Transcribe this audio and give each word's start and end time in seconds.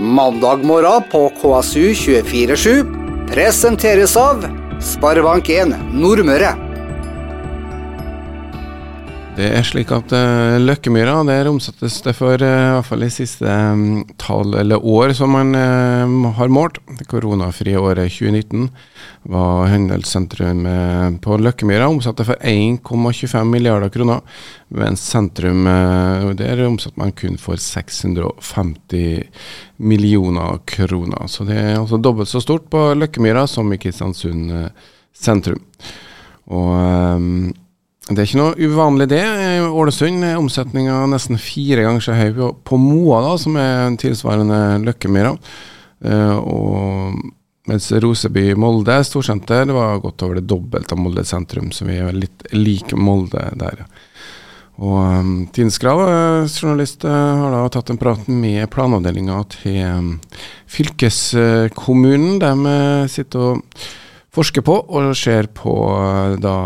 Mandag 0.00 0.64
morgen 0.64 1.02
på 1.10 1.32
KSU247 1.42 3.26
presenteres 3.32 4.16
av 4.16 4.44
Sparebank1 4.78 5.74
Nordmøre. 5.90 6.67
Det 9.38 9.46
er 9.54 9.62
slik 9.62 9.92
at 9.94 10.10
uh, 10.10 10.56
Løkkemyra 10.58 11.20
der 11.28 11.46
omsettes 11.46 12.00
det 12.02 12.10
for 12.18 12.42
uh, 12.42 12.48
i 12.48 12.70
hvert 12.74 12.86
fall 12.88 13.04
i 13.06 13.10
siste 13.12 13.46
um, 13.46 14.00
tall 14.18 14.56
eller 14.58 14.82
år 14.82 15.12
som 15.14 15.30
man 15.30 15.54
uh, 15.54 16.32
har 16.34 16.50
målt. 16.50 16.80
Det 16.98 17.06
koronafrie 17.06 17.78
året 17.78 18.10
2019 18.10 18.64
var 19.30 19.70
handelssentrum 19.70 20.64
uh, 20.66 21.14
på 21.22 21.38
Løkkemyra 21.38 21.86
omsatte 21.86 22.26
for 22.26 22.42
1,25 22.42 23.46
milliarder 23.52 23.94
kroner, 23.94 24.26
mens 24.74 25.06
sentrum 25.06 25.70
der 26.40 26.64
omsatte 26.66 26.98
man 26.98 27.14
kun 27.14 27.38
for 27.38 27.62
650 27.62 29.22
millioner 29.78 30.58
kroner. 30.66 31.30
Så 31.30 31.46
det 31.46 31.60
er 31.62 31.78
altså 31.78 32.02
dobbelt 32.02 32.32
så 32.32 32.42
stort 32.42 32.66
på 32.74 32.88
Løkkemyra 32.98 33.46
som 33.46 33.70
i 33.70 33.78
Kristiansund 33.78 34.50
sentrum. 35.14 35.62
Og 36.48 36.74
um, 36.74 37.54
det 38.08 38.22
er 38.22 38.28
ikke 38.28 38.40
noe 38.40 38.68
uvanlig 38.70 39.06
det. 39.10 39.24
Ålesund 39.68 40.24
er 40.24 40.38
omsetninga 40.40 41.02
nesten 41.12 41.36
fire 41.40 41.84
ganger 41.84 42.04
så 42.04 42.14
høy 42.16 42.38
på 42.64 42.78
Moa, 42.80 43.20
da, 43.26 43.34
som 43.40 43.58
er 43.60 43.82
en 43.84 43.98
tilsvarende 44.00 44.60
Løkkemyra. 44.86 45.34
Uh, 45.98 46.36
og 46.38 47.18
mens 47.68 47.90
Roseby 47.92 48.54
Molde 48.56 48.96
storsenter 49.04 49.68
var 49.76 50.00
godt 50.00 50.24
over 50.24 50.38
det 50.38 50.46
dobbelte 50.48 50.96
av 50.96 51.02
Molde 51.02 51.24
sentrum, 51.28 51.68
så 51.74 51.84
vi 51.84 51.98
er 52.00 52.16
litt 52.16 52.46
lik 52.56 52.94
Molde 52.96 53.44
der. 53.60 53.84
Og 54.78 54.96
um, 54.96 55.30
Tinsgrav, 55.52 56.00
eh, 56.06 56.48
journalist, 56.48 57.04
uh, 57.04 57.12
har 57.12 57.52
da 57.52 57.62
tatt 57.74 57.90
en 57.92 58.00
prat 58.00 58.28
med 58.30 58.70
planavdelinga 58.72 59.42
til 59.58 59.80
um, 59.84 60.12
fylkeskommunen. 60.70 62.38
De 62.40 62.74
sitter 63.10 63.50
og 63.50 63.82
forsker 64.32 64.64
på 64.64 64.78
og 64.86 65.10
ser 65.18 65.50
på 65.52 65.74
da 66.40 66.56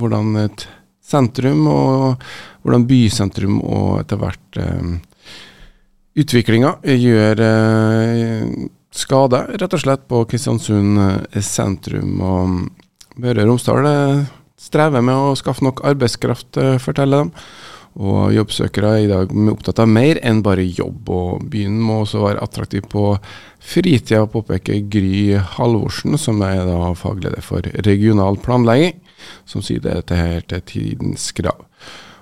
hvordan 0.00 0.34
et 0.46 0.66
sentrum 1.10 1.66
og 1.70 2.26
hvordan 2.64 2.86
bysentrum 2.88 3.60
og 3.62 4.02
etter 4.02 4.20
hvert 4.20 4.60
eh, 4.60 4.90
utviklinga 6.20 6.76
gjør 6.84 7.42
eh, 7.46 8.68
skade, 8.90 9.44
rett 9.60 9.76
og 9.76 9.82
slett, 9.82 10.06
på 10.10 10.24
Kristiansund 10.30 11.00
eh, 11.00 11.42
sentrum. 11.44 12.20
Og 12.20 13.18
Møre 13.20 13.44
og 13.44 13.52
Romsdal 13.52 13.90
eh, 13.90 14.22
strever 14.60 15.04
med 15.04 15.16
å 15.16 15.36
skaffe 15.38 15.64
nok 15.66 15.84
arbeidskraft, 15.88 16.56
eh, 16.60 16.78
forteller 16.82 17.26
de. 17.26 17.44
Og 18.00 18.30
jobbsøkere 18.30 18.90
er 18.94 19.02
i 19.02 19.08
dag 19.10 19.32
opptatt 19.50 19.80
av 19.82 19.88
mer 19.90 20.20
enn 20.22 20.44
bare 20.46 20.62
jobb, 20.62 21.08
og 21.10 21.46
byen 21.50 21.80
må 21.82 22.04
også 22.04 22.20
være 22.22 22.44
attraktiv 22.44 22.84
på 22.92 23.16
fritida, 23.58 24.28
påpeker 24.30 24.84
Gry 24.92 25.34
Halvorsen, 25.56 26.14
som 26.14 26.38
er 26.46 26.62
da 26.68 26.92
fagleder 26.94 27.42
for 27.42 27.66
regional 27.82 28.38
planlegging 28.40 28.94
som 29.48 29.64
sier 29.64 29.82
det 29.82 30.16
her 30.16 30.44
til 30.48 30.62
tidens 30.66 31.30
krav. 31.36 31.66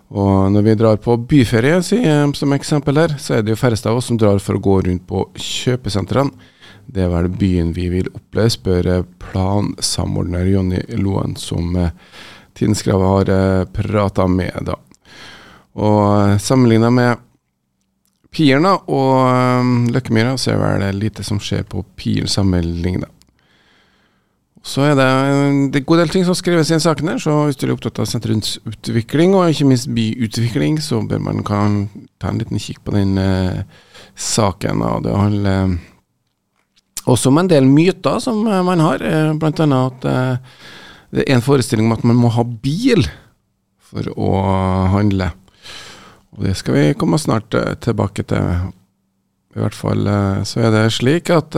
Og 0.09 0.49
når 0.53 0.65
vi 0.65 0.77
drar 0.81 1.01
på 1.05 1.19
byferie, 1.29 1.83
sier 1.85 2.31
som 2.37 2.55
eksempel 2.57 2.97
her, 2.97 3.19
så 3.21 3.37
er 3.37 3.43
det 3.45 3.53
jo 3.53 3.61
færreste 3.61 3.91
av 3.91 4.01
oss 4.01 4.09
som 4.09 4.17
drar 4.21 4.41
for 4.41 4.57
å 4.57 4.63
gå 4.65 4.79
rundt 4.87 5.05
på 5.09 5.27
kjøpesentrene. 5.37 6.33
Det 6.89 7.05
er 7.05 7.13
vel 7.13 7.29
byen 7.29 7.75
vi 7.77 7.91
vil 7.93 8.09
oppleve, 8.15 8.49
spør 8.55 8.87
plansamordner 9.21 10.49
Jonny 10.49 10.81
Loen, 10.97 11.37
som 11.37 11.77
eh, 11.77 11.93
Tidens 12.57 12.81
Krav 12.87 13.05
har 13.05 13.33
eh, 13.35 13.65
prata 13.69 14.25
med. 14.27 14.57
da. 14.65 14.79
Og 15.77 16.01
eh, 16.31 16.39
sammenligna 16.41 16.89
med 16.89 17.25
Piren 18.33 18.65
og 18.69 19.93
Løkkemyra, 19.93 20.37
så 20.41 20.55
er 20.55 20.59
det 20.81 20.87
vel 20.87 21.05
lite 21.05 21.25
som 21.25 21.41
skjer 21.41 21.69
på 21.69 21.85
Piren 21.97 22.29
sammenligna. 22.29 23.09
Så 24.67 24.83
er 24.83 24.97
det, 24.99 25.07
en 25.07 25.71
god 25.71 26.01
del 26.03 26.11
ting 26.13 26.25
som 26.27 26.37
skrives 26.37 26.71
i 26.71 26.75
den 26.75 26.83
saken, 26.83 27.13
her, 27.13 27.21
så 27.23 27.35
hvis 27.47 27.59
du 27.59 27.67
er 27.67 27.75
opptatt 27.77 28.01
av 28.03 28.09
sentrumsutvikling, 28.11 29.37
og 29.37 29.53
ikke 29.53 29.69
minst 29.71 29.91
byutvikling, 29.95 30.81
så 30.83 31.01
bør 31.07 31.23
man 31.23 31.45
kan 31.47 31.79
ta 32.21 32.33
en 32.33 32.41
liten 32.43 32.61
kikk 32.63 32.83
på 32.87 32.97
den 32.97 33.15
eh, 33.23 33.63
saken. 34.19 34.83
Og 34.83 35.07
det 35.07 35.15
handler 35.15 35.63
eh, 35.63 35.77
også 37.09 37.31
om 37.31 37.41
en 37.43 37.51
del 37.51 37.69
myter 37.71 38.19
som 38.23 38.43
eh, 38.47 38.65
man 38.67 38.83
har, 38.83 39.05
eh, 39.05 39.31
bl.a. 39.39 39.69
at 39.79 40.09
det 41.15 41.25
er 41.25 41.39
en 41.39 41.45
forestilling 41.45 41.89
om 41.89 41.97
at 41.97 42.05
man 42.05 42.19
må 42.19 42.33
ha 42.35 42.45
bil 42.45 43.07
for 43.89 44.11
å 44.19 44.33
handle. 44.93 45.31
Og 46.37 46.45
det 46.45 46.59
skal 46.59 46.77
vi 46.77 46.99
komme 46.99 47.19
snart 47.21 47.55
tilbake 47.81 48.27
til. 48.29 48.67
I 49.57 49.63
hvert 49.63 49.75
fall 49.75 50.05
så 50.47 50.61
er 50.67 50.75
det 50.75 50.83
slik 50.95 51.33
at 51.33 51.57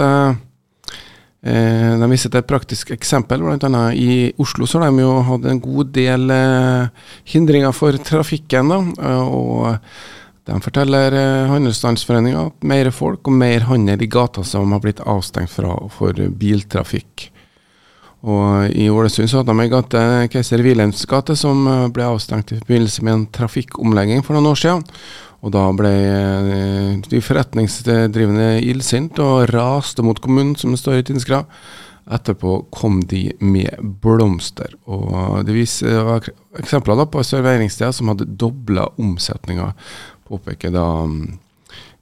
de 1.41 2.09
viser 2.11 2.29
til 2.29 2.43
et 2.43 2.49
praktisk 2.49 2.91
eksempel. 2.93 3.41
Annet 3.49 3.97
I 3.97 4.33
Oslo 4.43 4.67
så 4.69 4.83
har 4.83 4.91
de 4.93 5.01
jo 5.01 5.15
hatt 5.25 5.47
en 5.49 5.61
god 5.65 5.93
del 5.97 6.29
eh, 6.35 7.07
hindringer 7.33 7.73
for 7.73 7.97
trafikken. 7.97 8.69
da, 8.69 8.81
eh, 9.09 9.25
og 9.25 9.79
De 10.45 10.61
forteller 10.61 11.17
eh, 11.17 11.49
Handelsstandsforeninga 11.49 12.47
at 12.51 12.65
mer 12.65 12.91
folk 12.91 13.29
og 13.29 13.33
mer 13.41 13.65
handel 13.71 14.03
i 14.03 14.11
gata 14.11 14.45
som 14.45 14.73
har 14.73 14.81
blitt 14.85 15.01
avstengt 15.01 15.53
fra 15.53 15.77
for 15.89 16.13
biltrafikk. 16.13 17.31
Og 18.21 18.77
I 18.77 18.91
Ålesund 18.93 19.31
så 19.33 19.41
hadde 19.41 19.55
de 19.55 19.65
ei 19.65 19.73
gate, 19.73 20.01
Keiser 20.35 20.61
Wilhelms 20.65 21.07
gate, 21.09 21.37
som 21.41 21.65
eh, 21.65 21.89
ble 21.95 22.05
avstengt 22.05 22.53
i 22.53 22.61
forbindelse 22.61 23.05
med 23.07 23.15
en 23.15 23.27
trafikkomlegging 23.33 24.25
for 24.27 24.37
noen 24.37 24.53
år 24.53 24.61
siden. 24.61 24.85
Og 25.41 25.53
da 25.55 25.63
ble 25.73 25.91
eh, 25.91 26.97
de 27.09 27.21
forretningsdrivende 27.25 28.59
illsinte 28.61 29.25
og 29.25 29.49
raste 29.55 30.05
mot 30.05 30.19
kommunen, 30.21 30.57
som 30.61 30.75
det 30.75 30.81
står 30.83 31.01
i 31.01 31.05
Tinskra. 31.09 31.45
Etterpå 32.11 32.57
kom 32.75 32.99
de 33.09 33.29
med 33.41 33.71
blomster. 34.03 34.75
Og 34.91 35.47
det 35.47 35.55
var 36.05 36.27
eksempler 36.61 36.99
da 36.99 37.07
på 37.09 37.25
serveringssteder 37.25 37.95
som 37.97 38.11
hadde 38.13 38.29
dobla 38.41 38.89
omsetninga, 39.01 39.71
påpeker 40.29 40.75
da 40.75 40.85
um, 41.07 41.39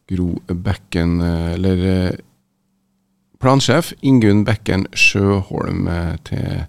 Gro 0.08 0.32
Bekken, 0.48 1.20
eh, 1.22 1.52
eller 1.54 1.84
eh, 1.92 2.16
plansjef 3.38 3.92
Ingunn 4.02 4.42
Bekken 4.48 4.88
Sjøholm 4.98 5.86
til 6.26 6.64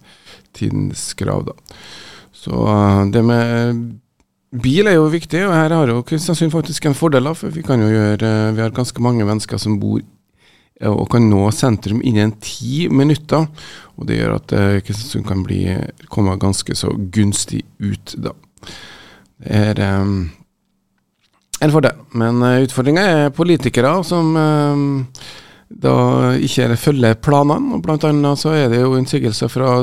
Tidens 0.54 1.08
Grav. 1.18 1.48
da. 1.50 1.80
Så 2.36 2.62
det 3.12 3.24
med 3.26 3.82
Bil 4.50 4.90
er 4.90 4.96
jo 4.98 5.10
viktig, 5.14 5.44
og 5.46 5.54
her 5.54 5.74
har 5.76 5.92
jo 5.92 6.02
Kristiansund 6.06 6.54
faktisk 6.54 6.88
en 6.90 6.98
fordel. 6.98 7.30
For 7.38 7.54
vi 7.54 7.62
kan 7.66 7.82
jo 7.84 7.90
gjøre 7.92 8.26
eh, 8.26 8.54
Vi 8.58 8.64
har 8.64 8.74
ganske 8.74 9.04
mange 9.04 9.28
mennesker 9.28 9.62
som 9.62 9.78
bor 9.82 10.02
og 10.80 11.10
kan 11.12 11.26
nå 11.28 11.42
sentrum 11.52 12.00
innen 12.08 12.32
ti 12.40 12.86
minutter. 12.88 13.50
Og 14.00 14.08
det 14.08 14.22
gjør 14.22 14.38
at 14.38 14.54
eh, 14.56 14.80
Kristiansund 14.86 15.28
kan 15.28 15.44
bli, 15.44 15.66
komme 16.08 16.38
ganske 16.40 16.76
så 16.76 16.94
gunstig 17.12 17.66
ut, 17.84 18.16
da. 18.16 18.32
Det 19.40 19.60
er 19.76 19.82
um, 20.02 20.30
en 21.60 21.74
fordel. 21.76 22.00
Men 22.16 22.42
utfordringa 22.64 23.04
er 23.04 23.36
politikere 23.36 23.92
som 24.08 24.34
um, 24.36 24.88
da 25.70 26.34
ikke 26.40 26.74
følger 26.80 27.20
planene. 27.22 27.76
og 27.76 27.84
Blant 27.84 28.08
annet 28.08 28.40
så 28.42 28.56
er 28.56 28.72
det 28.72 28.82
jo 28.82 28.96
innsigelser 28.98 29.52
fra 29.52 29.78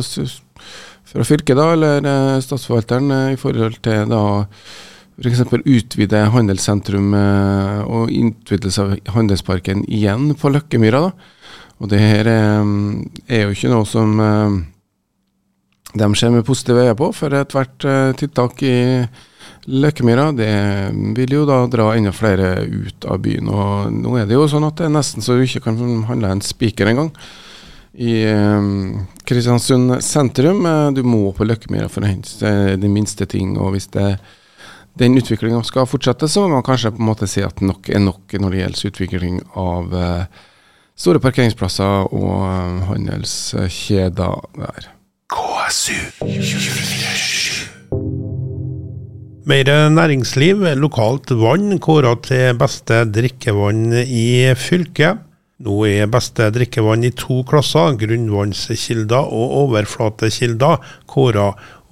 fra 1.07 1.25
fylket, 1.25 1.57
da, 1.57 1.71
eller 1.73 2.07
eh, 2.11 2.41
statsforvalteren, 2.43 3.11
eh, 3.15 3.33
i 3.35 3.41
forhold 3.41 3.79
til 3.85 4.11
da 4.11 4.23
f.eks. 5.17 5.43
utvide 5.63 6.25
handelssentrum 6.35 7.15
eh, 7.17 7.83
og 7.87 8.13
utvidelse 8.13 8.85
av 8.85 8.97
handelsparken 9.15 9.87
igjen 9.87 10.33
på 10.39 10.53
Løkkemyra. 10.53 11.07
da. 11.07 11.33
Og 11.77 11.93
det 11.93 12.01
her 12.01 12.29
er 12.33 13.43
jo 13.43 13.53
ikke 13.53 13.69
noe 13.69 13.85
som 13.85 14.15
de 15.93 16.07
ser 16.17 16.31
med 16.33 16.47
positive 16.49 16.87
øyne 16.87 16.95
på, 16.97 17.11
for 17.13 17.37
ethvert 17.37 17.85
tiltak 18.17 18.63
i 18.65 18.79
Løkkemyra 19.69 20.31
det 20.39 20.55
vil 21.19 21.35
jo 21.37 21.43
da 21.45 21.59
dra 21.69 21.91
enda 21.93 22.15
flere 22.17 22.65
ut 22.65 23.05
av 23.05 23.21
byen. 23.21 23.53
Og 23.53 23.93
nå 23.93 24.17
er 24.17 24.25
det 24.25 24.39
jo 24.39 24.49
sånn 24.49 24.65
at 24.65 24.81
det 24.81 24.89
er 24.89 24.95
nesten 24.97 25.25
så 25.25 25.37
du 25.37 25.45
ikke 25.45 25.67
kan 25.69 25.77
handle 26.09 26.33
en 26.33 26.45
spiker 26.45 26.89
engang 26.89 27.13
i 27.97 28.27
um, 28.29 29.07
Kristiansund 29.25 30.03
sentrum. 30.05 30.67
Eh, 30.67 30.89
du 30.93 31.03
må 31.07 31.33
på 31.37 31.47
Løkkemyra 31.49 31.89
for 31.93 32.05
å 32.05 32.11
hente 32.11 32.77
de 32.81 32.91
minste 32.93 33.27
ting. 33.27 33.57
og 33.59 33.73
hvis 33.75 33.89
det, 33.95 34.19
den 35.01 35.17
utviklinga 35.17 35.63
skal 35.65 35.89
fortsette, 35.89 36.29
så 36.29 36.45
må 36.45 36.57
man 36.57 36.67
kanskje 36.67 36.93
på 36.95 37.03
en 37.03 37.11
måte 37.11 37.29
si 37.31 37.45
at 37.45 37.63
nok 37.65 37.89
er 37.89 38.05
nok 38.05 38.37
når 38.37 38.53
det 38.53 38.61
gjelder 38.63 38.91
utvikling 38.93 39.41
av 39.57 39.97
uh, 39.97 40.45
store 40.97 41.23
parkeringsplasser 41.25 42.13
og 42.13 42.35
uh, 42.45 42.85
handelskjeder 42.93 44.45
der. 44.61 44.93
KSU 45.33 45.99
mer 49.47 49.69
næringsliv, 49.95 50.65
lokalt 50.75 51.31
vann 51.39 51.77
kåra 51.79 52.17
til 52.19 52.57
beste 52.59 53.05
drikkevann 53.15 53.93
i 54.03 54.51
fylket. 54.59 55.26
Nå 55.65 55.77
er 55.89 56.11
beste 56.13 56.51
drikkevann 56.53 57.07
i 57.09 57.15
to 57.17 57.39
klasser, 57.49 57.95
grunnvannskilder 57.97 59.31
og 59.33 59.55
overflatekilder, 59.63 60.83
kåra. 61.09 61.47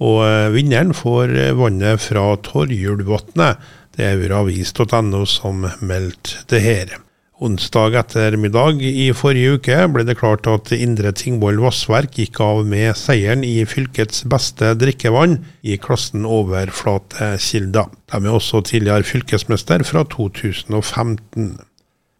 Og 0.05 0.19
eh, 0.27 0.51
vinneren 0.53 0.93
får 0.93 1.33
eh, 1.33 1.55
vannet 1.57 2.03
fra 2.03 2.27
Torjulvatnet. 2.45 3.65
Det 3.95 4.05
er 4.05 4.21
uravis.no 4.21 5.23
som 5.25 5.65
meldte 5.81 6.45
det 6.51 6.61
her. 6.61 6.95
Onsdag 7.41 7.97
ettermiddag 7.99 8.85
i 8.85 9.09
forrige 9.17 9.57
uke 9.57 9.81
ble 9.91 10.05
det 10.07 10.19
klart 10.21 10.45
at 10.47 10.69
Indre 10.77 11.11
Tingvoll 11.17 11.57
Vassverk 11.65 12.21
gikk 12.21 12.39
av 12.45 12.61
med 12.69 12.93
seieren 12.95 13.43
i 13.43 13.57
fylkets 13.67 14.23
beste 14.31 14.75
drikkevann 14.79 15.39
i 15.65 15.75
klassen 15.81 16.23
overflatekilder. 16.23 17.89
De 18.13 18.21
er 18.21 18.35
også 18.37 18.61
tidligere 18.69 19.09
fylkesmester 19.09 19.83
fra 19.89 20.05
2015. 20.13 21.55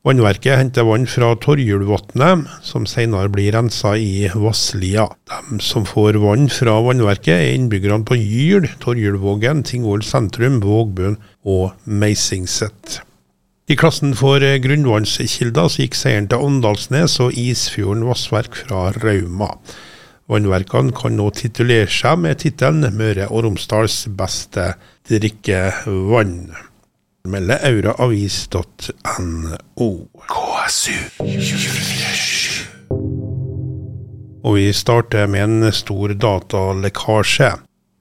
Vannverket 0.06 0.60
henter 0.60 0.86
vann 0.86 1.08
fra 1.10 1.32
Torjulvatnet, 1.42 2.44
som 2.62 2.84
senere 2.86 3.26
blir 3.34 3.56
rensa 3.56 3.96
i 3.98 4.28
Vasslia. 4.38 5.08
De 5.26 5.58
som 5.66 5.88
får 5.90 6.20
vann 6.22 6.46
fra 6.54 6.76
vannverket, 6.86 7.34
er 7.34 7.56
innbyggerne 7.56 8.06
på 8.06 8.20
Gyl, 8.20 8.68
Torjulvågen, 8.84 9.64
Tingvoll 9.66 10.06
sentrum, 10.06 10.60
Vågbøen 10.62 11.18
og 11.42 11.74
Meisingset. 11.90 13.00
I 13.66 13.80
klassen 13.82 14.14
for 14.14 14.46
grunnvannskilder 14.62 15.74
så 15.74 15.82
gikk 15.82 15.98
seieren 15.98 16.30
til 16.30 16.46
Åndalsnes 16.52 17.18
og 17.26 17.34
Isfjorden 17.34 18.06
Vassverk 18.06 18.62
fra 18.62 18.92
Rauma. 19.00 19.56
Vannverkene 20.30 20.94
kan 20.94 21.18
nå 21.18 21.32
titulere 21.34 21.90
seg 21.90 22.22
med 22.22 22.44
tittelen 22.46 22.94
Møre 22.94 23.26
og 23.32 23.48
Romsdals 23.48 24.04
beste 24.22 24.76
drikkevann 25.10 26.38
melder 27.30 27.58
auraavis.no. 27.66 29.90
KSU 30.32 30.98
Og 34.46 34.56
vi 34.56 34.74
starter 34.74 35.28
med 35.28 35.44
en 35.44 35.72
stor 35.74 36.14
datalekkasje. 36.14 37.52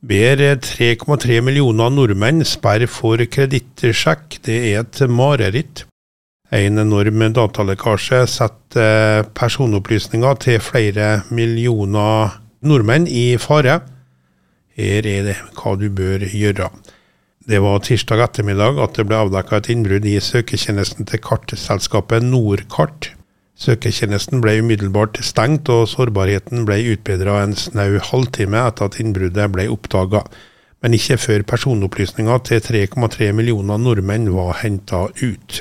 Ber 0.04 0.36
3,3 0.60 1.40
millioner 1.40 1.90
nordmenn 1.90 2.44
sperre 2.44 2.86
for 2.90 3.16
kredittsjekk. 3.16 4.38
Det 4.44 4.58
er 4.74 4.80
et 4.82 5.00
mareritt. 5.08 5.86
En 6.52 6.78
enorm 6.78 7.32
datalekkasje 7.34 8.26
setter 8.28 9.24
personopplysninger 9.34 10.34
til 10.44 10.60
flere 10.60 11.22
millioner 11.32 12.36
nordmenn 12.60 13.08
i 13.08 13.38
fare. 13.40 13.80
Her 14.76 15.06
er 15.06 15.24
det 15.30 15.38
hva 15.56 15.76
du 15.80 15.88
bør 15.88 16.28
gjøre. 16.28 16.68
Det 17.44 17.58
var 17.60 17.82
tirsdag 17.84 18.22
ettermiddag 18.24 18.78
at 18.80 18.94
det 18.96 19.04
ble 19.04 19.18
avdekka 19.20 19.58
et 19.60 19.66
innbrudd 19.74 20.06
i 20.08 20.14
søketjenesten 20.16 21.04
til 21.10 21.20
kartselskapet 21.20 22.24
Nordkart. 22.24 23.10
Søketjenesten 23.60 24.40
ble 24.40 24.54
umiddelbart 24.62 25.20
stengt, 25.20 25.68
og 25.68 25.84
sårbarheten 25.92 26.64
ble 26.64 26.78
utbedra 26.94 27.42
en 27.42 27.52
snau 27.52 28.00
halvtime 28.00 28.64
etter 28.64 28.88
at 28.88 28.96
innbruddet 29.02 29.52
ble 29.52 29.68
oppdaga, 29.76 30.24
men 30.80 30.96
ikke 30.96 31.20
før 31.20 31.46
personopplysninger 31.52 32.42
til 32.48 32.64
3,3 32.64 33.30
millioner 33.36 33.76
nordmenn 33.76 34.32
var 34.32 34.56
henta 34.64 35.04
ut. 35.20 35.60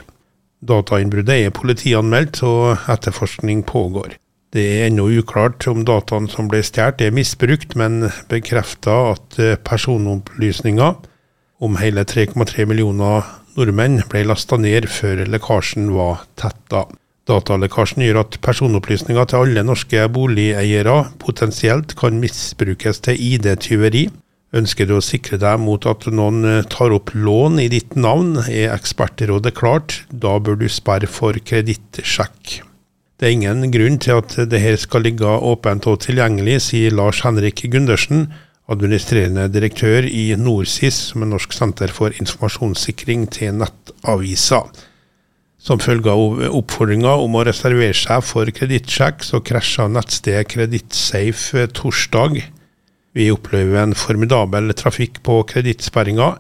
Datainnbruddet 0.64 1.50
er 1.50 1.56
politianmeldt, 1.60 2.46
og 2.48 2.90
etterforskning 2.96 3.68
pågår. 3.68 4.16
Det 4.56 4.70
er 4.72 4.88
ennå 4.88 5.12
uklart 5.20 5.68
om 5.68 5.84
dataene 5.84 6.32
som 6.32 6.48
ble 6.48 6.64
stjålet 6.64 7.10
er 7.10 7.16
misbrukt, 7.16 7.76
men 7.76 8.06
bekrefter 8.32 9.18
at 9.18 9.44
personopplysninger 9.68 11.10
om 11.64 11.78
hele 11.80 12.04
3,3 12.04 12.66
millioner 12.68 13.24
nordmenn 13.56 14.02
ble 14.12 14.26
lasta 14.28 14.58
ned 14.60 14.90
før 14.92 15.24
lekkasjen 15.30 15.92
var 15.96 16.26
tetta. 16.40 16.88
Datalekkasjen 17.30 18.04
gjør 18.04 18.20
at 18.26 18.40
personopplysninger 18.44 19.30
til 19.32 19.46
alle 19.46 19.64
norske 19.64 20.02
boligeiere 20.12 20.98
potensielt 21.24 21.96
kan 22.00 22.20
misbrukes 22.20 23.00
til 23.06 23.22
ID-tyveri. 23.30 24.10
Ønsker 24.54 24.90
du 24.90 24.98
å 24.98 25.06
sikre 25.06 25.40
deg 25.42 25.62
mot 25.64 25.88
at 25.90 26.06
noen 26.12 26.66
tar 26.70 26.94
opp 26.94 27.14
lån 27.16 27.62
i 27.64 27.70
ditt 27.72 27.96
navn, 27.96 28.36
er 28.44 28.76
ekspertrådet 28.76 29.56
klart. 29.58 30.04
Da 30.12 30.36
bør 30.38 30.60
du 30.60 30.68
sperre 30.70 31.10
for 31.10 31.40
kredittsjekk. 31.40 32.60
Det 33.18 33.30
er 33.30 33.38
ingen 33.38 33.72
grunn 33.72 33.98
til 34.04 34.20
at 34.20 34.36
dette 34.52 34.76
skal 34.84 35.06
ligge 35.08 35.26
åpent 35.26 35.88
og 35.88 36.02
tilgjengelig, 36.04 36.60
sier 36.68 36.94
Lars 36.94 37.24
Henrik 37.24 37.64
Gundersen, 37.72 38.28
administrerende 38.72 39.50
direktør 39.52 40.08
i 40.08 40.32
NorSIS, 40.40 40.96
som 41.12 41.26
er 41.26 41.32
Norsk 41.34 41.54
senter 41.56 41.92
for 41.92 42.16
informasjonssikring 42.16 43.28
til 43.34 43.58
nettaviser. 43.60 44.70
Som 45.64 45.80
følge 45.84 46.12
av 46.12 46.42
oppfordringa 46.60 47.14
om 47.24 47.38
å 47.40 47.44
reservere 47.48 47.96
seg 47.96 48.24
for 48.28 48.50
kredittsjekk, 48.56 49.24
så 49.24 49.40
krasja 49.44 49.88
nettstedet 49.92 50.50
Kredittsafe 50.52 51.70
torsdag. 51.76 52.42
Vi 53.16 53.30
opplever 53.32 53.84
en 53.84 53.96
formidabel 53.96 54.74
trafikk 54.76 55.22
på 55.24 55.40
kredittsperringa. 55.54 56.34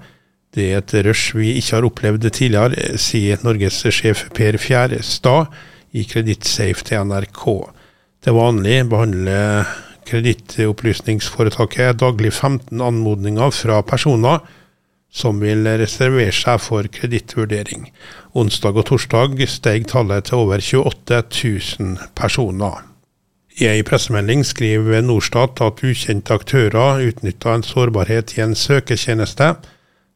Det 0.53 0.65
er 0.71 0.81
et 0.81 0.95
rush 1.07 1.37
vi 1.37 1.53
ikke 1.59 1.77
har 1.77 1.87
opplevd 1.87 2.27
tidligere, 2.35 2.97
sier 2.99 3.39
Norges-sjef 3.45 4.27
Per 4.35 4.59
Fjærestad 4.61 5.55
i 5.95 6.03
Kredittsafe 6.09 6.87
til 6.87 7.07
NRK. 7.07 7.47
Til 8.23 8.37
vanlig 8.37 8.77
behandler 8.91 9.71
Kredittopplysningsforetaket 10.09 11.99
daglig 12.01 12.33
15 12.33 12.81
anmodninger 12.81 13.51
fra 13.55 13.81
personer 13.87 14.43
som 15.13 15.37
vil 15.43 15.67
reservere 15.77 16.33
seg 16.33 16.61
for 16.61 16.87
kredittvurdering. 16.89 17.85
Onsdag 18.33 18.79
og 18.81 18.87
torsdag 18.89 19.37
steg 19.49 19.85
tallet 19.91 20.29
til 20.29 20.41
over 20.41 20.63
28 20.63 21.21
000 21.79 22.09
personer. 22.17 22.81
I 23.61 23.67
ei 23.69 23.83
pressemelding 23.85 24.41
skriver 24.49 25.03
Norstat 25.05 25.61
at 25.61 25.83
ukjente 25.85 26.33
aktører 26.33 27.03
utnytta 27.05 27.53
en 27.53 27.65
sårbarhet 27.67 28.33
i 28.39 28.41
en 28.41 28.55
søketjeneste 28.57 29.51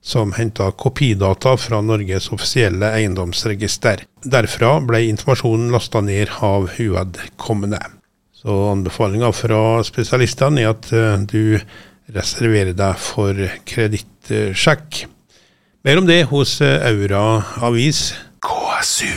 som 0.02 0.32
henta 0.34 0.72
kopidata 0.72 1.54
fra 1.62 1.84
Norges 1.86 2.32
offisielle 2.34 2.90
eiendomsregister. 2.98 4.02
Derfra 4.26 4.80
ble 4.82 5.04
informasjonen 5.12 5.70
lasta 5.76 6.02
ned 6.02 6.34
av 6.42 6.72
uvedkommende. 6.80 7.84
Så 8.48 8.54
anbefalinga 8.72 9.28
fra 9.36 9.58
spesialistene 9.84 10.62
er 10.64 10.70
at 10.72 10.86
eh, 10.96 11.18
du 11.28 11.58
reserverer 12.16 12.72
deg 12.80 13.02
for 13.04 13.36
kredittsjekk. 13.68 15.02
Mer 15.84 16.00
om 16.00 16.08
det 16.08 16.22
hos 16.30 16.54
eh, 16.64 16.80
Aura 16.88 17.42
Avis. 17.68 18.14
KSU 18.40 19.12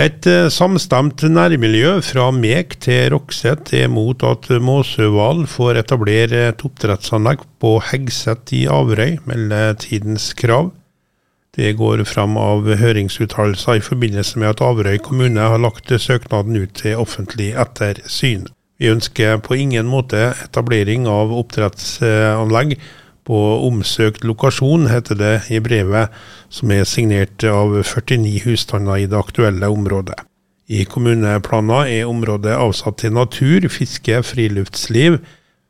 Et 0.00 0.30
eh, 0.32 0.48
samstemt 0.48 1.26
nærmiljø 1.36 1.98
fra 2.08 2.30
Mek 2.32 2.78
til 2.80 3.10
Rokset 3.12 3.74
er 3.76 3.92
mot 3.92 4.24
at 4.24 4.48
Måsøval 4.56 5.44
får 5.52 5.84
etablere 5.84 6.46
et 6.54 6.64
oppdrettsanlegg 6.64 7.44
på 7.60 7.76
Hegset 7.92 8.56
i 8.56 8.64
Averøy, 8.72 9.18
melder 9.28 9.76
Tidens 9.84 10.32
Krav. 10.32 10.72
Det 11.60 11.74
går 11.76 12.00
fram 12.08 12.38
av 12.40 12.64
høringsuttalelser 12.80 13.76
i 13.76 13.82
forbindelse 13.84 14.40
med 14.40 14.54
at 14.54 14.62
Averøy 14.64 14.96
kommune 15.04 15.44
har 15.44 15.60
lagt 15.60 15.92
søknaden 15.92 16.56
ut 16.56 16.72
til 16.78 16.96
offentlig 16.96 17.50
ettersyn. 17.52 18.46
Vi 18.80 18.88
ønsker 18.88 19.42
på 19.44 19.58
ingen 19.60 19.90
måte 19.92 20.30
etablering 20.46 21.04
av 21.04 21.34
oppdrettsanlegg 21.36 22.78
på 23.28 23.42
omsøkt 23.66 24.24
lokasjon, 24.24 24.88
heter 24.88 25.20
det 25.20 25.34
i 25.52 25.60
brevet 25.60 26.16
som 26.48 26.72
er 26.72 26.88
signert 26.88 27.44
av 27.44 27.76
49 27.84 28.40
husstander 28.46 29.04
i 29.04 29.08
det 29.12 29.20
aktuelle 29.20 29.68
området. 29.68 30.16
I 30.72 30.88
kommuneplaner 30.88 31.92
er 31.92 32.08
området 32.08 32.56
avsatt 32.56 33.02
til 33.04 33.18
natur, 33.20 33.68
fiske, 33.68 34.22
friluftsliv, 34.32 35.20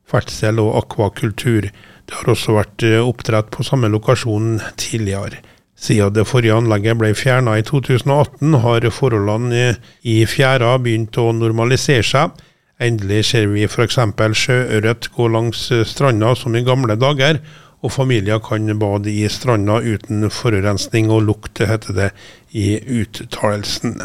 ferdsel 0.07 0.63
og 0.63 0.85
akvakultur. 0.85 1.67
Det 2.07 2.21
har 2.21 2.37
også 2.37 2.61
vært 2.63 2.93
oppdrett 3.03 3.51
på 3.51 3.67
samme 3.67 3.91
lokasjon 3.91 4.61
tidligere. 4.79 5.43
Siden 5.81 6.13
det 6.13 6.27
forrige 6.29 6.59
anlegget 6.59 6.99
ble 7.01 7.15
fjerna 7.17 7.57
i 7.57 7.65
2018, 7.65 8.59
har 8.65 8.85
forholdene 8.93 9.79
i 10.05 10.19
fjæra 10.29 10.75
begynt 10.85 11.17
å 11.17 11.31
normalisere 11.33 12.05
seg. 12.05 12.37
Endelig 12.81 13.25
ser 13.31 13.49
vi 13.53 13.65
f.eks. 13.69 13.97
sjøørret 14.43 15.09
gå 15.17 15.29
langs 15.33 15.67
stranda 15.89 16.35
som 16.37 16.57
i 16.57 16.65
gamle 16.65 16.97
dager, 17.01 17.41
og 17.81 17.93
familier 17.93 18.41
kan 18.45 18.69
bade 18.79 19.09
i 19.09 19.25
stranda 19.33 19.81
uten 19.81 20.29
forurensning 20.29 21.09
og 21.09 21.25
lukt, 21.31 21.61
heter 21.65 21.97
det 21.97 22.11
i 22.53 22.77
uttalelsen. 23.01 23.97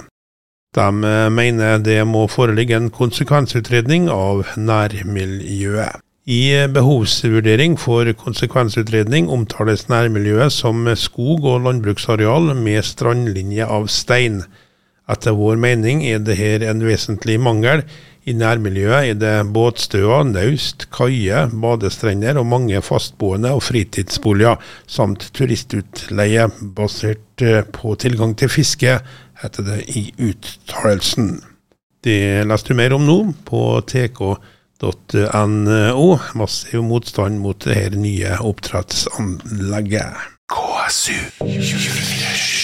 De 0.75 0.87
mener 1.31 1.79
det 1.83 2.01
må 2.07 2.25
foreligge 2.31 2.75
en 2.75 2.91
konsekvensutredning 2.91 4.07
av 4.11 4.47
nærmiljøet. 4.55 6.03
I 6.25 6.65
behovsvurdering 6.73 7.75
for 7.77 8.09
konsekvensutredning 8.17 9.27
omtales 9.29 9.83
nærmiljøet 9.91 10.55
som 10.55 10.87
skog- 10.97 11.45
og 11.45 11.59
landbruksareal 11.67 12.55
med 12.57 12.81
strandlinje 12.81 13.67
av 13.69 13.85
stein. 13.93 14.39
Etter 15.05 15.35
vår 15.37 15.59
mening 15.61 16.01
er 16.01 16.23
dette 16.25 16.65
en 16.65 16.81
vesentlig 16.81 17.37
mangel. 17.37 17.83
I 18.25 18.33
nærmiljøet 18.33 19.11
er 19.11 19.19
det 19.21 19.35
båtstøer, 19.53 20.25
naust, 20.25 20.87
kaier, 20.89 21.53
badestrender 21.53 22.41
og 22.41 22.49
mange 22.49 22.81
fastboende 22.81 23.53
og 23.53 23.61
fritidsboliger, 23.67 24.57
samt 24.89 25.29
turistutleie 25.37 26.49
basert 26.73 27.45
på 27.77 27.93
tilgang 28.01 28.33
til 28.33 28.49
fiske, 28.49 28.97
heter 29.45 29.69
det 29.69 29.79
i 29.93 30.07
uttalelsen. 30.17 31.35
Det 32.01 32.47
leser 32.49 32.73
du 32.73 32.77
mer 32.81 32.97
om 32.97 33.05
nå 33.05 33.19
på 33.45 33.61
tk.no 33.85 34.33
.no. 34.81 36.19
Massiv 36.35 36.83
motstand 36.83 37.39
mot 37.39 37.59
det 37.65 37.77
her 37.77 37.95
nye 37.99 38.37
oppdrettsanlegget. 38.43 40.23
KSU 40.51 41.17
247. 41.39 42.55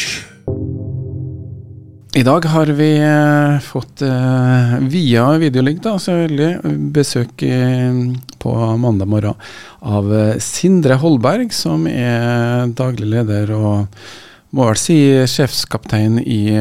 I 2.11 2.23
dag 2.27 2.43
har 2.51 2.67
vi 2.75 2.89
eh, 2.99 3.59
fått 3.63 4.01
eh, 4.03 4.73
via 4.91 5.29
videolink 5.39 5.79
da, 5.85 5.93
selvfølgelig 5.95 6.73
besøk 6.91 7.45
eh, 7.47 8.01
på 8.43 8.55
mandag 8.83 9.07
morgen 9.07 9.39
av 9.79 10.11
Sindre 10.43 10.99
Holberg, 10.99 11.55
som 11.55 11.87
er 11.87 12.67
daglig 12.75 13.07
leder 13.15 13.55
og 13.55 14.03
må 14.51 14.67
vel 14.67 14.81
si 14.81 14.99
sjefskaptein 15.23 16.19
i 16.19 16.51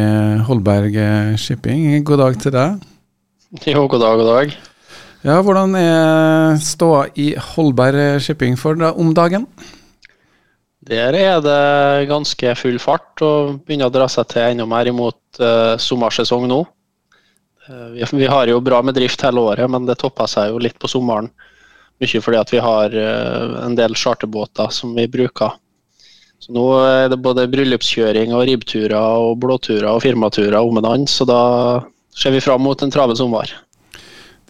Holberg 0.46 0.94
Shipping. 1.34 1.98
God 2.06 2.22
dag 2.22 2.42
til 2.46 2.54
deg. 2.54 2.90
Jo, 3.66 3.88
god 3.90 4.06
dag, 4.06 4.20
god 4.22 4.36
dag. 4.36 4.60
Ja, 5.20 5.42
Hvordan 5.44 5.74
er 5.76 6.54
ståa 6.64 7.10
i 7.20 7.34
Holberg 7.36 8.22
Shipping 8.24 8.54
for 8.56 8.78
deg 8.80 8.96
om 8.96 9.10
dagen? 9.12 9.44
Der 10.88 11.12
er 11.12 11.42
det 11.44 12.08
ganske 12.08 12.54
full 12.56 12.78
fart, 12.80 13.20
og 13.20 13.58
begynner 13.66 13.90
å 13.90 13.92
dra 13.92 14.06
seg 14.08 14.30
til 14.32 14.46
enda 14.46 14.64
mer 14.64 14.88
imot 14.88 15.42
uh, 15.44 15.76
sommersesong 15.76 16.48
nå. 16.48 16.62
Uh, 17.68 17.92
vi, 17.98 18.08
vi, 18.16 18.30
har 18.32 18.48
jo 18.48 18.62
bra 18.64 18.80
med 18.80 18.96
drift 18.96 19.20
hele 19.28 19.44
året, 19.44 19.68
men 19.68 19.84
det 19.84 20.00
topper 20.00 20.30
seg 20.30 20.54
jo 20.54 20.64
litt 20.64 20.80
på 20.80 20.88
sommeren. 20.88 21.28
Mye 22.00 22.24
fordi 22.24 22.40
at 22.40 22.56
vi 22.56 22.64
har 22.64 22.96
uh, 22.96 23.60
en 23.66 23.76
del 23.76 23.92
charterbåter 24.00 24.72
som 24.72 24.96
vi 24.96 25.04
bruker. 25.04 25.52
Så 26.40 26.56
nå 26.56 26.68
er 26.80 27.10
det 27.12 27.20
både 27.20 27.44
bryllupskjøring 27.52 28.32
og 28.32 28.46
ribbturer 28.48 28.96
og 28.96 29.36
blåturer 29.44 29.92
og 29.92 30.00
firmaturer 30.00 30.62
om 30.64 30.80
en 30.80 30.94
annen, 30.94 31.10
så 31.12 31.28
da 31.28 31.42
ser 32.16 32.32
vi 32.32 32.40
fram 32.40 32.64
mot 32.64 32.80
en 32.80 32.94
travel 32.94 33.20
sommer. 33.20 33.52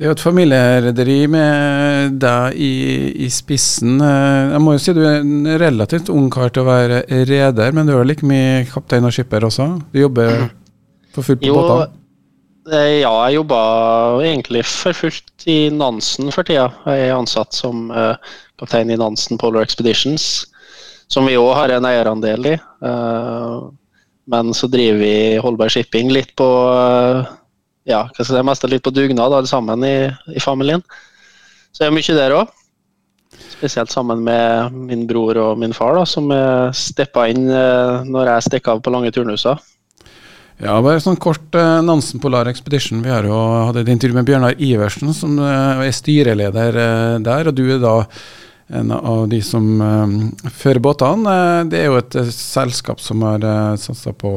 Det 0.00 0.07
er 0.07 0.14
jo 0.14 0.16
et 0.16 0.23
familierederi 0.25 1.19
med 1.28 2.14
deg 2.23 2.54
i, 2.57 2.75
i, 3.21 3.26
spissen. 3.28 3.99
Eh, 4.00 4.52
jeg 4.54 4.61
må 4.64 4.73
jo 4.73 4.80
si 4.80 4.95
du 4.97 5.02
er 5.04 5.19
en 5.21 5.49
relativt 5.61 6.09
ung 6.09 6.30
kar 6.33 6.49
til 6.49 6.62
å 6.62 6.71
være 6.71 7.02
reder, 7.28 7.75
men 7.76 7.85
du 7.85 7.92
er 7.92 8.09
like 8.09 8.25
mye 8.25 8.62
kaptein 8.71 9.04
og 9.04 9.12
skipper 9.12 9.45
også? 9.45 9.66
Du 9.92 9.99
jobber 10.00 10.47
for 11.12 11.28
fullt 11.28 11.42
på 11.42 11.52
båtene? 11.52 11.90
Eh, 12.73 13.02
ja, 13.02 13.11
jeg 13.26 13.37
jobber 13.42 14.25
egentlig 14.25 14.62
for 14.71 14.97
fullt 14.97 15.45
i 15.52 15.59
Nansen 15.69 16.33
for 16.33 16.49
tida. 16.49 16.71
Jeg 16.88 17.11
er 17.11 17.19
ansatt 17.19 17.59
som 17.59 17.92
uh, 17.92 18.16
kaptein 18.57 18.95
i 18.95 18.97
Nansen 18.97 19.37
Polar 19.37 19.69
Expeditions, 19.69 20.30
som 21.12 21.28
vi 21.28 21.37
òg 21.37 21.52
har 21.59 21.75
en 21.76 21.90
eierandel 21.90 22.54
i. 22.54 22.57
Men 24.33 24.57
så 24.57 24.71
driver 24.73 25.04
vi 25.04 25.14
Holberg 25.45 25.76
Shipping 25.76 26.09
litt 26.16 26.33
på 26.40 26.49
ja, 27.88 28.04
hva 28.04 28.25
skal 28.25 28.37
jeg 28.37 28.42
si, 28.42 28.46
mest 28.50 28.66
litt 28.68 28.84
på 28.84 28.92
dugnad 28.94 29.32
alle 29.32 29.49
sammen 29.49 29.84
i, 29.87 29.94
i 30.34 30.42
familien. 30.42 30.82
Så 31.72 31.84
jeg 31.84 31.90
er 31.90 31.96
mye 31.96 32.16
der 32.18 32.37
òg. 32.37 32.56
Spesielt 33.50 33.92
sammen 33.92 34.22
med 34.25 34.75
min 34.75 35.06
bror 35.08 35.38
og 35.38 35.58
min 35.60 35.75
far, 35.76 35.94
da, 35.96 36.06
som 36.08 36.30
steppa 36.76 37.26
inn 37.30 37.46
eh, 37.49 38.08
når 38.08 38.34
jeg 38.34 38.46
stikker 38.49 38.75
av 38.75 38.82
på 38.84 38.92
lange 38.92 39.12
turnuser. 39.14 39.60
Ja, 40.60 40.75
bare 40.84 41.00
sånn 41.00 41.18
kort 41.20 41.56
eh, 41.56 41.78
Nansen 41.84 42.20
Polar 42.20 42.50
Expedition. 42.50 43.02
Vi 43.04 43.12
har 43.12 43.28
jo 43.28 43.37
hatt 43.68 43.78
et 43.80 43.88
intervju 43.92 44.18
med 44.18 44.28
Bjørnar 44.28 44.60
Iversen, 44.60 45.12
som 45.16 45.38
eh, 45.40 45.84
er 45.87 45.96
styreleder 45.96 46.80
der. 47.25 47.52
Og 47.52 47.56
du 47.56 47.64
er 47.76 47.80
da 47.82 47.94
en 48.80 48.92
av 48.94 49.25
de 49.30 49.40
som 49.42 49.64
fører 50.54 50.82
båtene. 50.84 51.38
Det 51.70 51.80
er 51.80 51.88
jo 51.90 51.99
et 51.99 52.18
selskap 52.34 53.00
som 53.02 53.25
har 53.26 53.42
satsa 53.82 54.12
på 54.14 54.34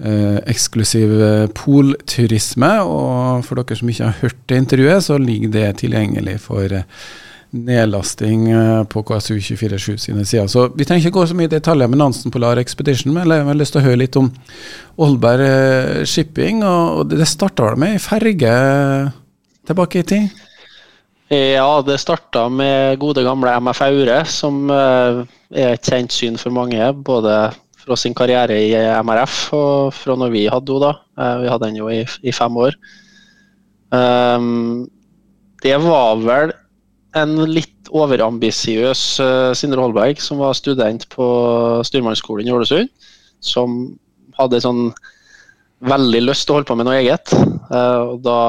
Eh, 0.00 0.38
eksklusiv 0.48 1.10
eh, 1.22 1.46
polturisme. 1.52 2.70
Og 2.88 3.44
for 3.44 3.60
dere 3.60 3.76
som 3.76 3.90
ikke 3.92 4.06
har 4.08 4.22
hørt 4.22 4.38
det 4.48 4.62
intervjuet, 4.62 5.04
så 5.04 5.18
ligger 5.20 5.52
det 5.52 5.66
tilgjengelig 5.82 6.38
for 6.46 6.72
eh, 6.72 6.86
nedlasting 7.52 8.46
eh, 8.48 8.80
på 8.88 9.02
KSU247 9.04 9.98
sine 10.06 10.24
sider. 10.24 10.48
Så 10.48 10.70
Vi 10.72 10.88
trenger 10.88 11.04
ikke 11.04 11.18
gå 11.18 11.26
så 11.28 11.36
mye 11.36 11.50
i 11.50 11.52
detaljer 11.52 11.90
med 11.92 12.00
Nansen 12.00 12.32
Polar 12.32 12.56
Expedition, 12.62 13.12
men 13.12 13.28
jeg 13.28 13.44
har 13.44 13.60
lyst 13.60 13.76
til 13.76 13.82
å 13.82 13.88
høre 13.90 14.00
litt 14.00 14.16
om 14.16 14.32
Aalberg 14.96 16.06
Shipping. 16.08 16.64
og 16.64 17.10
Det 17.12 17.28
starta 17.28 17.74
med 17.76 17.98
ei 17.98 18.00
ferge 18.00 18.54
tilbake 19.68 20.00
i 20.00 20.08
tid? 20.14 20.46
Ja, 21.30 21.82
det 21.86 22.00
starta 22.00 22.48
med 22.50 22.98
gode 22.98 23.22
gamle 23.22 23.52
MF 23.60 23.84
Aure, 23.84 24.22
som 24.26 24.64
er 24.72 25.26
et 25.52 25.84
kjent 25.86 26.10
syn 26.10 26.40
for 26.40 26.50
mange. 26.50 26.88
både 27.04 27.52
fra 27.90 27.98
sin 27.98 28.14
karriere 28.14 28.54
i 28.54 28.70
MRF 29.02 29.36
og 29.56 29.94
fra 29.96 30.14
når 30.18 30.30
vi 30.30 30.46
hadde 30.46 30.76
henne. 30.76 30.86
da. 30.86 30.92
Eh, 31.18 31.36
vi 31.42 31.50
hadde 31.50 31.66
henne 31.66 31.80
jo 31.80 31.90
i, 31.90 32.04
i 32.22 32.32
fem 32.32 32.56
år. 32.56 32.76
Um, 33.90 34.86
det 35.64 35.74
var 35.82 36.20
vel 36.22 36.52
en 37.18 37.34
litt 37.50 37.90
overambisiøs 37.90 39.02
uh, 39.18 39.50
Sindre 39.58 39.82
Holberg, 39.82 40.22
som 40.22 40.38
var 40.38 40.54
student 40.54 41.08
på 41.10 41.26
styrmannsskolen 41.88 42.46
i 42.46 42.54
Ålesund. 42.54 42.92
Som 43.42 43.96
hadde 44.38 44.62
sånn 44.62 44.92
veldig 45.82 46.22
lyst 46.28 46.46
til 46.46 46.54
å 46.54 46.60
holde 46.60 46.70
på 46.70 46.78
med 46.78 46.86
noe 46.86 47.00
eget. 47.02 47.34
Uh, 47.72 48.14
og 48.14 48.22
da 48.22 48.40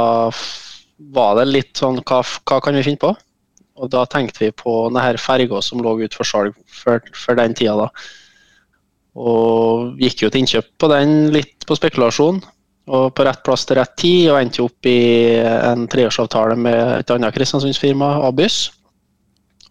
var 1.17 1.41
det 1.41 1.49
litt 1.49 1.73
sånn 1.81 2.03
hva, 2.05 2.21
hva, 2.21 2.61
kan 2.61 2.77
vi 2.77 2.85
finne 2.85 3.01
på? 3.01 3.15
Og 3.81 3.89
da 3.89 4.05
tenkte 4.05 4.45
vi 4.45 4.53
på 4.53 4.83
denne 4.91 5.17
ferga 5.17 5.65
som 5.65 5.81
lå 5.81 5.97
ute 6.03 6.13
for 6.13 6.29
salg 6.29 6.53
for, 6.69 7.01
for 7.17 7.39
den 7.39 7.57
tida. 7.57 7.87
da 7.87 8.19
og 9.19 9.99
gikk 9.99 10.25
jo 10.25 10.31
til 10.31 10.43
innkjøp 10.43 10.67
på 10.79 10.89
den, 10.91 11.15
litt 11.35 11.65
på 11.67 11.77
spekulasjon. 11.77 12.41
Og 12.91 13.11
på 13.15 13.23
rett 13.23 13.43
plass 13.45 13.63
til 13.67 13.77
rett 13.77 13.93
tid, 13.99 14.31
og 14.31 14.39
endte 14.39 14.63
opp 14.63 14.87
i 14.89 15.37
en 15.37 15.85
treårsavtale 15.91 16.57
med 16.59 16.79
et 16.97 17.13
annet 17.13 17.35
Kristiansundsfirma, 17.35 18.17
Abys. 18.27 18.65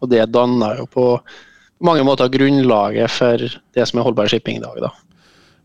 Og 0.01 0.09
det 0.13 0.29
danna 0.33 0.75
jo 0.79 0.87
på, 0.89 1.07
mange 1.85 2.05
måter 2.07 2.31
grunnlaget 2.33 3.13
for 3.13 3.41
det 3.41 3.87
som 3.89 4.01
er 4.01 4.07
Holberg 4.07 4.33
Shipping 4.33 4.61
i 4.61 4.65
dag. 4.65 4.81
da. 4.87 4.93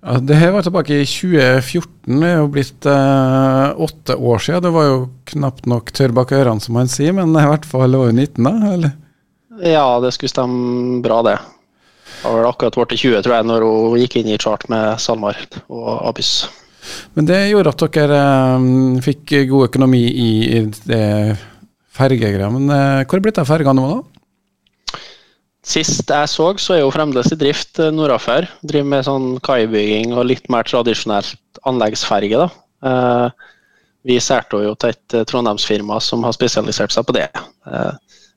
Ja, 0.06 0.20
det 0.22 0.38
her 0.38 0.52
var 0.54 0.66
tilbake 0.66 1.00
i 1.02 1.06
2014, 1.08 2.20
det 2.22 2.28
er 2.30 2.36
jo 2.38 2.50
blitt 2.54 2.86
eh, 2.90 3.80
åtte 3.88 4.16
år 4.16 4.44
siden. 4.44 4.62
Det 4.62 4.74
var 4.76 4.86
jo 4.86 5.00
knapt 5.32 5.66
nok 5.70 5.90
tørr 5.98 6.14
bak 6.14 6.34
ørene, 6.36 6.62
som 6.62 6.78
man 6.78 6.92
sier, 6.92 7.16
men 7.18 7.34
i 7.34 7.48
hvert 7.50 7.66
fall 7.66 7.96
var 7.98 8.12
jo 8.12 8.14
19, 8.14 8.46
da? 8.46 8.54
eller? 8.76 8.94
Ja, 9.66 9.88
det 10.04 10.12
skulle 10.14 10.34
stemme 10.34 11.00
bra, 11.06 11.24
det. 11.26 11.40
Var 12.24 12.38
vel 12.40 12.48
akkurat 12.50 12.78
blitt 12.78 13.02
20, 13.02 13.24
tror 13.26 13.36
jeg, 13.38 13.48
når 13.50 13.66
hun 13.66 13.98
gikk 14.02 14.20
inn 14.20 14.32
i 14.32 14.40
chart 14.42 14.68
med 14.72 15.02
SalMar 15.02 15.40
og 15.68 15.90
Abyss. 16.12 16.46
Men 17.18 17.28
det 17.30 17.40
gjorde 17.50 17.74
at 17.74 17.86
dere 17.96 18.22
um, 18.60 18.98
fikk 19.04 19.34
god 19.50 19.70
økonomi 19.70 20.04
i, 20.06 20.32
i 20.58 20.60
det 20.86 21.06
fergegreia. 21.96 22.52
Men 22.54 22.70
uh, 22.70 23.06
hvor 23.06 23.20
er 23.20 23.26
blitt 23.26 23.42
av 23.42 23.50
ferga 23.50 23.74
nå, 23.76 23.88
da? 23.94 25.00
Sist 25.66 26.12
jeg 26.14 26.30
så, 26.30 26.52
så 26.62 26.76
er 26.76 26.84
hun 26.86 26.94
fremdeles 26.94 27.32
i 27.34 27.40
drift 27.42 27.82
uh, 27.82 27.90
nordafor. 27.94 28.48
Driver 28.62 28.92
med 28.92 29.08
sånn 29.08 29.28
kaibygging 29.46 30.14
og 30.14 30.28
litt 30.30 30.46
mer 30.54 30.68
tradisjonelt 30.68 31.62
anleggsferge. 31.66 32.46
da. 32.46 32.50
Uh, 32.86 33.52
vi 34.06 34.20
særte 34.22 34.60
jo 34.62 34.76
til 34.78 34.94
et 34.94 35.16
trondheimsfirma 35.32 35.98
som 36.04 36.22
har 36.28 36.36
spesialisert 36.36 36.94
seg 36.94 37.08
på 37.08 37.16
det. 37.18 37.26
Uh, 37.66 37.96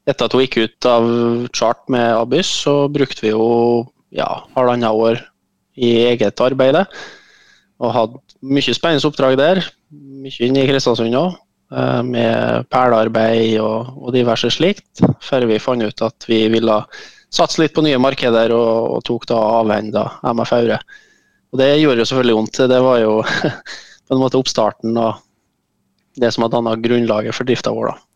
etter 0.08 0.28
at 0.28 0.34
hun 0.34 0.44
gikk 0.44 0.58
ut 0.62 0.88
av 0.88 1.08
chart 1.52 1.82
med 1.92 2.14
Abyss, 2.16 2.50
så 2.64 2.76
brukte 2.92 3.26
vi 3.26 3.34
jo 3.34 3.48
ja, 4.14 4.28
halvannet 4.56 4.94
år 4.94 5.20
i 5.78 5.92
eget 6.08 6.40
arbeid. 6.40 6.80
Og 7.78 7.92
hadde 7.94 8.22
mye 8.48 8.74
spennende 8.74 9.08
oppdrag 9.08 9.36
der. 9.38 9.60
Mye 9.92 10.48
inne 10.48 10.64
i 10.64 10.70
Kristiansund 10.70 11.16
òg. 11.18 11.36
Eh, 11.68 12.02
med 12.02 12.64
perlearbeid 12.72 13.58
og, 13.60 13.92
og, 13.98 14.08
diverse 14.16 14.50
slikt. 14.54 15.02
Før 15.24 15.44
vi 15.50 15.60
fant 15.60 15.84
ut 15.84 16.04
at 16.04 16.28
vi 16.28 16.46
ville 16.52 16.80
satse 17.34 17.60
litt 17.60 17.74
på 17.76 17.84
nye 17.84 18.00
markeder, 18.00 18.54
og, 18.56 18.96
og 18.96 19.04
tok 19.04 19.28
da 19.28 19.38
avhenda 19.60 20.06
MF 20.32 20.54
Aure. 20.56 20.80
Og 21.52 21.60
det 21.60 21.70
gjorde 21.80 22.00
jo 22.00 22.08
selvfølgelig 22.08 22.38
vondt. 22.40 22.64
Det 22.72 22.82
var 22.84 23.00
jo 23.04 23.14
på 24.08 24.16
en 24.16 24.22
måte 24.22 24.40
oppstarten 24.40 24.96
og 24.96 25.24
det 26.18 26.32
som 26.34 26.46
har 26.46 26.50
danna 26.56 26.74
grunnlaget 26.80 27.36
for 27.36 27.46
drifta 27.46 27.70
vår. 27.76 27.92
da. 27.92 28.07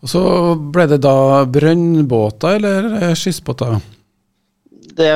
Og 0.00 0.08
Så 0.08 0.22
ble 0.72 0.86
det 0.88 1.02
da 1.04 1.44
brønnbåter 1.44 2.56
eller 2.56 3.14
skyssbåter? 3.18 3.76
Det 4.96 5.12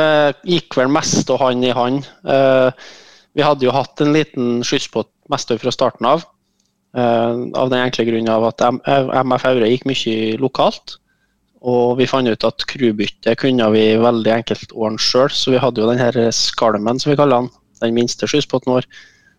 gikk 0.49 0.77
vel 0.79 0.93
mest 0.93 1.31
og 1.33 1.41
hand 1.41 1.65
i 1.65 1.73
hand. 1.75 2.05
Eh, 2.29 2.71
vi 3.35 3.45
hadde 3.45 3.67
jo 3.67 3.73
hatt 3.75 4.01
en 4.05 4.13
liten 4.15 4.61
skyssbåt 4.65 5.11
mest 5.33 5.51
fra 5.61 5.73
starten 5.73 6.09
av. 6.09 6.27
Eh, 6.95 7.33
av 7.59 7.73
den 7.73 7.81
enkle 7.81 8.07
grunn 8.11 8.29
av 8.31 8.45
at 8.53 8.63
MF 8.69 9.49
Aure 9.51 9.73
gikk 9.73 9.89
mye 9.89 10.37
lokalt. 10.41 10.99
Og 11.65 11.97
vi 11.97 12.07
fant 12.09 12.29
ut 12.29 12.45
at 12.45 12.67
crewbytte 12.69 13.33
kunne 13.41 13.71
vi 13.73 13.87
veldig 13.97 14.33
enkelt 14.35 14.75
ordne 14.77 15.01
sjøl, 15.01 15.33
så 15.33 15.55
vi 15.55 15.63
hadde 15.63 15.81
jo 15.81 15.89
den 15.89 16.03
her 16.03 16.19
Skalmen, 16.37 17.01
som 17.01 17.11
vi 17.11 17.17
kaller 17.17 17.41
den, 17.41 17.51
den 17.81 17.97
minste 17.97 18.29
skyssbåten 18.29 18.75
vår. 18.75 18.89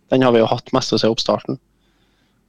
Den 0.09 0.25
har 0.25 0.33
vi 0.33 0.41
jo 0.41 0.49
hatt 0.49 0.73
mest 0.73 0.89
siden 0.89 1.13
oppstarten. 1.13 1.61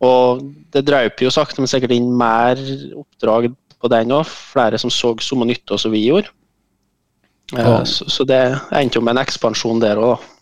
Og 0.04 0.42
det 0.74 0.84
drøp 0.84 1.22
jo 1.24 1.32
sakte, 1.32 1.62
men 1.62 1.70
sikkert 1.70 1.94
inn 1.96 2.10
mer 2.18 2.60
oppdrag 2.96 3.48
på 3.80 3.92
den 3.92 4.12
òg. 4.12 4.28
Flere 4.28 4.80
som 4.80 4.92
så 4.92 5.14
samme 5.24 5.48
nytte 5.48 5.78
som 5.80 5.94
vi 5.94 6.04
gjorde. 6.06 6.32
Eh, 7.54 7.62
ja. 7.62 7.84
Så, 7.84 8.08
så, 8.10 8.24
det 8.24 8.40
endte 8.74 8.98
jo 8.98 9.04
med 9.04 9.16
en 9.16 9.22
ekspansjon 9.22 9.82
der 9.82 10.00
òg, 10.00 10.16
da. 10.16 10.32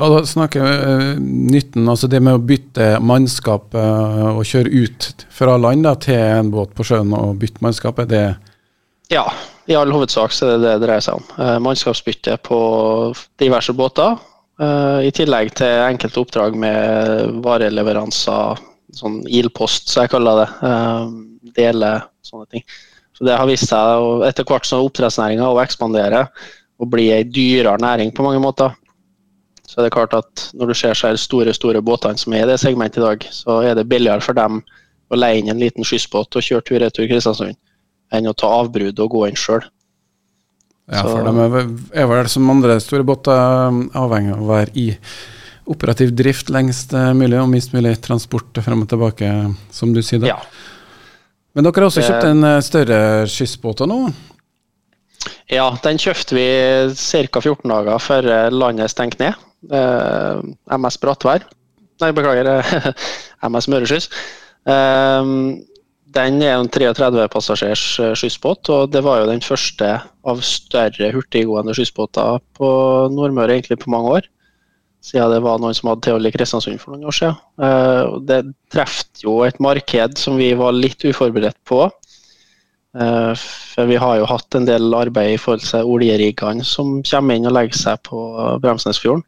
Ja, 0.00 0.06
da 0.08 0.20
snakker 0.24 0.62
vi 0.64 0.70
uh, 0.72 1.18
nytten, 1.20 1.84
altså 1.92 2.08
det 2.08 2.22
med 2.24 2.38
å 2.38 2.40
bytte 2.40 2.94
mannskap 3.04 3.74
uh, 3.76 4.30
og 4.32 4.46
kjøre 4.48 4.72
ut 4.72 5.26
fra 5.36 5.58
land 5.60 5.84
da, 5.84 5.92
til 6.00 6.16
en 6.16 6.48
båt 6.54 6.72
på 6.76 6.86
sjøen 6.88 7.12
og 7.16 7.36
bytte 7.42 7.60
mannskap, 7.64 8.00
er 8.00 8.08
det 8.08 8.22
Ja, 9.12 9.26
i 9.68 9.76
all 9.76 9.92
hovedsak 9.92 10.32
så 10.32 10.46
er 10.46 10.54
det 10.54 10.62
det 10.62 10.72
det 10.72 10.86
dreier 10.86 11.04
seg 11.04 11.20
om. 11.20 11.26
Mannskapsbytte 11.66 12.38
på 12.46 12.60
diverse 13.42 13.74
båter. 13.76 14.16
I 15.04 15.10
tillegg 15.14 15.52
til 15.58 15.82
enkelte 15.84 16.22
oppdrag 16.22 16.56
med 16.58 17.36
vareleveranser, 17.44 18.60
sånn 19.00 19.22
ildpost, 19.26 19.90
som 19.90 20.04
jeg 20.04 20.12
kaller 20.12 20.44
det. 20.44 20.48
Uh, 20.62 21.26
dele 21.56 21.94
sånne 22.26 22.46
ting. 22.50 22.64
Så 23.16 23.24
Det 23.24 23.36
har 23.36 23.48
vist 23.48 23.68
seg 23.68 24.04
og 24.04 24.24
etter 24.28 24.46
hvert 24.48 24.68
som 24.68 24.86
oppdrettsnæringa 24.86 25.48
ekspanderer 25.64 26.28
og 26.80 26.92
blir 26.92 27.18
ei 27.18 27.24
dyrere 27.28 27.80
næring 27.80 28.14
på 28.16 28.24
mange 28.24 28.40
måter. 28.40 28.72
Så 29.68 29.78
er 29.78 29.86
det 29.86 29.94
klart 29.94 30.14
at 30.16 30.46
når 30.56 30.72
du 30.72 30.74
ser 30.74 30.96
så 30.98 31.12
store 31.20 31.52
store 31.54 31.82
båtene 31.84 32.18
som 32.18 32.32
er 32.34 32.46
i 32.46 32.50
det 32.50 32.60
segmentet 32.62 33.02
i 33.02 33.04
dag, 33.04 33.26
så 33.30 33.60
er 33.62 33.76
det 33.76 33.88
billigere 33.88 34.24
for 34.24 34.34
dem 34.34 34.62
å 35.10 35.18
leie 35.18 35.38
inn 35.38 35.50
en 35.52 35.60
liten 35.60 35.86
skyssbåt 35.86 36.38
og 36.38 36.46
kjøre 36.46 36.64
tur-retur 36.66 37.06
Kristiansund, 37.10 37.58
enn 38.14 38.30
å 38.30 38.34
ta 38.34 38.48
avbrudd 38.62 38.98
og 39.04 39.12
gå 39.12 39.26
inn 39.28 39.38
sjøl. 39.38 39.62
Ja, 40.90 41.04
for 41.06 41.22
de 41.22 41.60
er 41.94 42.08
vel 42.10 42.30
som 42.32 42.50
andre 42.50 42.80
store 42.82 43.06
båter 43.06 43.36
avhengig 43.94 44.34
av 44.34 44.42
å 44.42 44.50
være 44.50 44.74
i 44.74 44.88
operativ 45.70 46.12
drift 46.18 46.50
lengst 46.52 46.92
mulig 47.14 47.38
og 47.38 47.48
minst 47.52 47.74
mulig 47.76 47.94
transport 48.02 48.58
frem 48.64 48.84
og 48.84 48.90
tilbake, 48.90 49.30
som 49.74 49.94
du 49.94 50.02
sier. 50.02 50.22
Da. 50.24 50.34
Ja. 50.34 50.40
Men 51.56 51.66
dere 51.66 51.82
har 51.82 51.88
også 51.88 52.04
kjøpt 52.06 52.28
en 52.28 52.46
eh, 52.46 52.60
større 52.62 52.98
skyssbåt 53.30 53.82
nå? 53.90 54.02
Ja, 55.50 55.66
den 55.82 55.98
kjøpte 56.00 56.36
vi 56.36 56.46
ca. 56.94 57.40
14 57.42 57.72
dager 57.72 58.02
før 58.02 58.28
eh, 58.30 58.52
landet 58.54 58.92
stengte 58.92 59.24
ned. 59.24 59.48
Eh, 59.66 60.44
MS 60.78 61.00
Brattvær. 61.02 61.48
Nei, 62.00 62.12
beklager, 62.16 62.62
MS 63.50 63.68
Møreskyss. 63.68 64.08
Den 66.10 66.38
er 66.44 66.54
en 66.54 66.70
33 66.72 67.26
passasjers 67.32 67.82
skyssbåt, 68.18 68.70
og 68.72 68.94
det 68.94 69.02
var 69.04 69.20
jo 69.20 69.28
den 69.28 69.42
første 69.44 69.90
av 70.00 70.40
større 70.44 71.10
hurtiggående 71.12 71.74
skyssbåter 71.76 72.40
på 72.56 72.70
Nordmøre 73.12 73.58
egentlig 73.58 73.82
på 73.82 73.92
mange 73.92 74.16
år 74.16 74.30
siden 75.04 75.32
det 75.32 75.40
var 75.44 75.60
noen 75.60 75.76
som 75.76 75.90
hadde 75.90 76.04
Teoli 76.06 76.32
Kristiansund 76.34 76.80
for 76.82 76.94
noen 76.94 77.08
år 77.08 77.16
siden. 77.16 77.38
Uh, 77.60 78.20
det 78.28 78.42
traff 78.72 79.02
jo 79.22 79.40
et 79.46 79.60
marked 79.62 80.18
som 80.20 80.36
vi 80.40 80.52
var 80.58 80.76
litt 80.76 81.02
uforberedt 81.06 81.58
på. 81.68 81.86
Uh, 82.90 83.32
for 83.38 83.88
vi 83.88 83.98
har 84.02 84.18
jo 84.18 84.28
hatt 84.28 84.58
en 84.58 84.66
del 84.68 84.94
arbeid 84.98 85.36
i 85.36 85.40
forhold 85.40 85.64
til 85.64 85.92
oljeriggene 85.94 86.66
som 86.66 86.98
kommer 87.06 87.38
inn 87.38 87.48
og 87.48 87.56
legger 87.56 87.78
seg 87.78 88.02
på 88.08 88.20
Bremsnesfjorden. 88.62 89.24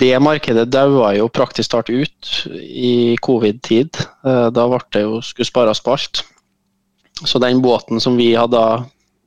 Det 0.00 0.12
markedet 0.22 0.68
daua 0.70 1.14
jo 1.16 1.30
praktisk 1.32 1.72
talt 1.72 1.88
ut 1.90 2.32
i 2.60 3.16
covid-tid. 3.24 3.96
Uh, 4.26 4.50
da 4.54 4.68
ble 4.68 4.82
det 4.94 5.06
jo 5.06 5.22
skulle 5.24 5.48
spares 5.48 5.82
på 5.82 5.96
alt. 5.96 6.22
Så 7.24 7.40
den 7.42 7.62
båten 7.64 8.00
som 8.00 8.16
vi 8.20 8.32
hadde 8.36 8.60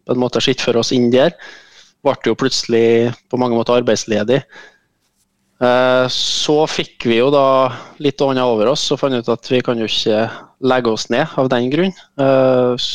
på 0.04 0.14
en 0.14 0.22
måte 0.22 0.42
sett 0.44 0.62
for 0.62 0.78
oss 0.80 0.92
inn 0.96 1.10
der, 1.14 1.34
ble 2.04 2.16
jo 2.28 2.38
plutselig 2.38 3.14
på 3.32 3.40
mange 3.40 3.56
måter 3.56 3.80
arbeidsledig. 3.80 4.42
Eh, 5.64 6.06
så 6.12 6.56
fikk 6.68 7.06
vi 7.08 7.20
jo 7.20 7.30
da 7.32 7.72
litt 8.04 8.22
annet 8.26 8.44
over 8.44 8.74
oss 8.74 8.84
og 8.92 9.00
fant 9.00 9.16
ut 9.16 9.30
at 9.32 9.52
vi 9.52 9.62
kan 9.64 9.80
jo 9.80 9.88
ikke 9.88 10.26
legge 10.64 10.92
oss 10.92 11.08
ned 11.14 11.38
av 11.40 11.48
den 11.54 11.70
grunn. 11.72 11.94
Eh, 12.20 12.88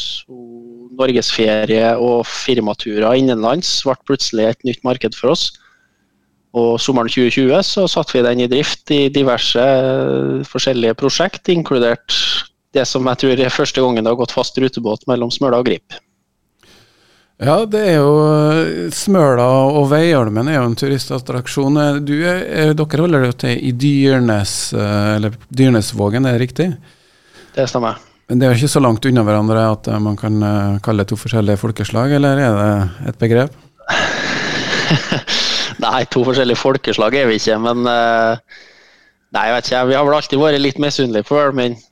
Norgesferie 0.98 1.94
og 2.02 2.26
firmaturer 2.26 3.20
innenlands 3.20 3.70
ble 3.87 3.94
plutselig 4.08 4.50
et 4.50 4.68
nytt 4.68 4.84
marked 4.84 5.16
for 5.16 5.32
oss. 5.37 5.48
Og 6.58 6.76
sommeren 6.80 7.10
2020 7.12 7.62
så 7.64 7.87
satte 7.88 8.16
vi 8.16 8.25
den 8.26 8.42
i 8.42 8.50
drift 8.50 8.90
i 8.92 9.06
diverse 9.12 9.62
eh, 9.62 10.44
forskjellige 10.48 10.98
prosjekt, 10.98 11.48
inkludert 11.52 12.16
det 12.76 12.84
som 12.88 13.06
jeg 13.08 13.22
tror 13.22 13.40
er 13.40 13.54
første 13.54 13.80
gangen 13.80 14.04
det 14.04 14.12
har 14.12 14.20
gått 14.20 14.34
fast 14.34 14.58
rutebåt 14.60 15.06
mellom 15.08 15.32
Smøla 15.32 15.62
og 15.62 15.70
Grip. 15.70 15.96
Ja, 17.38 17.61
det 17.71 17.80
er 17.87 18.00
jo 18.00 18.14
eh, 18.26 18.88
Smøla 18.90 19.47
og 19.71 19.85
Veiholmen 19.92 20.49
er 20.50 20.57
jo 20.57 20.64
en 20.66 20.75
turistattraksjon. 20.78 21.76
Eh, 21.78 21.99
du, 22.02 22.16
er, 22.26 22.73
dere 22.75 23.04
holder 23.04 23.28
jo 23.28 23.37
til 23.45 23.61
i 23.62 23.71
Dyrnes, 23.78 24.54
eh, 24.75 25.11
eller 25.14 25.37
Dyrnesvågen, 25.47 26.27
er 26.27 26.35
det 26.35 26.42
riktig? 26.42 26.66
Det 27.55 27.68
stemmer. 27.70 28.01
Men 28.29 28.40
det 28.40 28.48
er 28.48 28.53
jo 28.53 28.59
ikke 28.59 28.72
så 28.74 28.83
langt 28.83 29.07
unna 29.07 29.22
hverandre 29.24 29.68
at 29.70 29.87
man 30.03 30.18
kan 30.18 30.35
kalle 30.85 31.05
det 31.05 31.12
to 31.12 31.16
forskjellige 31.16 31.62
folkeslag, 31.62 32.11
eller 32.18 32.42
er 32.42 32.57
det 32.59 33.12
et 33.12 33.22
begrep? 33.22 33.55
Nei, 35.87 36.03
to 36.11 36.27
forskjellige 36.27 36.61
folkeslag 36.61 37.16
er 37.16 37.31
vi 37.31 37.38
ikke, 37.38 37.57
men 37.62 37.87
Nei, 37.87 39.44
jeg 39.44 39.55
vet 39.55 39.70
ikke. 39.70 39.87
Vi 39.90 39.96
har 39.96 40.05
vel 40.07 40.16
alltid 40.16 40.40
vært 40.40 40.61
litt 40.61 40.79
misunnelige 40.81 41.29
på 41.29 41.37
Ølmen 41.37 41.74
uh, 41.77 41.88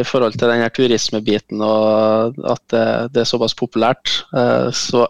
i 0.00 0.04
forhold 0.06 0.36
til 0.38 0.50
denne 0.50 0.68
turismebiten 0.74 1.62
og 1.64 2.38
at 2.48 2.62
det, 2.72 2.84
det, 3.14 3.22
er 3.22 3.28
såpass 3.28 3.56
populært. 3.58 4.12
Uh, 4.34 4.70
så 4.74 5.04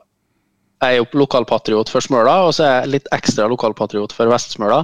jeg 0.81 0.97
er 0.97 0.99
jo 1.01 1.21
lokalpatriot 1.21 1.93
for 1.93 2.05
Smøla, 2.05 2.37
og 2.49 2.55
så 2.57 2.65
er 2.67 2.75
jeg 2.79 2.93
litt 2.97 3.09
ekstra 3.13 3.49
lokalpatriot 3.53 4.15
for 4.17 4.33
Vest-Smøla. 4.33 4.83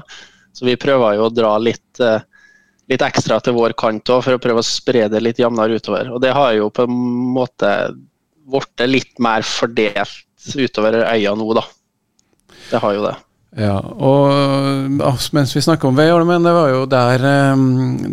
Så 0.57 0.69
vi 0.69 0.77
prøver 0.81 1.17
jo 1.17 1.29
å 1.29 1.33
dra 1.33 1.55
litt, 1.61 2.01
uh, 2.05 2.21
litt 2.93 3.05
ekstra 3.05 3.41
til 3.45 3.57
vår 3.57 3.77
kant 3.81 4.13
òg, 4.13 4.25
for 4.27 4.37
å 4.37 4.43
prøve 4.43 4.65
å 4.65 4.67
spre 4.67 5.07
det 5.13 5.23
litt 5.25 5.41
jevnere 5.41 5.81
utover. 5.81 6.13
Og 6.13 6.21
det 6.25 6.35
har 6.37 6.53
jo 6.57 6.69
på 6.73 6.85
en 6.85 7.01
måte 7.37 7.73
blitt 8.47 8.87
litt 8.87 9.17
mer 9.25 9.47
fordelt 9.47 10.53
utover 10.55 11.01
øya 11.05 11.33
nå, 11.35 11.49
da. 11.57 11.65
Det 12.71 12.83
har 12.83 12.97
jo 12.97 13.07
det. 13.09 13.17
Ja, 13.57 13.79
og 13.81 15.01
altså, 15.01 15.33
Mens 15.33 15.55
vi 15.57 15.63
snakker 15.65 15.89
om 15.89 15.97
Veiholmen, 15.97 16.45
det 16.45 16.53
var 16.53 16.73
jo 16.75 16.83
der 16.93 17.23
um, 17.57 17.63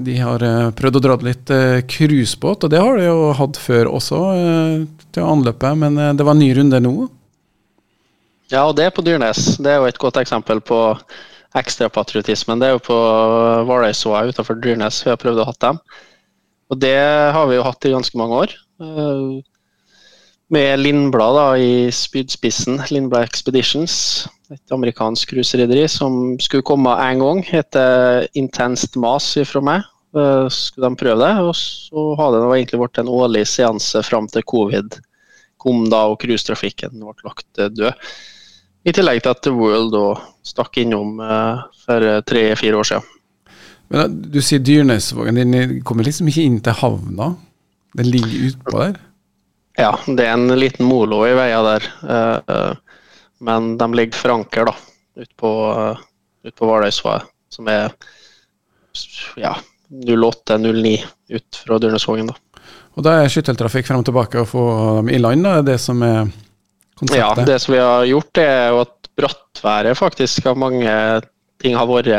de 0.06 0.16
har 0.22 0.46
uh, 0.46 0.70
prøvd 0.76 1.00
å 1.00 1.04
dra 1.04 1.18
litt 1.28 1.52
cruisebåt. 1.92 2.64
Og 2.64 2.72
det 2.72 2.80
har 2.80 2.96
de 3.00 3.10
jo 3.10 3.34
hatt 3.36 3.60
før 3.60 3.92
også, 3.92 4.22
til 5.14 5.28
anløpet, 5.28 5.78
men 5.84 6.00
det 6.18 6.24
var 6.24 6.38
en 6.38 6.42
ny 6.42 6.54
runde 6.58 6.80
nå? 6.84 6.96
Ja, 8.54 8.64
og 8.68 8.78
det 8.78 8.88
er 8.88 8.96
på 8.96 9.04
Dyrnes. 9.06 9.56
Det 9.58 9.72
er 9.72 9.82
jo 9.82 9.90
et 9.90 10.00
godt 10.02 10.20
eksempel 10.22 10.62
på 10.64 10.80
ekstrapatriotismen. 11.58 12.62
Det 12.62 12.70
er 12.70 12.76
jo 12.78 12.84
på 12.88 12.98
Hvaløysåa 13.68 14.26
utenfor 14.30 14.60
Dyrnes 14.62 15.02
vi 15.06 15.12
har 15.12 15.20
prøvd 15.22 15.42
å 15.42 15.48
ha 15.50 15.56
dem. 15.68 15.80
Og 16.74 16.80
det 16.82 16.98
har 17.36 17.50
vi 17.50 17.58
jo 17.58 17.66
hatt 17.66 17.86
i 17.86 17.94
ganske 17.94 18.20
mange 18.20 18.40
år. 18.46 18.56
Med 20.54 20.82
Lindblad 20.82 21.38
da, 21.38 21.48
i 21.58 21.90
spydspissen, 21.94 22.82
Lindblad 22.94 23.26
Expeditions 23.30 23.96
et 24.54 24.76
amerikansk 24.76 25.34
cruiserederi 25.34 25.88
som 25.92 26.36
skulle 26.42 26.66
komme 26.66 26.94
en 27.04 27.24
gang. 27.24 27.42
Heter 27.46 28.28
Intenst 28.40 28.96
Mas 29.00 29.34
fra 29.50 29.64
meg. 29.64 29.90
Uh, 30.14 30.46
skulle 30.54 30.92
de 30.92 31.00
prøve 31.00 31.20
det. 31.24 31.34
Og 31.42 31.56
så 31.58 32.12
hadde 32.20 32.44
det 32.44 32.52
egentlig 32.60 32.84
vært 32.84 33.02
en 33.02 33.12
årlig 33.12 33.48
seanse 33.50 34.06
fram 34.06 34.30
til 34.32 34.46
covid 34.48 35.02
kom 35.64 35.88
da 35.92 36.06
og 36.12 36.20
cruisetrafikken 36.24 37.00
ble 37.00 37.28
lagt 37.28 37.62
eh, 37.62 37.72
død. 37.72 38.14
I 38.84 38.92
tillegg 38.96 39.24
til 39.24 39.32
at 39.32 39.44
The 39.46 39.54
World 39.56 39.94
da 39.96 40.08
stakk 40.44 40.76
innom 40.82 41.22
uh, 41.24 41.64
for 41.86 42.04
tre-fire 42.28 42.76
år 42.76 42.90
siden. 42.90 43.06
Men 43.94 44.18
Du 44.34 44.42
sier 44.44 44.60
Dyrnesvågen, 44.60 45.40
den 45.40 45.78
kommer 45.88 46.04
liksom 46.04 46.28
ikke 46.28 46.44
inn 46.44 46.58
til 46.66 46.76
havna? 46.82 47.30
Den 47.96 48.10
ligger 48.12 48.50
utpå 48.50 48.82
der? 48.82 48.98
Ja, 49.80 49.94
det 50.04 50.26
er 50.26 50.36
en 50.36 50.52
liten 50.60 50.84
molo 50.86 51.22
i 51.24 51.32
veia 51.38 51.62
der. 51.64 51.88
Men 53.44 53.76
de 53.78 53.90
ligger 53.98 54.18
for 54.18 54.38
anker 54.38 54.72
da, 54.72 54.76
ute 55.20 55.34
på, 55.40 55.52
ut 56.48 56.56
på 56.56 56.70
Valøysvaet, 56.70 57.28
som 57.54 57.68
er 57.72 57.92
ja, 59.40 59.56
08-09 59.90 60.98
ut 61.34 61.62
fra 61.66 61.80
Dyrnesvågen. 61.82 62.32
da. 62.32 62.36
Og 62.94 63.02
da 63.06 63.12
er 63.20 63.32
skytteltrafikk 63.32 63.86
frem 63.90 64.02
og 64.04 64.08
tilbake 64.08 64.42
og 64.44 64.50
få 64.50 64.64
dem 65.00 65.08
i 65.14 65.22
land, 65.22 65.42
da, 65.46 65.54
det 65.66 65.80
som 65.82 65.98
er 66.06 66.20
konseptet? 67.00 67.20
Ja, 67.20 67.46
det 67.48 67.60
som 67.62 67.74
vi 67.74 67.80
har 67.82 68.04
gjort, 68.10 68.38
er 68.42 68.70
jo 68.70 68.76
at 68.86 68.96
brattværet 69.18 70.00
faktisk 70.00 70.46
av 70.50 70.56
mange 70.62 70.92
ting 71.62 71.74
har 71.78 71.88
vært 71.90 72.10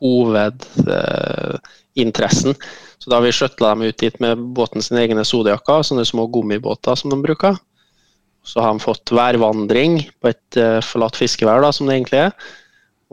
hovedinteressen. 0.00 2.52
Eh, 2.54 2.60
så 2.98 3.06
da 3.10 3.14
har 3.18 3.24
vi 3.26 3.36
skjøtla 3.36 3.66
dem 3.74 3.86
ut 3.90 3.98
dit 4.00 4.16
med 4.22 4.32
båten 4.56 4.80
sine 4.84 5.00
egne 5.04 5.24
Zodiacer, 5.28 5.80
sånne 5.84 6.04
små 6.08 6.22
gummibåter 6.32 6.94
som 6.98 7.08
de 7.12 7.18
bruker. 7.20 7.54
Så 8.44 8.60
har 8.60 8.74
de 8.74 8.82
fått 8.82 9.12
værvandring 9.14 10.02
på 10.20 10.30
et 10.30 10.58
uh, 10.60 10.80
forlatt 10.84 11.16
fiskevær, 11.16 11.64
da, 11.64 11.72
som 11.72 11.88
det 11.88 11.96
egentlig 11.96 12.20
er. 12.26 12.34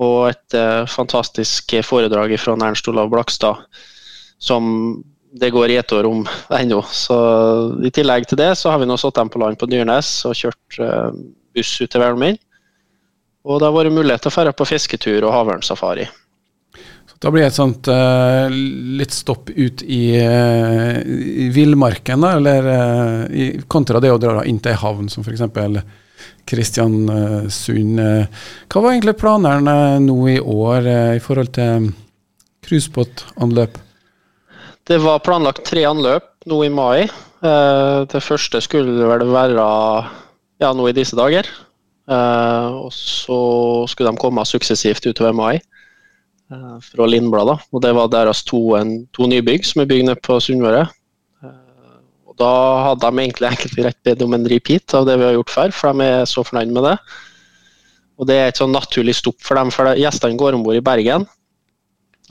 Og 0.01 0.31
et 0.31 0.57
uh, 0.57 0.83
fantastisk 0.89 1.75
foredrag 1.87 2.35
fra 2.41 2.57
Ernst 2.59 2.89
Olav 2.91 3.11
Blakstad, 3.13 3.63
som 4.41 4.99
det 5.31 5.53
går 5.55 5.71
i 5.71 5.77
ett 5.79 5.91
år 5.95 6.09
om 6.09 6.25
ennå. 6.59 6.81
Så 6.91 7.17
I 7.85 7.93
tillegg 7.95 8.27
til 8.27 8.41
det 8.41 8.53
så 8.59 8.73
har 8.73 8.81
vi 8.81 8.89
nå 8.89 8.99
satt 8.99 9.15
dem 9.19 9.31
på 9.31 9.39
land 9.39 9.59
på 9.59 9.69
Dyrnes 9.71 10.13
og 10.27 10.35
kjørt 10.37 10.81
uh, 10.83 11.11
buss 11.55 11.77
ut 11.79 11.91
til 11.91 12.03
Velmin. 12.03 12.39
Og 13.47 13.59
det 13.59 13.69
har 13.69 13.73
vært 13.73 13.95
mulighet 13.95 14.21
til 14.27 14.33
å 14.33 14.43
dra 14.45 14.53
på 14.53 14.67
fisketur 14.69 15.23
og 15.25 15.33
havørnsafari. 15.33 16.05
Da 17.21 17.29
blir 17.29 17.43
det 17.43 17.51
et 17.51 17.57
sånt 17.57 17.85
uh, 17.91 18.49
litt 18.49 19.13
stopp 19.13 19.51
ut 19.53 19.83
i, 19.85 20.17
uh, 20.17 20.97
i 21.05 21.49
villmarken, 21.53 22.23
eller 22.25 22.65
uh, 22.65 23.25
i, 23.29 23.51
kontra 23.69 24.01
det 24.01 24.09
å 24.09 24.17
dra 24.21 24.41
inn 24.49 24.57
til 24.57 24.73
ei 24.73 24.79
havn, 24.81 25.09
som 25.11 25.25
f.eks. 25.25 25.43
Kristiansund. 26.49 27.99
hva 28.01 28.81
var 28.81 28.91
egentlig 28.91 29.13
planene 29.17 29.75
nå 30.01 30.17
i 30.29 30.39
år 30.41 30.87
i 31.15 31.21
forhold 31.21 31.51
til 31.55 31.87
cruisebåtanløp? 32.65 33.77
Det 34.89 34.97
var 35.01 35.21
planlagt 35.25 35.63
tre 35.69 35.85
anløp 35.89 36.25
nå 36.49 36.59
i 36.65 36.71
mai. 36.73 37.09
det 37.41 38.21
første 38.25 38.61
skulle 38.61 39.07
vel 39.09 39.25
være 39.33 39.65
ja, 40.61 40.73
nå 40.73 40.89
i 40.89 40.95
disse 40.97 41.17
dager. 41.17 41.49
og 42.09 42.89
så 42.93 43.41
skulle 43.89 44.13
de 44.13 44.21
komme 44.21 44.45
suksessivt 44.45 45.09
utover 45.09 45.37
mai 45.37 45.61
fra 46.51 47.07
Lindbladet. 47.07 47.57
og 47.71 47.81
Det 47.83 47.91
var 47.95 48.11
deres 48.11 48.43
to, 48.47 48.75
en, 48.75 49.05
to 49.15 49.27
nybygg 49.29 49.65
som 49.67 49.83
er 49.83 49.89
bygd 49.89 50.07
nede 50.09 50.23
på 50.23 50.39
Sunnmøre. 50.43 50.85
Og 52.31 52.37
Da 52.39 52.51
hadde 52.87 53.03
de 53.03 53.23
egentlig 53.23 53.49
enkelt 53.49 53.79
rett 53.85 53.99
bedt 54.03 54.23
om 54.23 54.33
en 54.33 54.47
repeat 54.47 54.95
av 54.97 55.05
det 55.07 55.17
vi 55.19 55.27
har 55.27 55.35
gjort 55.35 55.53
før, 55.53 55.75
for 55.75 55.93
de 55.93 56.07
er 56.07 56.25
så 56.29 56.43
fornøyd 56.47 56.71
med 56.71 56.89
det. 56.89 56.97
Og 58.19 58.27
Det 58.27 58.37
er 58.37 58.47
et 58.51 58.59
sånn 58.59 58.71
naturlig 58.71 59.15
stopp 59.17 59.39
for 59.41 59.55
dem, 59.59 59.71
for 59.71 59.95
gjestene 59.97 60.37
går 60.39 60.55
om 60.55 60.63
bord 60.63 60.79
i 60.79 60.83
Bergen 60.85 61.27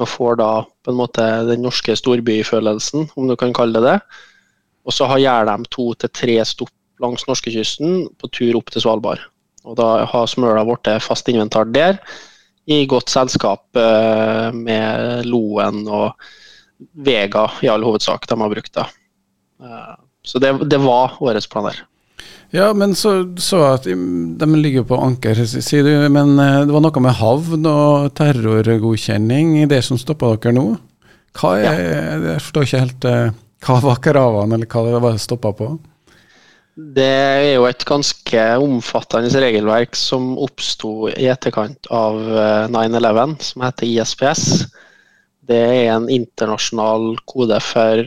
og 0.01 0.09
får 0.09 0.37
da 0.41 0.51
på 0.65 0.93
en 0.93 0.97
måte 0.97 1.25
den 1.45 1.61
norske 1.61 1.93
storbyfølelsen, 1.99 3.11
om 3.21 3.29
du 3.29 3.37
kan 3.37 3.53
kalle 3.53 3.77
det 3.77 3.85
det. 3.85 3.99
Og 4.89 4.95
så 4.97 5.05
gjør 5.21 5.45
de 5.51 5.69
to 5.69 5.91
til 6.01 6.13
tre 6.17 6.39
stopp 6.49 6.73
langs 7.01 7.27
norskekysten 7.29 8.07
på 8.21 8.31
tur 8.33 8.57
opp 8.57 8.73
til 8.73 8.85
Svalbard. 8.85 9.21
Og 9.69 9.77
Da 9.77 10.07
har 10.09 10.27
Smøla 10.27 10.65
blitt 10.65 10.89
fast 11.05 11.29
inventar 11.29 11.69
der, 11.69 11.99
i 12.67 12.87
godt 12.87 13.11
selskap 13.11 13.77
eh, 13.77 14.49
med 14.55 15.27
Loen 15.29 15.85
og 15.89 16.13
Vega 17.05 17.47
i 17.65 17.69
all 17.69 17.85
hovedsak 17.85 18.29
de 18.29 18.41
har 18.41 18.53
brukt. 18.53 18.73
da. 18.77 18.87
Eh, 19.63 19.95
så 20.23 20.39
det, 20.43 20.53
det 20.71 20.81
var 20.83 21.17
årets 21.21 21.49
planer. 21.51 21.83
Ja, 22.51 22.73
men 22.75 22.97
så 22.99 23.37
så 23.39 23.63
at 23.77 23.87
de 23.87 24.47
ligger 24.59 24.85
på 24.85 24.99
anker, 24.99 25.39
sier 25.47 25.87
du. 25.87 25.93
Men 26.13 26.39
eh, 26.39 26.63
det 26.67 26.75
var 26.75 26.85
noe 26.85 27.05
med 27.05 27.19
havn 27.21 27.69
og 27.71 28.11
terrorgodkjenning 28.19 29.61
i 29.63 29.69
det 29.71 29.83
som 29.87 30.01
stoppa 30.01 30.35
dere 30.37 30.57
nå? 30.57 30.67
Hva 31.39 31.55
er, 31.61 31.65
ja. 31.65 31.93
Jeg 32.35 32.43
forstår 32.43 32.67
ikke 32.67 32.85
helt 32.85 33.05
hva 33.61 33.77
var 33.85 33.99
kravene, 34.03 34.57
eller 34.57 34.67
hva 34.67 34.83
det 34.87 35.01
var 35.05 35.19
stoppa 35.21 35.53
på? 35.55 35.75
Det 36.97 37.07
er 37.07 37.55
jo 37.55 37.67
et 37.69 37.85
ganske 37.87 38.45
omfattende 38.63 39.43
regelverk 39.43 39.97
som 39.99 40.33
oppsto 40.41 41.11
i 41.13 41.29
etterkant 41.31 41.91
av 41.95 42.21
9-11, 42.73 43.37
som 43.51 43.67
heter 43.67 43.89
ISPS. 43.91 44.45
Det 45.51 45.59
er 45.59 45.91
en 45.97 46.09
internasjonal 46.13 47.17
kode 47.29 47.59
for 47.65 48.05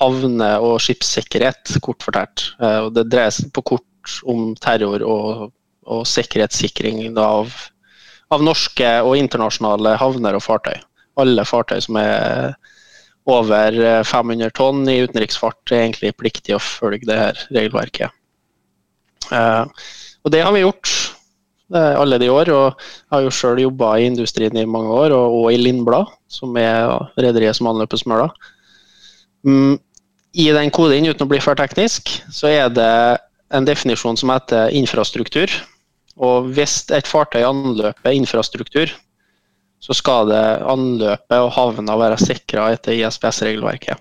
havne- 0.00 0.58
og 0.60 0.78
skipssikkerhet, 0.84 1.78
kort 1.84 2.04
fortalt. 2.04 2.52
Eh, 2.60 2.80
og 2.86 2.94
det 2.96 3.08
dreier 3.12 3.34
seg 3.34 3.52
på 3.54 3.64
kort 3.74 4.18
om 4.28 4.54
terror 4.60 5.04
og, 5.04 5.48
og 5.88 6.06
sikkerhetssikring 6.08 7.02
av, 7.18 7.52
av, 8.32 8.44
norske 8.44 8.88
og 9.04 9.16
internasjonale 9.20 9.96
havner 10.00 10.38
og 10.38 10.44
fartøy. 10.44 10.76
Alle 11.18 11.44
fartøy 11.48 11.80
som 11.84 11.98
er 12.00 12.54
over 13.28 13.78
500 14.08 14.54
tonn 14.56 14.88
i 14.88 15.02
utenriksfart, 15.04 15.60
er 15.72 15.84
egentlig 15.84 16.14
pliktig 16.16 16.56
å 16.56 16.62
følge 16.62 17.08
det 17.08 17.18
her 17.18 17.42
regelverket. 17.52 18.14
Eh, 19.32 19.64
og 20.24 20.32
det 20.32 20.44
har 20.44 20.54
vi 20.56 20.64
gjort 20.64 20.94
alle 21.68 22.16
de 22.16 22.30
år. 22.32 22.48
og 22.48 22.78
Jeg 22.80 23.12
har 23.12 23.24
jo 23.26 23.34
sjøl 23.34 23.58
jobba 23.60 23.98
i 23.98 24.06
industrien 24.08 24.56
i 24.56 24.64
mange 24.64 24.88
år, 24.88 25.12
og 25.12 25.52
i 25.52 25.58
Lindblad, 25.60 26.08
som 26.28 26.56
er 26.56 26.88
rederiet 27.20 27.56
som 27.56 27.68
anløper 27.68 28.00
Smøla. 28.00 28.30
Mm, 29.44 29.78
I 30.32 30.50
den 30.56 30.70
koden, 30.70 31.08
uten 31.08 31.26
å 31.26 31.28
bli 31.28 31.40
for 31.40 31.58
teknisk, 31.58 32.08
så 32.32 32.48
er 32.48 32.72
det 32.72 32.92
en 33.54 33.68
definisjon 33.68 34.16
som 34.16 34.32
heter 34.32 34.72
infrastruktur. 34.76 35.52
Og 36.18 36.50
hvis 36.56 36.82
et 36.90 37.08
fartøy 37.08 37.44
anløper 37.46 38.16
infrastruktur, 38.16 38.90
så 39.80 39.94
skal 39.94 40.28
det 40.30 40.44
anløpet 40.66 41.38
og 41.38 41.52
havna 41.54 41.96
være 42.00 42.18
sikra 42.20 42.68
etter 42.74 42.96
ISPS-regelverket. 42.98 44.00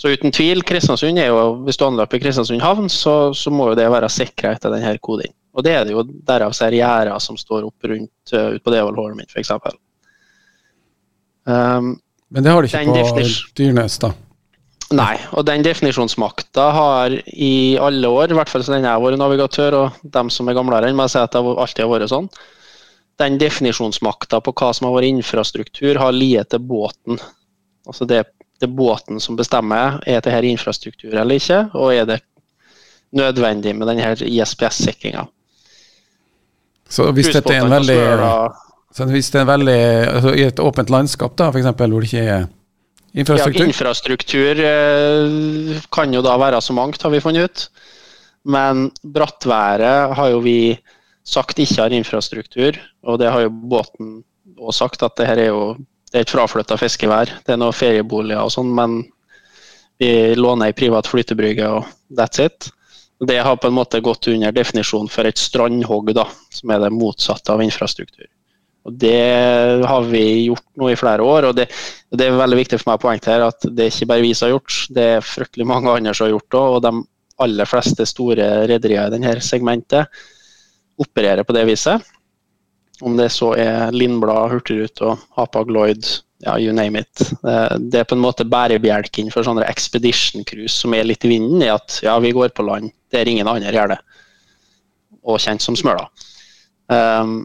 Så 0.00 0.08
uten 0.14 0.32
tvil, 0.32 0.62
Kristiansund 0.64 1.18
er 1.20 1.28
jo, 1.28 1.40
hvis 1.66 1.76
du 1.76 1.84
anløper 1.84 2.22
Kristiansund 2.22 2.62
havn, 2.64 2.88
så, 2.88 3.34
så 3.36 3.52
må 3.52 3.68
jo 3.68 3.76
det 3.76 3.90
være 3.92 4.08
sikra 4.12 4.54
etter 4.56 4.72
denne 4.72 4.94
koden. 5.02 5.34
Og 5.52 5.66
det 5.66 5.74
er 5.76 5.84
det 5.84 5.92
jo 5.92 6.06
derav 6.06 6.54
ser 6.56 6.72
gjerder 6.72 7.18
som 7.20 7.36
står 7.36 7.66
opp 7.68 7.90
rundt 7.90 8.32
uh, 8.32 8.54
ut 8.54 8.62
på 8.64 8.72
Devold-Holmen 8.72 9.28
f.eks. 9.28 9.50
Um, 11.44 11.96
Men 12.30 12.46
det 12.46 12.54
har 12.54 12.62
du 12.62 12.70
ikke 12.70 12.84
på 12.86 13.26
Dyrnes, 13.58 13.98
da? 14.00 14.14
Nei, 14.96 15.14
og 15.38 15.44
den 15.46 15.62
definisjonsmakta 15.62 16.64
har 16.74 17.12
i 17.30 17.76
alle 17.78 18.08
år, 18.10 18.32
i 18.32 18.38
hvert 18.38 18.50
fall 18.50 18.64
så 18.66 18.72
lenge 18.72 18.88
jeg 18.88 18.96
har 18.96 19.04
vært 19.04 19.20
navigatør, 19.20 19.76
og 19.84 20.00
dem 20.16 20.32
som 20.34 20.48
er 20.50 20.56
gamlere 20.58 20.88
enn 20.90 20.98
meg, 20.98 21.12
sier 21.12 21.28
at 21.28 21.36
det 21.36 21.42
alltid 21.44 21.84
har 21.84 21.92
vært 21.92 22.10
sånn. 22.10 22.26
Den 23.18 23.38
definisjonsmakta 23.40 24.40
på 24.40 24.54
hva 24.56 24.70
som 24.76 24.88
har 24.88 24.94
vært 24.96 25.10
infrastruktur, 25.10 25.98
har 26.00 26.14
liet 26.16 26.52
til 26.52 26.62
båten. 26.64 27.18
Altså 27.86 28.06
det, 28.08 28.22
det 28.60 28.70
båten 28.72 29.20
som 29.20 29.36
bestemmer 29.36 29.98
er 30.06 30.22
det 30.24 30.32
her 30.32 30.46
infrastruktur 30.46 31.12
eller 31.14 31.40
ikke, 31.40 31.64
og 31.74 31.94
er 31.94 32.08
det 32.08 32.20
nødvendig 33.16 33.74
med 33.76 33.90
denne 33.90 34.14
ISPS-sikringa. 34.14 35.26
Så 36.90 37.10
hvis 37.14 37.30
dette 37.34 37.54
er 37.54 37.64
en 37.64 37.70
veldig, 37.70 38.00
så 38.94 39.06
hvis 39.10 39.30
det 39.30 39.38
er 39.38 39.44
en 39.44 39.52
veldig 39.52 39.82
altså 40.14 40.32
I 40.34 40.46
et 40.48 40.62
åpent 40.62 40.90
landskap, 40.90 41.36
da, 41.38 41.50
f.eks., 41.50 41.70
hvor 41.76 42.00
det 42.00 42.10
ikke 42.10 42.24
er 42.24 42.48
Infrastruktur? 43.10 43.64
Ja, 43.64 43.66
infrastruktur 43.66 44.60
eh, 44.62 45.78
kan 45.90 46.12
jo 46.14 46.22
da 46.22 46.36
være 46.38 46.60
så 46.62 46.74
mangt, 46.76 47.02
har 47.02 47.10
vi 47.10 47.22
funnet 47.22 47.48
ut. 47.48 47.64
Men 48.46 48.86
brattværet 49.02 50.14
har 50.16 50.30
jo 50.30 50.38
vi 50.44 50.78
sagt 51.26 51.60
ikke 51.62 51.82
har 51.82 51.94
infrastruktur, 51.94 52.78
og 53.06 53.20
det 53.20 53.30
har 53.30 53.44
jo 53.46 53.54
båten 53.72 54.20
òg 54.60 54.74
sagt, 54.76 55.02
at 55.02 55.16
det 55.18 55.28
her 55.28 55.40
er 55.40 55.50
jo 55.52 55.64
det 56.10 56.18
er 56.18 56.26
et 56.26 56.32
fraflytta 56.32 56.74
fiskevær. 56.78 57.30
Det 57.46 57.54
er 57.54 57.58
noen 57.60 57.76
ferieboliger 57.76 58.42
og 58.42 58.50
sånn, 58.50 58.72
men 58.74 58.98
vi 60.00 60.34
låner 60.34 60.70
ei 60.70 60.74
privat 60.76 61.06
flytebrygge 61.06 61.68
og 61.70 61.86
that's 62.18 62.42
it. 62.42 62.70
Det 63.20 63.36
har 63.44 63.58
på 63.60 63.68
en 63.68 63.76
måte 63.76 64.00
gått 64.02 64.30
under 64.32 64.52
definisjonen 64.56 65.10
for 65.12 65.28
et 65.28 65.38
strandhogg, 65.38 66.10
da, 66.16 66.24
som 66.56 66.72
er 66.72 66.80
det 66.82 66.90
motsatte 66.96 67.52
av 67.52 67.62
infrastruktur. 67.62 68.26
Og 68.88 68.96
Det 68.96 69.84
har 69.84 70.08
vi 70.08 70.24
gjort 70.48 70.66
nå 70.80 70.88
i 70.88 70.96
flere 70.96 71.22
år, 71.22 71.50
og 71.50 71.56
det, 71.58 71.68
det 72.16 72.26
er 72.26 72.40
veldig 72.40 72.58
viktig 72.62 72.80
for 72.80 72.90
meg 72.90 72.98
å 72.98 73.04
poengtere 73.04 73.50
at 73.52 73.68
det 73.68 73.86
er 73.86 73.92
ikke 73.92 74.08
bare 74.10 74.24
vi 74.24 74.32
som 74.34 74.48
har 74.48 74.54
gjort, 74.56 74.78
det 74.96 75.06
er 75.18 75.26
fryktelig 75.26 75.68
mange 75.68 75.92
andre 75.92 76.14
som 76.16 76.26
har 76.26 76.32
gjort 76.32 76.48
det. 76.56 76.64
Og 76.64 76.82
de 76.86 76.94
aller 77.44 77.68
fleste 77.68 78.08
store 78.08 78.48
rederier 78.72 79.06
i 79.06 79.14
denne 79.14 79.36
segmentet 79.44 80.24
opererer 81.00 81.46
på 81.46 81.56
det 81.56 81.66
viset. 81.68 82.08
Om 83.00 83.16
det 83.16 83.30
så 83.32 83.54
er 83.56 83.94
Lindblad, 83.96 84.50
Hurtigrute 84.52 85.06
og 85.08 85.22
Hapag 85.38 85.70
Lloyd, 85.72 86.04
ja, 86.44 86.58
you 86.60 86.72
name 86.72 87.00
it. 87.00 87.22
Det 87.78 88.02
er 88.02 88.08
på 88.08 88.16
en 88.16 88.24
måte 88.24 88.46
bærebjelken 88.48 89.30
for 89.32 89.44
sånne 89.44 89.66
expedition 89.68 90.44
cruise 90.48 90.76
som 90.76 90.96
er 90.96 91.08
litt 91.08 91.24
i 91.24 91.32
vinden, 91.32 91.62
i 91.64 91.72
at 91.72 92.00
ja, 92.04 92.18
vi 92.20 92.34
går 92.36 92.52
på 92.56 92.64
land 92.66 92.92
der 93.12 93.28
ingen 93.28 93.48
andre 93.48 93.72
gjør 93.72 93.94
det. 93.94 94.00
Og 95.24 95.40
kjent 95.42 95.64
som 95.64 95.76
Smøla. 95.76 96.06
Um, 96.90 97.42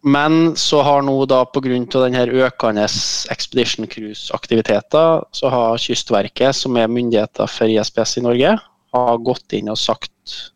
men 0.00 0.56
så 0.56 0.80
har 0.82 1.02
nå 1.04 1.12
da 1.28 1.42
pga. 1.44 1.68
økende 1.68 2.84
Expedition 3.30 3.86
Cruise-aktiviteter, 3.86 5.24
så 5.32 5.48
har 5.48 5.78
Kystverket, 5.78 6.56
som 6.56 6.76
er 6.76 6.88
myndigheter 6.88 7.46
for 7.46 7.68
ISPS 7.68 8.16
i 8.16 8.22
Norge, 8.24 8.58
har 8.92 9.18
gått 9.18 9.52
inn 9.52 9.68
og 9.68 9.78
sagt 9.78 10.52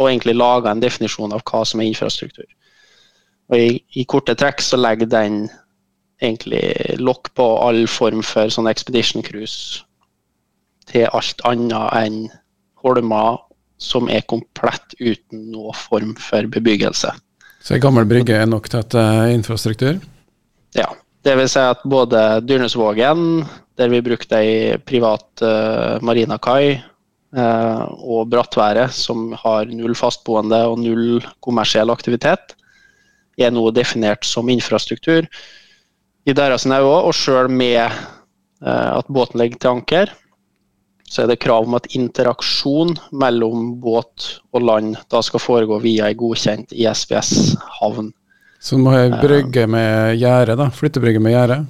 og 0.00 0.08
egentlig 0.08 0.34
laga 0.38 0.72
en 0.72 0.80
definisjon 0.82 1.34
av 1.36 1.44
hva 1.44 1.62
som 1.68 1.82
er 1.82 1.90
infrastruktur. 1.90 2.48
Og 3.50 3.58
i, 3.58 3.80
i 4.00 4.06
korte 4.08 4.36
trekk 4.38 4.62
så 4.64 4.78
legger 4.80 5.10
den 5.10 5.42
egentlig 6.22 6.64
lokk 7.00 7.32
på 7.36 7.46
all 7.64 7.84
form 7.90 8.22
for 8.24 8.52
sånn 8.52 8.68
Expedition 8.70 9.24
Cruise 9.26 9.84
til 10.90 11.06
alt 11.12 11.42
annet 11.48 11.94
enn 12.00 12.20
holmer 12.80 13.38
som 13.80 14.08
er 14.12 14.24
komplett 14.28 14.96
uten 15.00 15.50
noen 15.52 15.76
form 15.76 16.14
for 16.20 16.48
bebyggelse. 16.52 17.12
Så 17.60 17.76
ei 17.76 17.82
gammel 17.82 18.06
brygge 18.08 18.36
er 18.40 18.48
nok 18.48 18.68
til 18.72 18.80
at 18.80 18.92
det 18.92 19.04
er 19.04 19.34
infrastruktur? 19.36 20.00
Ja. 20.76 20.88
Det 21.20 21.34
vil 21.36 21.50
si 21.52 21.60
at 21.60 21.82
både 21.84 22.40
Dyrnesvågen, 22.48 23.42
der 23.76 23.90
vi 23.92 23.98
brukte 24.00 24.38
ei 24.40 24.78
privat 24.80 25.42
uh, 25.44 25.98
marinakai, 26.00 26.78
uh, 26.78 26.86
og 27.30 28.26
Brattværet, 28.26 28.90
som 28.90 29.30
har 29.38 29.68
null 29.70 29.94
fastboende 29.94 30.58
og 30.66 30.80
null 30.82 31.20
kommersiell 31.44 31.92
aktivitet, 31.92 32.56
er 33.38 33.52
nå 33.54 33.70
definert 33.74 34.26
som 34.26 34.50
infrastruktur 34.50 35.28
i 36.28 36.34
deres 36.36 36.66
øyne 36.66 36.80
òg. 36.82 37.10
Og 37.10 37.14
sjøl 37.16 37.50
med 37.52 37.86
uh, 37.86 38.98
at 38.98 39.08
båten 39.08 39.40
ligger 39.40 39.60
til 39.60 39.74
anker, 39.76 40.14
så 41.10 41.24
er 41.24 41.32
det 41.32 41.40
krav 41.42 41.66
om 41.66 41.74
at 41.74 41.88
interaksjon 41.96 42.94
mellom 43.18 43.72
båt 43.82 44.28
og 44.54 44.62
land 44.62 44.94
da 45.10 45.22
skal 45.26 45.42
foregå 45.42 45.80
via 45.82 46.06
ei 46.10 46.14
godkjent 46.18 46.70
ISBS-havn. 46.70 48.12
Så 48.60 48.78
må 48.78 48.92
jeg 48.94 49.16
brygge 49.18 49.64
med 49.70 50.20
gjerde, 50.20 50.54
da? 50.60 50.68
Flyttebrygge 50.70 51.22
med 51.22 51.34
gjerde? 51.34 51.62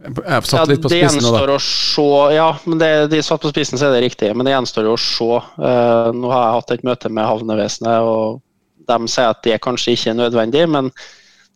Jeg 0.00 0.44
satt 0.48 0.62
ja, 0.62 0.66
litt 0.70 0.80
på 0.80 0.88
spissen 0.88 1.20
nå, 1.20 1.30
da. 1.34 1.56
Å 1.56 1.60
se, 1.60 2.04
ja, 2.32 2.48
men 2.64 2.80
det, 2.80 2.90
de 3.12 3.20
satt 3.24 3.42
på 3.42 3.50
spissen, 3.52 3.76
så 3.76 3.90
er 3.90 3.98
det 3.98 4.04
riktig. 4.06 4.30
Men 4.36 4.48
det 4.48 4.54
gjenstår 4.54 4.88
å 4.88 4.96
se. 5.00 5.40
Uh, 5.60 6.08
nå 6.16 6.30
har 6.32 6.44
jeg 6.46 6.54
hatt 6.56 6.72
et 6.76 6.86
møte 6.88 7.10
med 7.12 7.28
havnevesenet, 7.28 8.08
og 8.08 8.40
de 8.88 9.10
sier 9.12 9.28
at 9.28 9.42
det 9.44 9.58
kanskje 9.64 9.96
ikke 9.96 10.14
er 10.14 10.20
nødvendig. 10.22 10.64
Men 10.72 10.88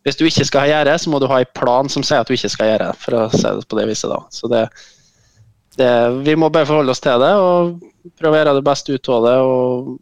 hvis 0.05 0.19
du 0.19 0.27
ikke 0.27 0.45
skal 0.45 0.65
ha 0.65 0.73
gjerde, 0.75 0.97
så 1.01 1.13
må 1.13 1.21
du 1.21 1.25
ha 1.31 1.41
en 1.41 1.55
plan 1.57 1.89
som 1.89 2.05
sier 2.05 2.21
at 2.21 2.29
du 2.29 2.35
ikke 2.37 2.53
skal 2.53 2.69
gjøre 2.69 2.91
det, 2.91 3.01
for 3.01 3.17
å 3.17 3.23
si 3.33 3.45
det 3.47 3.65
på 3.65 3.79
det 3.79 3.87
viset. 3.89 4.13
da. 4.13 4.21
Så 4.29 4.51
det, 4.51 4.63
det, 5.81 5.91
vi 6.27 6.37
må 6.37 6.51
bare 6.53 6.69
forholde 6.69 6.93
oss 6.93 7.01
til 7.01 7.17
det 7.25 7.33
og 7.41 7.79
prøve 8.13 8.37
å 8.37 8.43
gjøre 8.43 8.59
det 8.59 8.67
beste 8.69 8.93
ut 8.93 9.09
av 9.17 9.25
det. 9.25 9.39
og 9.41 9.95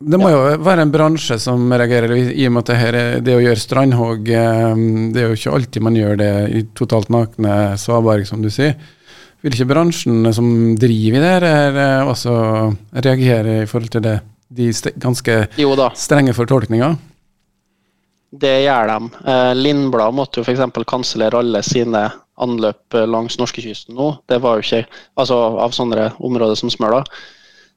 Det 0.00 0.16
må 0.16 0.30
jo 0.32 0.38
være 0.64 0.86
en 0.86 0.92
bransje 0.92 1.36
som 1.42 1.66
reagerer, 1.68 2.14
i 2.32 2.46
og 2.48 2.54
med 2.54 2.62
at 2.62 2.70
det, 2.70 2.76
her, 2.80 2.96
det 3.20 3.34
å 3.36 3.42
gjøre 3.42 3.60
strandhogg 3.60 4.30
eh, 4.32 4.78
Det 5.12 5.20
er 5.20 5.26
jo 5.28 5.36
ikke 5.36 5.52
alltid 5.58 5.84
man 5.84 5.98
gjør 5.98 6.14
det 6.16 6.30
i 6.56 6.62
totalt 6.78 7.10
nakne 7.12 7.56
svaberg, 7.80 8.24
som 8.28 8.40
du 8.40 8.48
sier. 8.48 8.78
Vil 9.44 9.52
ikke 9.52 9.68
bransjen 9.68 10.24
som 10.36 10.48
driver 10.80 11.18
i 11.18 11.20
det 11.20 11.32
her, 11.52 11.76
eh, 11.84 12.08
også 12.08 12.32
reagere 12.96 13.58
i 13.60 13.68
forhold 13.68 13.92
til 13.92 14.04
det, 14.06 14.14
de 14.48 14.70
ganske 15.04 15.36
strenge 16.00 16.34
fortolkninga? 16.38 16.94
Det 18.40 18.54
gjør 18.64 18.88
de. 18.94 19.10
Eh, 19.34 19.52
Lindblad 19.58 20.16
måtte 20.16 20.40
jo 20.40 20.46
f.eks. 20.46 20.64
kansellere 20.88 21.42
alle 21.44 21.60
sine 21.66 22.06
anløp 22.40 22.96
langs 23.04 23.36
norskekysten 23.36 24.00
nå. 24.00 24.14
Det 24.32 24.40
var 24.40 24.56
jo 24.56 24.64
ikke 24.64 25.02
Altså 25.20 25.36
av 25.60 25.76
sånne 25.76 26.08
områder 26.24 26.56
som 26.56 26.72
Smøla. 26.72 27.02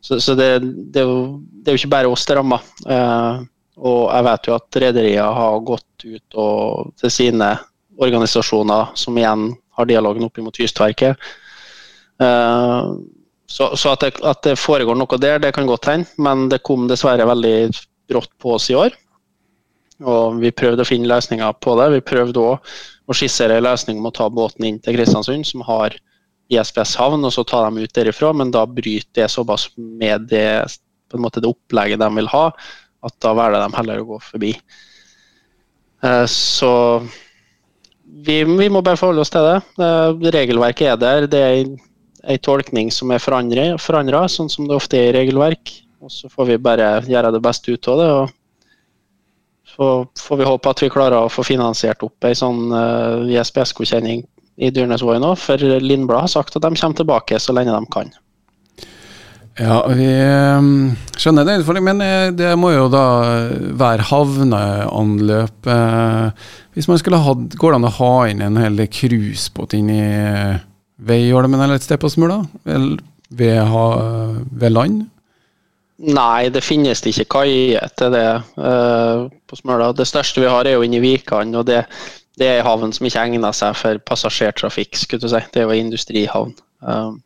Så, 0.04 0.20
så 0.20 0.36
det, 0.36 0.60
det, 0.60 1.00
er 1.00 1.08
jo, 1.08 1.40
det, 1.40 1.72
er 1.72 1.78
jo, 1.78 1.80
ikke 1.80 1.94
bare 1.94 2.12
oss 2.12 2.26
det 2.28 2.36
rammer. 2.36 2.64
Eh, 2.84 3.44
og 3.84 4.02
jeg 4.12 4.26
vet 4.28 4.50
jo 4.50 4.56
at 4.58 4.80
rederier 4.84 5.38
har 5.38 5.64
gått 5.66 6.06
ut 6.06 6.38
og, 6.44 6.92
til 7.00 7.14
sine 7.14 7.54
organisasjoner, 8.04 8.92
som 9.00 9.18
igjen 9.18 9.54
har 9.78 9.88
dialogen 9.90 10.28
opp 10.28 10.42
mot 10.44 10.60
Kystverket. 10.60 11.32
Eh, 12.22 12.92
så, 13.48 13.70
så 13.80 13.94
at, 13.94 14.04
det, 14.04 14.20
at, 14.26 14.44
det, 14.44 14.58
foregår 14.60 14.98
noe 14.98 15.22
der, 15.22 15.40
det 15.40 15.54
kan 15.56 15.70
godt 15.70 15.88
hende, 15.92 16.10
men 16.18 16.48
det 16.52 16.64
kom 16.68 16.88
dessverre 16.90 17.28
veldig 17.30 17.72
brått 18.12 18.32
på 18.42 18.58
oss 18.58 18.70
i 18.74 18.78
år. 18.78 18.96
Og 20.04 20.40
vi 20.42 20.52
prøvde 20.52 20.84
å 20.84 20.90
finne 20.90 21.08
løsninger 21.08 21.60
på 21.64 21.78
det. 21.80 21.92
Vi 21.94 22.08
prøvde 22.12 22.44
òg 22.44 22.74
å 23.08 23.16
skissere 23.16 23.60
en 23.60 23.68
løsning 23.68 24.02
om 24.02 24.10
å 24.10 24.16
ta 24.16 24.28
båten 24.28 24.68
inn 24.68 24.80
til 24.84 24.98
Kristiansund, 24.98 25.48
som 25.48 25.64
har 25.68 25.96
ISPS 26.54 26.96
havn, 27.00 27.26
og 27.26 27.34
så 27.36 27.46
ta 27.48 27.64
dem 27.66 27.82
ut 27.84 27.94
derifra. 27.96 28.32
Men 28.36 28.54
da 28.54 28.66
bryter 28.70 29.24
det 29.24 29.30
såpass 29.32 29.70
med 29.78 30.30
det, 30.32 30.64
på 31.10 31.20
en 31.20 31.26
måte 31.26 31.44
det 31.44 31.52
opplegget 31.52 32.02
de 32.02 32.10
vil 32.18 32.32
ha, 32.34 32.48
at 33.04 33.16
da 33.24 33.34
velger 33.38 33.64
de 33.64 33.78
heller 33.78 34.02
å 34.02 34.10
gå 34.14 34.20
forbi. 34.24 34.54
Eh, 36.04 36.26
så 36.32 36.74
vi, 38.04 38.44
vi 38.44 38.70
må 38.70 38.84
bare 38.86 39.00
forholde 39.00 39.24
oss 39.24 39.34
til 39.34 39.48
det. 39.48 39.58
Eh, 39.84 40.30
regelverket 40.36 40.94
er 40.94 41.02
der. 41.02 41.28
Det 41.32 41.42
er 41.48 41.58
en 41.64 42.44
tolkning 42.44 42.92
som 42.94 43.12
er 43.12 43.24
forandra, 43.24 44.28
sånn 44.32 44.52
som 44.52 44.70
det 44.70 44.78
ofte 44.78 45.00
er 45.00 45.12
i 45.12 45.18
regelverk. 45.22 45.76
Og 46.04 46.12
så 46.12 46.30
får 46.32 46.52
vi 46.52 46.64
bare 46.64 46.96
gjøre 47.08 47.32
det 47.36 47.44
beste 47.44 47.76
ut 47.76 47.92
av 47.92 48.00
det. 48.00 48.14
og 48.22 48.40
så 49.74 50.06
får 50.20 50.38
vi 50.38 50.46
håpe 50.46 50.70
at 50.70 50.82
vi 50.84 50.92
klarer 50.94 51.24
å 51.24 51.32
få 51.32 51.46
finansiert 51.48 52.04
opp 52.06 52.28
ei 52.28 52.36
sånn 52.38 52.68
uh, 52.70 53.24
eh, 53.24 53.40
ISPS-godkjenning 53.40 54.22
i 54.58 54.70
Dyrnesvåg 54.74 55.22
nå, 55.22 55.34
for 55.40 55.58
Lindblad 55.58 56.28
har 56.28 56.32
sagt 56.32 56.58
at 56.58 56.66
de 56.66 56.76
kommer 56.76 57.00
tilbake 57.00 57.40
så 57.42 57.56
lenge 57.56 57.74
de 57.74 57.90
kan. 57.94 58.12
Ja, 59.54 59.84
vi 59.86 60.08
um, 60.58 60.96
skjønner 61.14 61.46
det, 61.46 61.82
men 61.86 62.02
eh, 62.02 62.32
det 62.34 62.56
må 62.58 62.72
jo 62.74 62.88
da 62.90 63.04
være 63.78 64.08
havneanløp. 64.10 65.70
Eh, 65.70 66.48
hvis 66.74 66.90
man 66.90 66.98
skulle 66.98 67.22
hatt, 67.22 67.54
Går 67.62 67.76
det 67.76 67.78
an 67.78 67.90
å 67.92 67.94
ha 68.00 68.14
inn 68.32 68.42
en 68.42 68.58
hel 68.58 68.82
cruisebåt 68.90 69.76
inn 69.78 69.92
i 69.94 70.02
eh, 70.02 70.64
Veiholmen 71.06 71.62
eller 71.62 71.78
et 71.78 71.86
sted 71.86 72.02
på 72.02 72.10
Smula? 72.10 72.42
Ved, 72.66 73.62
ved, 73.70 74.70
land? 74.74 75.06
Nei, 76.02 76.50
det 76.50 76.66
finnes 76.66 77.06
ikke 77.06 77.30
kaier 77.38 77.94
til 77.98 78.10
det 78.14 78.26
uh, 78.58 79.30
på 79.30 79.58
Smøla. 79.60 79.92
Det 79.94 80.10
største 80.10 80.42
vi 80.42 80.50
har 80.50 80.66
er 80.66 80.80
jo 80.80 80.86
inni 80.86 81.02
Vikan. 81.04 81.54
og 81.56 81.68
det 81.70 81.84
det 82.40 82.48
er 82.48 82.60
ei 82.60 82.66
havn 82.66 82.94
som 82.96 83.06
ikke 83.06 83.28
egner 83.28 83.54
seg 83.56 83.76
for 83.78 84.02
passasjertrafikk. 84.10 84.98
skulle 84.98 85.22
du 85.22 85.30
si. 85.30 85.42
Det 85.54 85.62
er 85.62 85.68
jo 85.68 85.76
ei 85.76 85.84
industrihavn. 85.84 86.56
Um, 86.82 87.22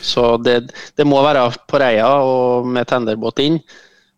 så 0.00 0.36
det, 0.36 0.72
det, 0.96 1.06
må 1.08 1.22
være 1.24 1.48
på 1.68 1.80
Reia 1.80 2.10
og 2.20 2.66
med 2.68 2.88
tenderbåt 2.90 3.40
inn. 3.44 3.58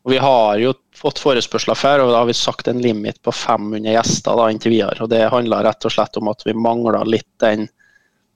Og 0.05 0.13
Vi 0.13 0.19
har 0.23 0.59
jo 0.59 0.75
fått 0.97 1.21
forespørsler 1.23 1.79
før, 1.79 2.05
og 2.05 2.13
da 2.13 2.23
har 2.23 2.29
vi 2.29 2.35
sagt 2.35 2.69
en 2.69 2.83
limit 2.83 3.21
på 3.23 3.33
500 3.35 3.93
gjester 3.93 4.39
da, 4.39 4.49
inntil 4.51 4.75
videre. 4.75 5.03
og 5.05 5.11
Det 5.13 5.29
handler 5.31 5.67
rett 5.69 5.87
og 5.87 5.95
slett 5.95 6.17
om 6.19 6.31
at 6.33 6.43
vi 6.47 6.57
mangler 6.57 7.07
litt 7.07 7.31
den 7.43 7.69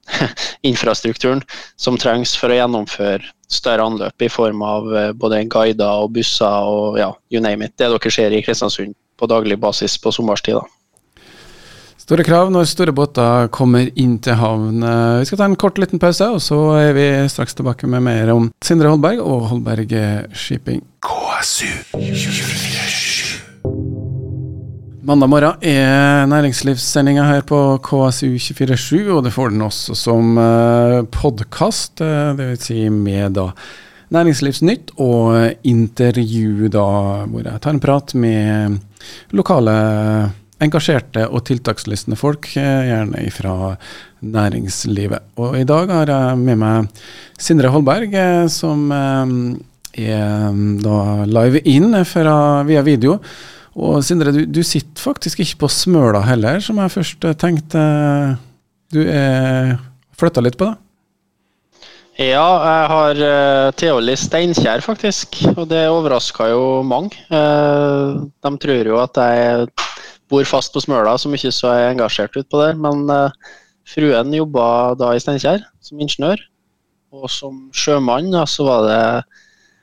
infrastrukturen 0.71 1.43
som 1.81 1.99
trengs 1.99 2.35
for 2.39 2.53
å 2.53 2.59
gjennomføre 2.59 3.27
større 3.53 3.87
anløp 3.87 4.25
i 4.25 4.31
form 4.33 4.63
av 4.65 4.89
eh, 4.97 5.11
både 5.13 5.43
guider 5.51 6.05
og 6.05 6.15
busser 6.17 6.69
og 6.71 6.99
ja, 7.01 7.11
you 7.31 7.43
name 7.43 7.67
it. 7.67 7.77
Det 7.79 7.91
dere 7.91 8.15
ser 8.15 8.35
i 8.35 8.43
Kristiansund 8.45 8.95
på 9.19 9.29
daglig 9.31 9.59
basis 9.61 9.99
på 10.01 10.15
sommerstid. 10.15 10.59
da. 10.59 10.82
Store 12.13 12.27
krav 12.29 12.51
når 12.53 12.67
store 12.69 12.93
båter 12.93 13.47
kommer 13.57 13.87
inn 13.97 14.19
til 14.21 14.35
havn. 14.37 14.83
Vi 14.85 15.25
skal 15.25 15.39
ta 15.41 15.47
en 15.49 15.55
kort 15.57 15.79
liten 15.81 15.97
pause, 15.97 16.27
og 16.29 16.43
så 16.45 16.59
er 16.77 16.91
vi 16.93 17.07
straks 17.33 17.57
tilbake 17.57 17.89
med 17.89 18.05
mer 18.05 18.29
om 18.35 18.51
Sindre 18.61 18.91
Holberg 18.93 19.23
og 19.25 19.47
Holberg 19.49 19.95
Shipping. 20.37 20.83
KSU 21.01 21.71
24 21.95 22.51
Mandag 25.09 25.33
morgen 25.33 25.65
er 25.65 26.29
næringslivssendinga 26.29 27.25
her 27.31 27.49
på 27.49 27.63
KSU247, 27.89 29.09
og 29.17 29.25
det 29.25 29.33
får 29.33 29.57
den 29.57 29.65
også 29.65 29.97
som 29.97 30.37
eh, 30.37 30.99
podkast, 31.17 32.05
eh, 32.05 32.35
dvs. 32.37 32.69
Si 32.69 32.91
med 32.93 33.41
da 33.41 33.49
Næringslivsnytt 34.13 34.93
og 35.01 35.65
intervju, 35.65 36.69
da, 36.77 36.87
hvor 37.25 37.49
jeg 37.49 37.65
tar 37.65 37.73
en 37.73 37.81
prat 37.81 38.13
med 38.13 38.77
lokale 39.33 39.81
engasjerte 40.63 41.27
og 41.29 41.45
tiltakslystne 41.49 42.19
folk, 42.19 42.49
eh, 42.57 42.89
gjerne 42.89 43.25
fra 43.35 43.55
næringslivet. 44.23 45.35
Og 45.43 45.59
i 45.59 45.67
dag 45.69 45.91
har 45.91 46.13
jeg 46.13 46.39
med 46.39 46.61
meg 46.63 47.03
Sindre 47.39 47.73
Holberg, 47.75 48.15
eh, 48.15 48.47
som 48.53 48.91
eh, 48.93 49.35
er 50.07 50.61
da 50.83 50.99
live 51.29 51.63
inn 51.69 51.97
fra, 52.09 52.37
via 52.69 52.85
video. 52.87 53.19
Og 53.73 54.03
Sindre, 54.05 54.33
du, 54.33 54.45
du, 54.47 54.63
sitter 54.63 55.01
faktisk 55.01 55.41
ikke 55.41 55.65
på 55.65 55.73
Smøla 55.73 56.21
heller, 56.27 56.61
som 56.61 56.79
jeg 56.81 56.93
først 56.93 57.27
tenkte. 57.41 57.83
Du 58.93 59.01
er 59.05 59.79
flytta 60.21 60.45
litt 60.45 60.59
på 60.61 60.69
det? 60.69 60.77
Ja, 62.21 62.45
jeg 62.45 62.89
har 62.93 63.21
uh, 63.25 63.73
Theoli 63.73 64.15
Steinkjer, 64.21 64.83
faktisk. 64.85 65.39
Og 65.57 65.65
det 65.71 65.87
overraska 65.89 66.51
jo 66.53 66.83
mange. 66.85 67.17
Uh, 67.33 68.29
de 68.45 68.53
tror 68.61 68.91
jo 68.93 68.99
at 69.01 69.17
jeg 69.17 69.71
bor 70.33 70.49
fast 70.49 70.73
på 70.75 70.83
Smøla, 70.83 71.19
som 71.21 71.35
ikke 71.37 71.53
så 71.55 71.71
er 71.75 71.91
engasjert 71.91 72.37
ut 72.39 72.49
på 72.51 72.63
det. 72.63 72.73
Men 72.81 73.05
uh, 73.13 73.55
fruen 73.89 74.33
jobba 74.35 74.67
da 75.01 75.13
i 75.13 75.21
Steinkjer 75.23 75.65
som 75.85 76.01
ingeniør. 76.01 76.41
Og 77.13 77.29
som 77.29 77.67
sjømann 77.77 78.33
ja, 78.33 78.47
så 78.49 78.65
var 78.67 78.87
det 78.89 79.03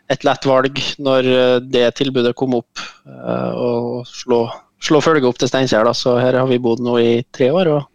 et 0.10 0.26
lett 0.26 0.48
valg 0.50 0.80
når 0.98 1.28
eh, 1.30 1.60
det 1.62 1.84
tilbudet 2.00 2.32
kom 2.34 2.56
opp, 2.58 2.82
uh, 3.06 4.02
slå, 4.10 4.40
slå 4.82 5.02
følge 5.06 5.30
opp 5.30 5.38
til 5.38 5.52
Steinkjer. 5.52 5.86
Så 5.94 6.16
her 6.18 6.40
har 6.40 6.50
vi 6.50 6.58
bodd 6.62 6.82
nå 6.82 6.98
i 6.98 7.12
tre 7.36 7.52
år. 7.54 7.70
og 7.78 7.86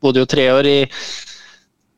bodde 0.00 0.22
jo 0.22 0.28
tre 0.28 0.46
år 0.52 0.68
i 0.68 0.78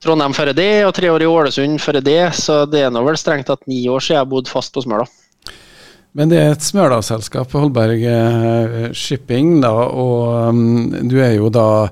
Trondheim 0.03 0.35
før 0.35 0.51
det, 0.57 0.71
og 0.87 0.95
tre 0.97 1.13
år 1.13 1.23
i 1.23 1.29
Ålesund 1.31 1.79
før 1.83 2.01
det. 2.03 2.23
Så 2.35 2.65
det 2.67 2.87
er 2.87 2.95
nå 2.95 3.05
vel 3.07 3.21
strengt 3.21 3.47
tatt 3.51 3.69
ni 3.71 3.85
år 3.93 4.03
siden 4.03 4.23
jeg 4.23 4.33
bodde 4.33 4.51
fast 4.51 4.75
på 4.75 4.83
Smøla. 4.83 5.07
Men 6.19 6.29
det 6.29 6.41
er 6.41 6.51
et 6.53 6.65
Smøla-selskap, 6.65 7.55
Holberg 7.57 8.03
eh, 8.05 8.91
Shipping, 8.93 9.55
da, 9.65 9.71
og 9.73 10.51
um, 10.53 10.91
du 11.09 11.17
er 11.25 11.39
jo 11.39 11.49
da 11.53 11.89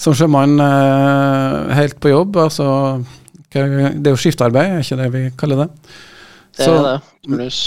som 0.00 0.16
sjømann 0.16 0.58
uh, 0.60 1.70
helt 1.78 1.96
på 2.02 2.12
jobb. 2.12 2.36
altså 2.42 2.66
Det 3.48 3.62
er 3.62 4.10
jo 4.10 4.18
skiftarbeid, 4.20 4.74
er 4.74 4.84
ikke 4.84 4.98
det 5.00 5.08
vi 5.14 5.22
kaller 5.40 5.62
det? 5.62 5.70
Det 6.58 6.68
er 6.68 6.84
det. 6.88 6.98
Pluss. 7.30 7.62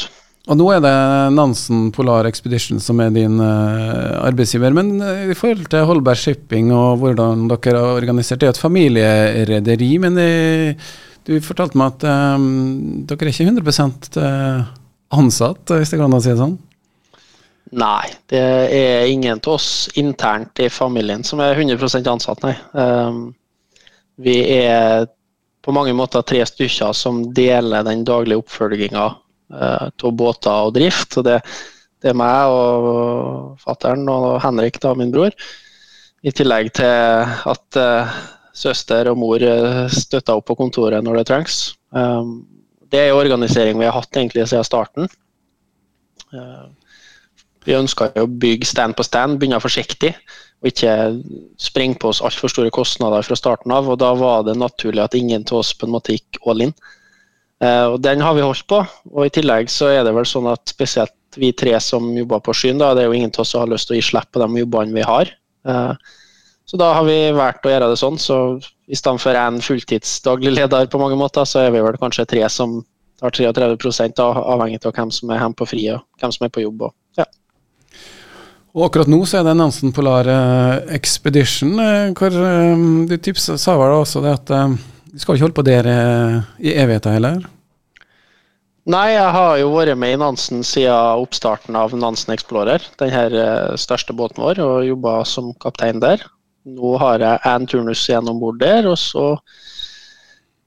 Og 0.46 0.60
nå 0.60 0.68
er 0.76 0.84
det 0.84 0.94
Nansen 1.34 1.88
Polar 1.89 2.28
Expedition 2.30 2.78
som 2.78 3.02
er 3.02 3.10
din 3.15 3.41
uh, 3.41 4.22
arbeidsgiver. 4.28 4.78
Men 4.78 5.00
uh, 5.02 5.26
i 5.34 5.38
forhold 5.38 5.65
til 5.74 5.89
Holberg 5.89 6.22
Shipping 6.22 6.70
og 6.76 7.02
hvordan 7.02 7.48
dere 7.50 7.82
har 7.82 7.98
organisert, 7.98 8.44
det 8.44 8.52
er 8.52 8.54
et 8.54 8.62
familierederi. 8.62 9.91
Men 10.06 10.22
du 11.26 11.38
fortalte 11.41 11.82
meg 11.82 11.96
at 11.96 12.38
um, 12.38 13.06
dere 13.10 13.26
er 13.26 13.34
ikke 13.34 13.50
100 13.50 14.22
uh, 14.22 14.74
ansatt, 15.15 15.71
hvis 15.71 15.91
det 15.93 15.99
kan 15.99 16.15
si 16.19 16.32
det 16.34 16.39
sånn? 16.39 16.58
Nei, 17.75 18.06
det 18.30 18.39
er 18.39 19.08
ingen 19.10 19.39
av 19.41 19.56
oss 19.56 19.89
internt 19.97 20.60
i 20.62 20.69
familien 20.69 21.25
som 21.25 21.41
er 21.41 21.58
100 21.58 22.06
ansatt, 22.12 22.45
nei. 22.45 22.54
Um, 22.78 23.34
vi 24.21 24.38
er 24.54 25.08
på 25.65 25.73
mange 25.73 25.95
måter 25.97 26.23
tre 26.23 26.43
stykker 26.45 26.93
som 26.93 27.23
deler 27.36 27.84
den 27.88 28.06
daglige 28.06 28.43
oppfølginga 28.43 29.06
uh, 29.10 29.88
av 29.89 30.13
båter 30.13 30.69
og 30.69 30.75
drift. 30.78 31.17
Og 31.17 31.25
det, 31.28 31.39
det, 31.99 32.13
er 32.13 32.19
meg 32.21 32.54
og 32.54 33.58
fattern 33.65 34.06
og 34.13 34.38
Henrik, 34.45 34.80
da, 34.84 34.93
min 34.95 35.12
bror. 35.12 35.34
I 36.25 36.34
tillegg 36.34 36.71
til 36.78 37.34
at 37.49 37.82
uh, 37.82 38.17
søster 38.56 39.10
og 39.12 39.19
mor 39.19 39.41
støtter 39.91 40.38
opp 40.38 40.45
på 40.47 40.56
kontoret 40.62 41.04
når 41.04 41.19
det 41.19 41.30
trengs. 41.34 41.63
Um, 41.91 42.45
det 42.95 43.03
er 43.03 43.17
organisering 43.17 43.79
vi 43.79 43.88
har 43.88 43.95
hatt 43.95 44.15
egentlig 44.15 44.47
siden 44.47 44.65
starten. 44.67 45.10
Eh, 46.31 46.65
vi 47.65 47.75
ønska 47.75 48.12
å 48.21 48.27
bygge 48.29 48.67
stand 48.69 48.95
på 48.95 49.05
stand, 49.05 49.39
begynne 49.41 49.60
forsiktig 49.63 50.13
og 50.62 50.69
ikke 50.69 50.93
springe 51.62 51.99
på 52.01 52.10
oss 52.13 52.21
altfor 52.25 52.51
store 52.51 52.71
kostnader 52.73 53.25
fra 53.25 53.38
starten 53.38 53.73
av. 53.75 53.89
og 53.91 53.99
Da 54.01 54.13
var 54.17 54.45
det 54.47 54.55
naturlig 54.58 55.03
at 55.03 55.17
ingen 55.17 55.43
av 55.51 55.60
oss 55.60 55.73
på 55.75 55.88
en 55.88 55.95
måte 55.97 56.15
gikk 56.15 56.39
all 56.47 56.63
in. 56.67 56.73
Eh, 57.62 57.86
og 57.91 58.01
Den 58.01 58.21
har 58.21 58.34
vi 58.38 58.45
holdt 58.45 58.67
på. 58.67 58.86
og 59.12 59.25
I 59.25 59.34
tillegg 59.34 59.69
så 59.69 59.91
er 59.91 60.03
det 60.05 60.13
vel 60.15 60.25
sånn 60.25 60.47
at 60.51 60.63
spesielt 60.69 61.13
vi 61.36 61.51
tre 61.51 61.75
som 61.84 62.13
jobber 62.15 62.39
på 62.39 62.53
Skyen, 62.55 62.79
da, 62.79 62.93
det 62.93 63.03
er 63.03 63.10
jo 63.12 63.17
ingen 63.17 63.34
av 63.34 63.43
oss 63.43 63.51
som 63.51 63.65
har 63.65 63.73
lyst 63.73 63.89
til 63.89 63.97
å 63.97 63.99
gi 63.99 64.08
slipp 64.08 64.31
på 64.31 64.39
de 64.39 64.62
jobbene 64.63 64.95
vi 64.95 65.03
har. 65.03 65.34
Eh, 66.65 66.69
så 66.69 66.78
da 66.78 66.93
har 66.93 67.06
vi 67.06 67.32
valgt 67.32 67.65
å 67.65 67.69
gjøre 67.69 67.89
det 67.89 67.99
sånn. 67.99 68.17
Så 68.17 68.60
i 68.88 68.95
stedet 68.95 69.21
for 69.21 69.34
én 69.34 69.62
fulltidsdaglig 69.62 70.56
leder 70.56 70.88
på 70.88 70.99
mange 70.99 71.17
måter, 71.17 71.45
så 71.45 71.65
er 71.65 71.71
vi 71.71 71.82
vel 71.82 71.97
kanskje 71.97 72.25
tre 72.25 72.49
som 72.49 72.84
tar 73.19 73.32
33 73.32 74.19
avhengig 74.19 74.86
av 74.86 74.93
hvem 74.93 75.12
som 75.12 75.30
er 75.32 75.39
hjemme 75.39 75.56
på 75.56 75.65
fri 75.69 75.88
og 75.93 76.04
hvem 76.19 76.32
som 76.32 76.45
er 76.45 76.51
på 76.51 76.65
jobb. 76.65 76.89
Og, 76.89 76.93
ja. 77.17 77.25
og 78.75 78.89
akkurat 78.89 79.08
nå 79.08 79.21
så 79.25 79.39
er 79.39 79.47
det 79.47 79.56
Nansen 79.56 79.93
Polar 79.95 80.28
eh, 80.28 80.95
Expedition. 80.97 81.78
hvor 82.17 82.36
Du 83.08 83.17
tipsa 83.17 83.58
sa 83.58 83.78
vel 83.80 84.01
også 84.01 84.25
det 84.25 84.36
at 84.36 84.54
du 85.15 85.19
skal 85.21 85.36
ikke 85.36 85.45
holde 85.45 85.56
på 85.62 85.63
der 85.63 85.88
i 86.60 86.73
evigheter 86.75 87.15
heller? 87.15 87.45
Nei, 88.86 89.15
jeg 89.15 89.30
har 89.34 89.56
jo 89.58 89.71
vært 89.73 89.97
med 89.97 90.13
i 90.13 90.17
Nansen 90.21 90.60
siden 90.62 91.23
oppstarten 91.23 91.73
av 91.73 91.95
Nansen 91.97 92.36
Explorer, 92.36 92.84
denne 92.99 93.15
her 93.15 93.78
største 93.82 94.13
båten 94.13 94.43
vår, 94.43 94.62
og 94.62 94.86
jobba 94.86 95.23
som 95.25 95.56
kaptein 95.58 96.04
der. 96.04 96.21
Nå 96.65 96.95
har 97.01 97.21
jeg 97.21 97.43
én 97.45 97.67
turnus 97.69 98.04
igjen 98.10 98.30
om 98.32 98.39
bord 98.41 98.58
der, 98.62 98.88
og 98.89 98.97
så 98.97 99.36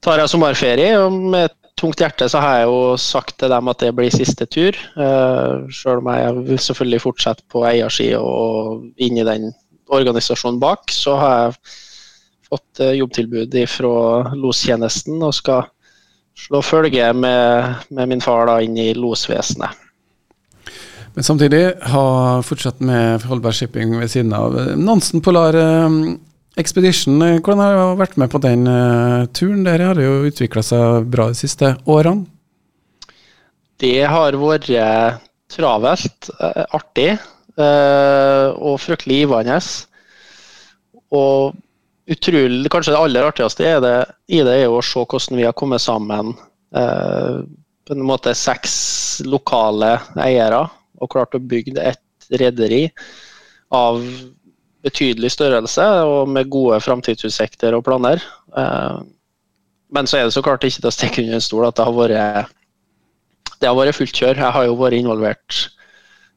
tar 0.04 0.22
jeg 0.22 0.30
sommerferie. 0.30 0.92
og 0.98 1.12
Med 1.34 1.54
tungt 1.78 2.02
hjerte 2.02 2.28
så 2.30 2.42
har 2.42 2.60
jeg 2.60 2.68
jo 2.70 2.96
sagt 3.02 3.38
til 3.40 3.50
dem 3.50 3.70
at 3.70 3.82
det 3.82 3.94
blir 3.96 4.14
siste 4.14 4.46
tur. 4.46 4.78
Uh, 4.98 5.66
selv 5.74 6.02
om 6.02 6.12
jeg 6.14 6.44
vil 6.52 6.62
selvfølgelig 6.68 7.02
fortsette 7.02 7.46
på 7.50 7.64
eiersida 7.66 8.22
og 8.22 8.86
inn 8.96 9.18
i 9.18 9.26
den 9.26 9.50
organisasjonen 9.88 10.60
bak, 10.62 10.90
så 10.92 11.16
har 11.18 11.36
jeg 11.38 11.58
fått 12.48 12.80
eh, 12.84 12.94
jobbtilbud 12.96 13.54
fra 13.68 14.30
lostjenesten 14.36 15.20
og 15.24 15.34
skal 15.36 15.66
slå 16.38 16.62
følge 16.64 17.10
med, 17.12 17.74
med 17.90 18.08
min 18.12 18.24
far 18.24 18.48
da, 18.48 18.58
inn 18.64 18.76
i 18.78 18.92
losvesenet. 18.96 19.87
Men 21.18 21.24
samtidig 21.26 21.72
ha 21.90 22.02
fortsatt 22.46 22.78
med 22.78 23.24
Holberg 23.26 23.56
Shipping 23.58 23.96
ved 23.98 24.12
siden 24.12 24.30
av. 24.38 24.54
Nansen 24.78 25.18
Polar 25.18 25.56
eh, 25.58 25.96
Expedition, 26.62 27.16
eh, 27.26 27.40
hvordan 27.40 27.62
har 27.64 27.74
du 27.74 27.98
vært 27.98 28.14
med 28.22 28.30
på 28.30 28.38
den 28.44 28.62
turen? 29.34 29.64
Dere 29.66 29.88
har 29.90 29.98
jo 29.98 30.28
utvikla 30.28 30.62
seg 30.62 31.08
bra 31.10 31.26
de 31.32 31.40
siste 31.40 31.72
årene? 31.90 32.22
Det 33.82 34.06
har 34.06 34.38
vært 34.38 34.70
travelt, 35.50 36.30
artig 36.70 37.10
og 37.58 38.78
fryktelig 38.78 39.24
givende. 39.24 39.58
Og 41.18 41.58
utrolig, 42.06 42.70
Kanskje 42.70 42.94
det 42.94 43.02
aller 43.02 43.30
artigste 43.34 43.70
er 43.74 43.82
det, 43.82 43.98
i 44.30 44.46
det 44.46 44.58
er 44.62 44.70
å 44.70 44.78
se 44.86 45.02
hvordan 45.02 45.42
vi 45.42 45.50
har 45.50 45.58
kommet 45.58 45.82
sammen. 45.82 46.36
Eh, 46.70 47.42
på 47.90 47.98
en 47.98 48.06
måte 48.06 48.38
seks 48.38 48.74
lokale 49.26 49.96
eiere 50.22 50.68
og 50.98 51.10
klart 51.12 51.36
å 51.36 51.42
bygge 51.42 51.76
et 51.80 52.28
rederi 52.40 52.88
av 53.74 54.00
betydelig 54.84 55.32
størrelse 55.34 55.84
og 56.06 56.28
med 56.30 56.50
gode 56.52 56.78
framtidsutsikter 56.84 57.76
og 57.76 57.84
planer. 57.88 58.22
Eh, 58.56 59.00
men 59.94 60.08
så 60.08 60.18
er 60.18 60.28
det 60.28 60.36
så 60.36 60.44
klart 60.44 60.64
ikke 60.66 60.82
til 60.82 60.90
å 60.90 60.94
stikke 60.94 61.24
under 61.24 61.38
en 61.38 61.44
stol 61.44 61.66
at 61.68 61.78
det 61.78 61.88
har 61.88 61.96
vært 61.96 62.54
det 63.58 63.66
har 63.66 63.74
vært 63.74 63.96
fullt 63.96 64.14
kjør. 64.14 64.38
Jeg 64.38 64.54
har 64.54 64.66
jo 64.68 64.78
vært 64.78 64.98
involvert 65.00 65.60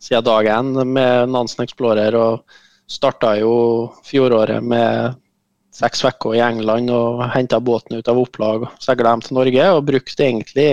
siden 0.01 0.25
dag 0.25 0.47
én 0.49 0.71
med 0.87 1.29
Nansen 1.29 1.63
Explorer 1.65 2.15
og 2.17 2.55
starta 2.89 3.35
jo 3.39 3.53
fjoråret 4.07 4.63
med 4.65 5.19
seks 5.75 6.01
uker 6.03 6.35
i 6.35 6.41
England 6.43 6.91
og 6.91 7.21
henta 7.31 7.61
båten 7.63 7.99
ut 7.99 8.09
av 8.11 8.19
opplag 8.19 8.65
og 8.65 8.81
seila 8.83 9.13
hjem 9.13 9.23
til 9.25 9.37
Norge. 9.37 9.67
Og 9.75 9.85
brukte 9.87 10.25
egentlig 10.25 10.69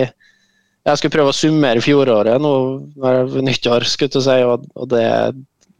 Jeg 0.86 1.00
skulle 1.00 1.14
prøve 1.18 1.32
å 1.32 1.36
summere 1.36 1.82
fjoråret 1.84 2.40
nå 2.40 2.54
ved 3.02 3.38
nyttår, 3.44 3.86
skulle 3.88 4.14
jeg 4.14 4.24
si, 4.24 4.38
og, 4.46 4.64
og 4.78 4.90
det 4.92 5.06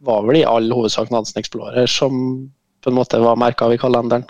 var 0.05 0.23
vel 0.27 0.41
i 0.41 0.47
all 0.47 0.69
hovedsak 0.71 1.11
Nansen 1.13 1.41
Explorer 1.41 1.89
som 1.89 2.13
på 2.79 2.91
en 2.91 2.97
måte 2.99 3.19
var 3.19 3.39
merka 3.39 3.67
av 3.67 3.75
i 3.75 3.79
kalenderen. 3.81 4.27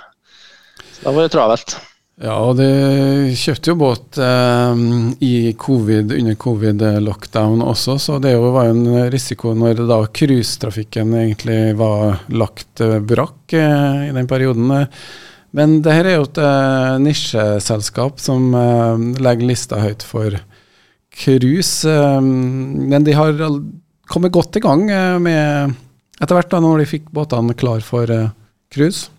Så 0.96 1.06
da 1.06 1.14
var 1.16 1.26
det 1.28 1.34
travelt. 1.36 1.76
Ja, 2.20 2.34
og 2.44 2.58
du 2.60 3.32
kjøpte 3.40 3.72
jo 3.72 3.78
båt 3.80 4.18
eh, 4.20 4.82
i 5.24 5.54
covid, 5.56 6.12
under 6.18 6.36
covid-lockdown 6.36 7.64
også, 7.64 7.96
så 8.02 8.18
det 8.20 8.34
jo 8.34 8.50
var 8.52 8.68
jo 8.68 8.74
en 8.76 9.08
risiko 9.14 9.54
når 9.56 9.86
da 9.88 10.02
cruisetrafikken 10.20 11.16
egentlig 11.22 11.62
var 11.80 12.26
lagt 12.34 12.84
eh, 12.84 12.98
brakk 13.00 13.56
eh, 13.56 14.10
i 14.10 14.14
den 14.16 14.28
perioden. 14.28 14.84
Men 15.56 15.80
det 15.86 15.96
her 15.96 16.10
er 16.10 16.20
jo 16.20 16.28
et 16.28 16.42
eh, 16.44 16.98
nisjeselskap 17.06 18.20
som 18.20 18.52
eh, 18.52 19.08
legger 19.24 19.50
lista 19.54 19.80
høyt 19.80 20.04
for 20.04 20.36
cruise. 21.16 21.88
Eh, 21.90 22.22
men 22.22 23.06
de 23.08 23.16
har 23.18 23.36
kommet 24.10 24.34
godt 24.34 24.58
i 24.58 24.64
gang 24.64 24.88
med 25.22 25.76
etter 26.20 26.36
hvert 26.36 26.52
da 26.52 26.60
når 26.64 26.82
de 26.82 26.90
fikk 26.90 27.12
båtene 27.16 27.56
klar 27.56 27.84
for 27.86 28.10
cruise. 28.74 29.10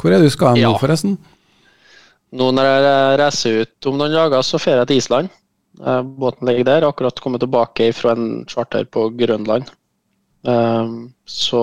Hvor 0.00 0.12
er 0.12 0.22
du 0.22 0.30
skal 0.32 0.56
hen 0.56 0.64
nå, 0.64 0.72
ja. 0.72 0.80
forresten? 0.80 1.14
Nå 2.32 2.48
når 2.56 2.68
jeg 2.68 3.20
reiser 3.20 3.62
ut 3.62 3.88
om 3.90 4.00
noen 4.00 4.16
dager, 4.16 4.44
så 4.44 4.60
drar 4.60 4.82
jeg 4.82 4.90
til 4.90 5.00
Island. 5.02 5.32
Eh, 5.80 6.02
båten 6.02 6.48
ligger 6.48 6.64
der. 6.68 6.88
Akkurat 6.88 7.20
kommet 7.20 7.42
tilbake 7.44 7.92
fra 7.96 8.16
en 8.16 8.44
charter 8.48 8.84
på 8.84 9.08
Grønland. 9.16 9.70
Eh, 10.46 10.92
så 11.26 11.62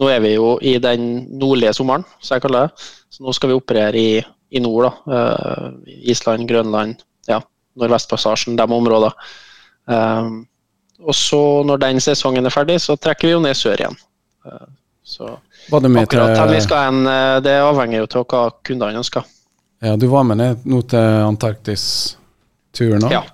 nå 0.00 0.10
er 0.10 0.22
vi 0.24 0.34
jo 0.34 0.56
i 0.62 0.76
den 0.82 1.26
nordlige 1.38 1.74
sommeren, 1.76 2.06
som 2.20 2.36
jeg 2.36 2.44
kaller 2.46 2.68
det. 2.68 2.86
Så 3.14 3.24
nå 3.24 3.34
skal 3.34 3.52
vi 3.52 3.58
operere 3.58 4.00
i, 4.00 4.22
i 4.50 4.62
nord. 4.62 4.88
da. 4.88 5.18
Eh, 5.18 5.98
Island, 6.14 6.48
Grønland, 6.50 7.02
ja, 7.30 7.40
Nordvestpassasjen, 7.80 8.56
de 8.58 8.66
områdene. 8.78 9.12
Og 11.04 11.14
så 11.18 11.40
når 11.66 11.80
den 11.82 12.00
sesongen 12.00 12.46
er 12.46 12.54
ferdig, 12.54 12.78
så 12.80 12.96
trekker 12.96 13.28
vi 13.28 13.34
jo 13.34 13.42
ned 13.44 13.58
sør 13.58 13.82
igjen. 13.82 13.96
Så 15.04 15.28
akkurat 15.28 16.36
hvor 16.38 16.52
vi 16.52 16.60
skal 16.64 16.86
hen, 16.86 17.00
det 17.44 17.58
avhenger 17.60 18.04
jo 18.04 18.06
av 18.22 18.26
hva 18.30 18.42
kundene 18.64 19.02
ønsker. 19.02 19.26
Ja, 19.84 19.96
Du 20.00 20.06
var 20.08 20.24
med 20.24 20.40
ned 20.40 20.64
nå 20.64 20.80
til 20.88 21.24
Antarktis-turen 21.28 23.04
òg? 23.04 23.12
Ja. 23.12 23.24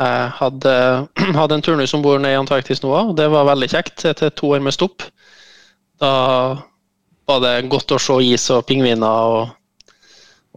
Jeg 0.00 0.32
hadde, 0.38 0.74
hadde 1.40 1.56
en 1.56 1.64
turnus 1.64 1.94
om 1.96 2.02
bord 2.04 2.24
i 2.24 2.36
Antarktis 2.36 2.82
nå 2.84 2.92
og 2.96 3.14
det 3.18 3.28
var 3.32 3.48
veldig 3.48 3.68
kjekt 3.72 4.04
etter 4.08 4.32
to 4.32 4.52
år 4.56 4.62
med 4.64 4.76
stopp. 4.76 5.04
Da 6.00 6.12
var 7.28 7.42
det 7.44 7.68
godt 7.72 7.92
å 7.92 8.00
se 8.00 8.16
is 8.24 8.46
og 8.52 8.64
pingviner 8.68 9.32
og, 9.34 9.56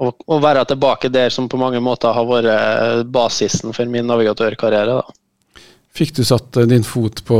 og, 0.02 0.38
være 0.42 0.66
tilbake 0.66 1.12
der 1.14 1.30
som 1.34 1.50
på 1.50 1.60
mange 1.62 1.82
måter 1.84 2.16
har 2.16 2.26
vært 2.26 3.10
basisen 3.14 3.76
for 3.76 3.90
min 3.90 4.08
navigatørkarriere. 4.10 5.02
Da. 5.02 5.64
Fikk 5.94 6.16
du 6.18 6.24
satt 6.26 6.58
din 6.70 6.86
fot 6.88 7.22
på 7.28 7.38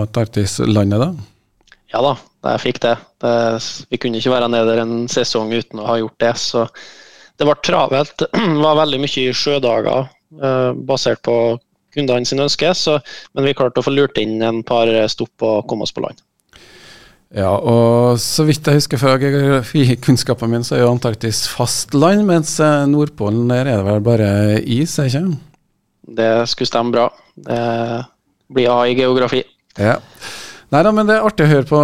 Antarktislandet 0.00 1.02
da? 1.02 1.10
Ja 1.92 2.00
da, 2.02 2.14
jeg 2.54 2.62
fikk 2.64 2.80
det. 2.84 2.94
det. 3.22 3.34
Vi 3.92 4.00
kunne 4.00 4.20
ikke 4.20 4.32
være 4.32 4.48
nede 4.52 4.70
der 4.72 4.82
en 4.82 5.04
sesong 5.12 5.52
uten 5.52 5.82
å 5.82 5.88
ha 5.90 5.98
gjort 6.00 6.18
det. 6.24 6.32
Så 6.40 6.64
det 7.36 7.46
ble 7.48 7.56
travelt. 7.64 8.26
Det 8.32 8.62
var 8.64 8.80
veldig 8.80 9.00
mye 9.04 9.36
sjødager 9.36 10.08
eh, 10.08 10.70
basert 10.88 11.22
på 11.26 11.36
kundene 11.96 12.28
sine 12.28 12.46
ønsker. 12.48 12.72
Så, 12.76 12.98
men 13.36 13.46
vi 13.46 13.54
klarte 13.56 13.84
å 13.84 13.86
få 13.86 13.92
lurt 13.92 14.18
inn 14.20 14.40
en 14.44 14.62
par 14.66 14.90
stopp 15.12 15.44
og 15.44 15.68
komme 15.70 15.86
oss 15.86 15.94
på 15.94 16.04
land. 16.04 16.20
Ja, 17.34 17.50
og 17.50 18.20
så 18.22 18.44
vidt 18.46 18.68
jeg 18.68 18.78
husker 18.78 19.00
fra 19.00 19.16
geografikunnskapen 19.18 20.52
min, 20.52 20.64
så 20.64 20.76
er 20.76 20.84
jo 20.84 20.92
Antarktis 20.92 21.42
fastland, 21.50 22.22
mens 22.28 22.52
eh, 22.62 22.84
Nordpolen 22.86 23.48
der 23.50 23.66
er 23.66 23.80
det 23.80 23.86
vel 23.88 24.04
bare 24.06 24.28
is, 24.62 24.94
er 25.02 25.10
ikke 25.10 25.24
Det 26.20 26.30
skulle 26.52 26.70
stemme 26.70 26.94
bra. 26.94 27.08
Det 27.34 27.58
blir 28.54 28.70
A 28.70 28.84
i 28.86 28.94
geografi. 28.94 29.42
Ja. 29.74 29.98
Nei 30.70 30.82
da, 30.82 30.92
men 30.94 31.06
det 31.06 31.16
er 31.16 31.26
artig 31.26 31.46
å 31.46 31.50
høre 31.50 31.66
på 31.66 31.80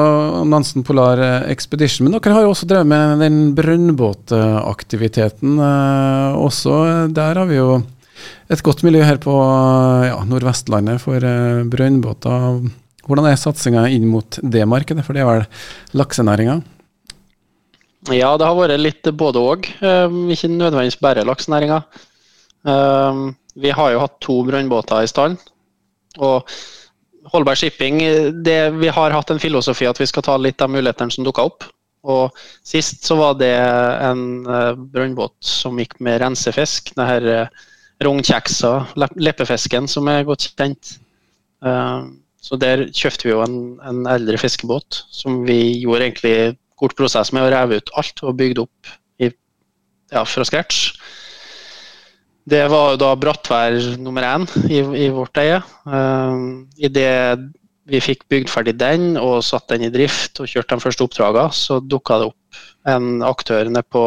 Nansen 0.51 0.87
Polar 0.87 1.21
Expedition. 1.51 2.07
Men 2.07 2.17
dere 2.17 2.35
har 2.35 2.47
jo 2.47 2.53
også 2.55 2.67
drevet 2.71 2.91
med 2.91 3.23
den 3.23 3.37
brønnbåtaktiviteten 3.55 5.59
uh, 5.59 6.39
også. 6.39 6.79
Der 7.15 7.39
har 7.39 7.51
vi 7.51 7.61
jo 7.61 7.77
et 8.51 8.63
godt 8.63 8.83
miljø 8.87 9.05
her 9.07 9.19
på 9.23 9.35
ja, 10.07 10.19
Nordvestlandet 10.27 11.03
for 11.03 11.23
brønnbåter. 11.71 12.63
Hvordan 13.07 13.27
er 13.27 13.41
satsinga 13.41 13.89
inn 13.91 14.07
mot 14.11 14.39
det 14.43 14.63
markedet, 14.69 15.03
for 15.07 15.17
det 15.17 15.25
er 15.25 15.31
vel 15.31 15.99
laksenæringa? 15.99 16.61
Ja, 18.11 18.33
det 18.39 18.47
har 18.47 18.59
vært 18.59 18.81
litt 18.83 19.11
både 19.19 19.43
òg. 19.43 19.67
Uh, 19.83 20.31
ikke 20.35 20.51
nødvendigvis 20.51 20.99
bare 21.03 21.27
laksenæringa. 21.27 21.83
Uh, 22.67 23.31
vi 23.59 23.75
har 23.75 23.93
jo 23.93 24.01
hatt 24.03 24.17
to 24.23 24.41
brønnbåter 24.47 25.03
i 25.03 25.11
stand. 25.11 25.39
og 26.19 26.49
Holberg 27.33 27.57
Shipping 27.57 27.99
det, 28.43 28.73
Vi 28.75 28.89
har 28.89 29.15
hatt 29.15 29.31
en 29.31 29.39
filosofi 29.39 29.87
at 29.87 29.99
vi 30.01 30.07
skal 30.07 30.23
ta 30.23 30.37
litt 30.37 30.61
av 30.61 30.71
mulighetene 30.71 31.11
som 31.11 31.25
dukka 31.25 31.43
opp. 31.47 31.65
Og 32.03 32.35
Sist 32.67 33.05
så 33.07 33.17
var 33.19 33.35
det 33.39 33.55
en 33.55 34.47
uh, 34.47 34.75
brønnbåt 34.75 35.39
som 35.39 35.79
gikk 35.79 35.99
med 36.01 36.21
rensefisk. 36.23 36.95
Denne 36.99 37.47
uh, 37.47 37.63
rognkjeksa, 38.03 38.73
leppefisken, 38.99 39.87
som 39.87 40.09
er 40.11 40.27
godt 40.27 40.51
kjent. 40.59 40.97
Så 42.43 42.59
Der 42.59 42.89
kjøpte 42.91 43.29
vi 43.29 43.35
jo 43.35 43.43
en, 43.45 43.59
en, 43.87 44.03
eldre 44.11 44.41
fiskebåt 44.41 45.05
som 45.15 45.45
vi 45.47 45.79
gjorde 45.85 46.09
egentlig 46.09 46.37
kort 46.81 46.97
prosess 46.99 47.31
med 47.31 47.47
å 47.47 47.53
reve 47.55 47.79
ut 47.79 47.93
alt 48.01 48.23
og 48.27 48.39
bygde 48.41 48.65
opp 48.65 48.91
i, 49.23 49.31
ja, 50.11 50.25
fra 50.27 50.47
scratch. 50.49 50.97
Det 52.43 52.65
var 52.67 52.93
jo 52.93 52.99
da 52.99 53.13
Brattvær 53.15 53.79
nummer 54.03 54.27
én 54.27 54.49
i, 54.67 54.83
i 55.05 55.09
vårt 55.15 55.39
eie. 55.39 55.61
Uh, 55.87 56.67
Idet 56.83 57.39
vi 57.91 58.03
fikk 58.03 58.27
bygd 58.31 58.51
ferdig 58.51 58.75
den 58.79 59.17
og 59.21 59.43
satt 59.47 59.71
den 59.71 59.87
i 59.87 59.93
drift 59.95 60.41
og 60.43 60.51
kjørt 60.51 60.71
de 60.71 60.83
første 60.83 61.07
oppdragene, 61.07 61.55
så 61.55 61.79
dukka 61.83 62.19
det 62.19 62.31
opp 62.31 62.63
en 62.91 63.23
aktør 63.27 63.71
nede 63.71 63.87
på, 63.91 64.05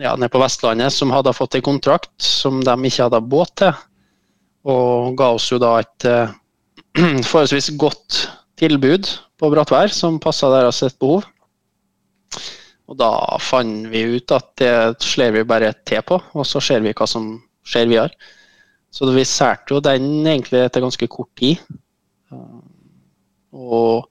ja, 0.00 0.16
ned 0.16 0.32
på 0.32 0.40
Vestlandet 0.40 0.92
som 0.96 1.12
hadde 1.12 1.36
fått 1.36 1.56
en 1.58 1.64
kontrakt 1.64 2.12
som 2.24 2.60
de 2.64 2.76
ikke 2.88 3.08
hadde 3.08 3.24
båt 3.28 3.54
til, 3.60 3.72
og 4.68 5.16
ga 5.18 5.32
oss 5.36 5.48
jo 5.52 5.60
da 5.60 5.78
et 5.82 6.08
uh, 6.08 6.32
forholdsvis 7.30 7.72
godt 7.80 8.26
tilbud 8.60 9.08
på 9.40 9.50
Brattvær 9.52 9.92
som 9.94 10.20
passa 10.22 10.50
deres 10.52 10.82
et 10.86 10.98
behov. 11.00 11.24
Og 12.90 12.98
da 13.00 13.10
fant 13.40 13.86
vi 13.88 14.04
ut 14.18 14.34
at 14.34 14.50
det 14.60 15.04
slår 15.04 15.32
vi 15.38 15.46
bare 15.48 15.72
til 15.88 16.02
på, 16.04 16.18
og 16.20 16.46
så 16.46 16.60
ser 16.60 16.82
vi 16.84 16.92
hva 16.92 17.08
som 17.08 17.34
skjer 17.64 17.88
videre. 17.88 18.32
Så 18.92 19.08
vi 19.08 19.24
særte 19.24 19.72
jo 19.72 19.80
den 19.80 20.26
egentlig 20.26 20.66
etter 20.66 20.84
ganske 20.84 21.08
kort 21.08 21.30
tid. 21.40 21.62
Og 23.52 24.04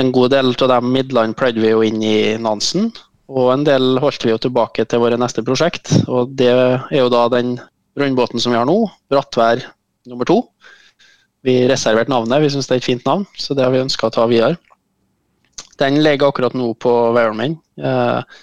en 0.00 0.10
god 0.14 0.32
del 0.34 0.50
av 0.50 0.72
de 0.72 0.80
midlene 0.96 1.38
pløyde 1.38 1.62
vi 1.62 1.70
jo 1.70 1.84
inn 1.86 2.02
i 2.02 2.16
Nansen. 2.42 2.90
Og 3.30 3.52
en 3.52 3.62
del 3.66 4.00
holdt 4.02 4.26
vi 4.26 4.32
jo 4.34 4.40
tilbake 4.42 4.84
til 4.90 5.04
våre 5.04 5.18
neste 5.20 5.44
prosjekt. 5.46 5.92
Og 6.10 6.34
det 6.34 6.50
er 6.50 6.98
jo 6.98 7.06
da 7.12 7.28
den 7.32 7.54
brønnbåten 7.94 8.42
som 8.42 8.50
vi 8.50 8.58
har 8.58 8.66
nå, 8.66 8.80
Brattvær 9.12 9.62
nummer 10.10 10.26
to. 10.28 10.40
Vi 11.44 11.58
reserverte 11.68 12.12
navnet, 12.12 12.40
vi 12.40 12.52
syns 12.54 12.70
det 12.70 12.78
er 12.78 12.80
et 12.80 12.86
fint 12.86 13.04
navn, 13.04 13.26
så 13.36 13.56
det 13.56 13.66
har 13.66 13.72
vi 13.74 13.82
ønska 13.84 14.08
å 14.08 14.14
ta 14.14 14.24
videre. 14.30 14.56
Den 15.80 15.98
ligger 16.00 16.30
akkurat 16.30 16.54
nå 16.56 16.70
på 16.80 16.92
Weyerman. 17.14 17.58
Eh, 17.76 18.42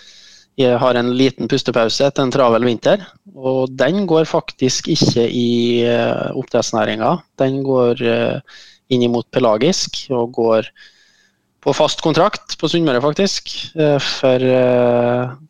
jeg 0.60 0.78
har 0.84 0.98
en 1.00 1.10
liten 1.18 1.50
pustepause 1.50 2.06
etter 2.06 2.28
en 2.28 2.34
travel 2.34 2.68
vinter. 2.68 3.06
Og 3.34 3.72
den 3.80 4.04
går 4.10 4.28
faktisk 4.30 4.92
ikke 4.92 5.26
i 5.26 5.52
eh, 5.88 6.28
oppdrettsnæringa. 6.38 7.16
Den 7.42 7.62
går 7.66 8.04
eh, 8.06 8.60
inn 8.92 9.08
mot 9.14 9.26
pelagisk 9.34 10.04
og 10.12 10.36
går 10.38 10.70
på 11.62 11.74
fast 11.78 12.04
kontrakt 12.04 12.58
på 12.60 12.70
Sunnmøre, 12.70 13.02
faktisk. 13.04 13.52
For 14.02 14.46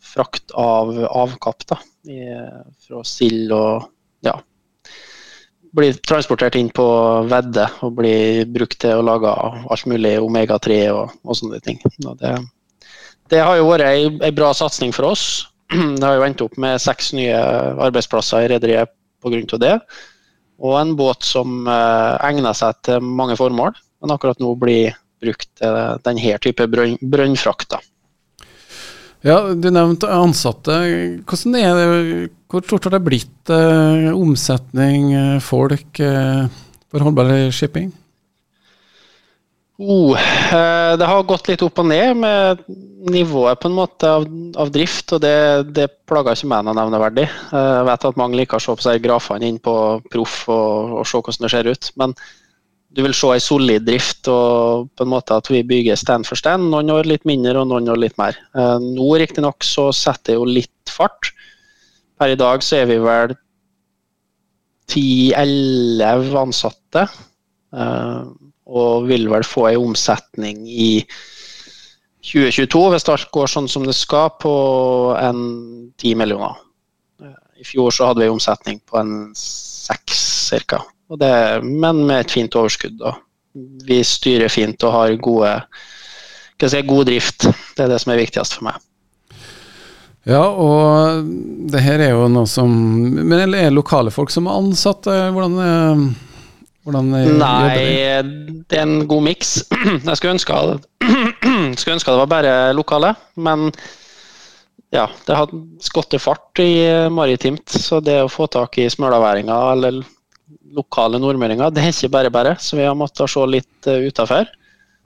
frakt 0.04 0.52
av 0.60 0.92
avkapp 1.08 1.64
da, 1.72 1.78
fra 2.84 3.04
sild 3.08 3.54
og 3.56 3.88
ja, 4.28 4.36
blir 5.76 5.98
transportert 6.08 6.58
inn 6.60 6.70
på 6.74 6.86
vedde 7.32 7.68
og 7.86 7.96
blir 8.00 8.46
brukt 8.52 8.80
til 8.84 9.00
å 9.00 9.06
lage 9.06 9.32
alt 9.32 9.86
mulig 9.90 10.18
omega-3 10.20 10.80
og, 10.92 11.14
og, 11.24 11.36
sånne 11.38 11.62
ting. 11.64 11.80
Det, 12.20 12.34
det, 13.32 13.40
har 13.40 13.60
jo 13.60 13.70
vært 13.70 13.88
ei, 13.88 14.32
bra 14.36 14.52
satsing 14.58 14.96
for 14.96 15.14
oss. 15.14 15.26
Det 15.72 16.04
har 16.04 16.18
jo 16.18 16.26
endt 16.26 16.44
opp 16.44 16.58
med 16.60 16.82
seks 16.84 17.14
nye 17.16 17.38
arbeidsplasser 17.88 18.44
i 18.44 18.50
rederiet 18.52 18.92
pga. 19.24 19.62
det. 19.62 19.78
Og 20.62 20.76
en 20.78 20.96
båt 21.00 21.24
som 21.26 21.64
eh, 21.70 22.18
egner 22.28 22.58
seg 22.58 22.82
til 22.86 23.00
mange 23.02 23.38
formål, 23.40 23.78
men 24.02 24.14
akkurat 24.14 24.42
nå 24.44 24.52
blir 24.60 24.98
brukt 25.22 25.48
til 25.62 25.80
denne 26.06 26.38
type 26.44 26.68
brønn, 26.68 26.98
brønnfrakter. 27.02 27.82
Ja, 29.22 29.54
Du 29.54 29.70
nevnte 29.70 30.10
ansatte. 30.10 30.78
Hvordan 31.30 31.58
er 31.60 31.78
det, 31.78 32.30
Hvor 32.50 32.64
stort 32.66 32.88
har 32.88 32.98
det 32.98 33.06
blitt? 33.06 33.50
Eh, 33.50 34.10
omsetning, 34.12 35.14
eh, 35.14 35.40
folk 35.40 36.00
eh, 36.00 36.48
for 36.92 37.06
holdbar 37.06 37.52
shipping? 37.52 37.92
Oh, 39.82 40.14
eh, 40.14 40.98
det 40.98 41.08
har 41.08 41.24
gått 41.26 41.48
litt 41.50 41.62
opp 41.66 41.80
og 41.82 41.88
ned 41.90 42.18
med 42.18 42.60
nivået 43.10 43.58
på 43.58 43.70
en 43.70 43.78
måte 43.78 44.06
av, 44.06 44.28
av 44.62 44.70
drift, 44.70 45.14
og 45.16 45.24
det, 45.24 45.72
det 45.74 45.88
plager 46.06 46.38
ikke 46.38 46.52
meg 46.52 46.68
noe 46.68 46.78
nevneverdig. 46.78 47.26
Eh, 47.26 47.72
jeg 47.80 47.88
vet 47.88 48.06
at 48.12 48.20
mange 48.20 48.38
liker 48.38 48.60
å 48.60 48.62
se 48.62 48.76
på 48.78 48.86
seg 48.86 49.02
grafene 49.02 49.48
inn 49.48 49.58
på 49.64 49.74
Proff 50.12 50.44
og, 50.54 51.00
og 51.00 51.10
se 51.10 51.18
hvordan 51.22 51.48
det 51.48 51.54
ser 51.56 51.72
ut. 51.72 51.92
men 51.98 52.14
du 52.92 53.02
vil 53.06 53.16
se 53.16 53.30
en 53.32 53.44
solid 53.44 53.86
drift 53.88 54.28
og 54.32 54.90
på 54.98 55.06
en 55.06 55.12
måte 55.14 55.38
at 55.38 55.48
vi 55.52 55.64
bygger 55.68 56.00
stand 56.00 56.28
for 56.28 56.40
stand. 56.40 56.68
Noen 56.74 56.92
år 56.92 57.08
litt 57.08 57.24
mindre 57.30 57.62
og 57.62 57.70
noen 57.72 57.88
år 57.94 58.02
litt 58.04 58.18
mer. 58.20 58.36
Eh, 58.56 58.78
nå 58.84 59.08
riktignok 59.22 59.64
så 59.64 59.90
setter 59.96 60.34
det 60.34 60.40
jo 60.40 60.48
litt 60.50 60.92
fart. 60.92 61.32
Per 62.20 62.34
i 62.34 62.40
dag 62.40 62.64
så 62.66 62.82
er 62.82 62.90
vi 62.92 63.00
vel 63.02 63.36
10-11 64.92 66.36
ansatte. 66.42 67.08
Eh, 67.72 68.24
og 68.72 69.08
vil 69.08 69.28
vel 69.32 69.44
få 69.48 69.68
en 69.72 69.90
omsetning 69.90 70.64
i 70.68 70.92
2022, 72.22 72.82
hvis 72.94 73.08
alt 73.10 73.32
går 73.34 73.50
sånn 73.50 73.70
som 73.72 73.88
det 73.88 73.96
skal, 73.98 74.30
på 74.40 74.54
en 75.18 75.42
10 75.98 76.20
millioner. 76.20 76.60
Eh, 77.24 77.64
I 77.64 77.68
fjor 77.68 77.96
så 77.96 78.12
hadde 78.12 78.24
vi 78.24 78.32
omsetning 78.32 78.84
på 78.84 79.00
en 79.00 79.32
6 79.36 80.28
ca. 80.68 80.84
Det, 81.20 81.64
men 81.64 82.06
med 82.08 82.26
et 82.26 82.32
fint 82.32 82.56
overskudd. 82.56 82.96
Da. 83.02 83.16
Vi 83.88 84.00
styrer 84.08 84.52
fint 84.52 84.84
og 84.88 84.96
har 84.96 85.18
gode, 85.24 85.52
si, 86.62 86.82
god 86.88 87.10
drift. 87.10 87.50
Det 87.76 87.86
er 87.86 87.92
det 87.92 88.00
som 88.04 88.14
er 88.14 88.22
viktigst 88.22 88.56
for 88.58 88.70
meg. 88.70 88.80
Ja, 90.30 90.44
og 90.46 91.26
det 91.74 91.82
her 91.82 92.02
er 92.06 92.12
jo 92.14 92.28
noe 92.30 92.46
som 92.46 92.70
Men 92.70 93.40
er 93.40 93.48
det 93.50 93.62
lokale 93.74 94.12
folk 94.14 94.30
som 94.30 94.46
er 94.46 94.60
ansatte? 94.60 95.16
Hvordan, 95.34 95.56
hvordan 96.86 97.10
Nei, 97.40 97.80
det 98.70 98.78
er 98.78 98.86
en 98.86 99.08
god 99.10 99.26
miks. 99.26 99.56
Jeg 100.06 100.20
skulle 100.20 100.36
ønske, 100.36 100.60
skulle 101.80 101.98
ønske 101.98 102.14
det 102.14 102.22
var 102.22 102.30
bare 102.30 102.54
lokale, 102.78 103.16
men 103.42 103.72
ja, 104.94 105.08
det 105.26 105.36
har 105.40 105.52
skutt 105.82 106.14
fart 106.22 106.62
i 106.62 106.86
maritimt. 107.10 107.70
Så 107.72 108.02
det 108.04 108.20
å 108.22 108.32
få 108.32 108.46
tak 108.52 108.78
i 108.78 108.90
smølaværinger 108.92 109.74
eller 109.74 110.02
lokale 110.76 111.20
nordmøringer. 111.22 111.72
Det 111.74 111.84
er 111.84 111.94
ikke 111.94 112.12
bare 112.14 112.34
bare, 112.34 112.56
så 112.60 112.80
vi 112.80 112.88
har 112.88 112.98
måttet 112.98 113.32
se 113.32 113.46
litt 113.50 113.90
uh, 113.90 114.08
utafor. 114.08 114.50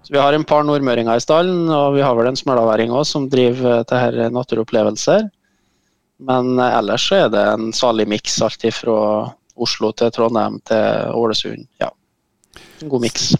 Vi 0.09 0.21
har 0.21 0.35
en 0.37 0.45
par 0.45 0.65
nordmøringer 0.67 1.17
i 1.17 1.23
stallen, 1.23 1.65
og 1.73 1.95
vi 1.95 2.03
har 2.05 2.13
vel 2.17 2.29
en 2.29 2.37
smølaværing 2.37 2.93
òg 2.93 3.07
som 3.09 3.29
driver 3.31 3.81
uh, 3.81 3.85
til 3.87 4.01
her 4.01 4.35
naturopplevelser. 4.35 5.27
Men 6.25 6.55
uh, 6.59 6.69
ellers 6.79 7.07
så 7.09 7.25
er 7.25 7.33
det 7.33 7.45
en 7.53 7.71
salig 7.75 8.07
miks, 8.09 8.37
alt 8.45 8.67
fra 8.75 8.99
Oslo 9.55 9.91
til 9.95 10.11
Trondheim 10.11 10.59
til 10.67 11.11
Ålesund. 11.15 11.67
Ja, 11.81 11.91
en 12.81 12.91
god 12.91 13.07
miks. 13.07 13.33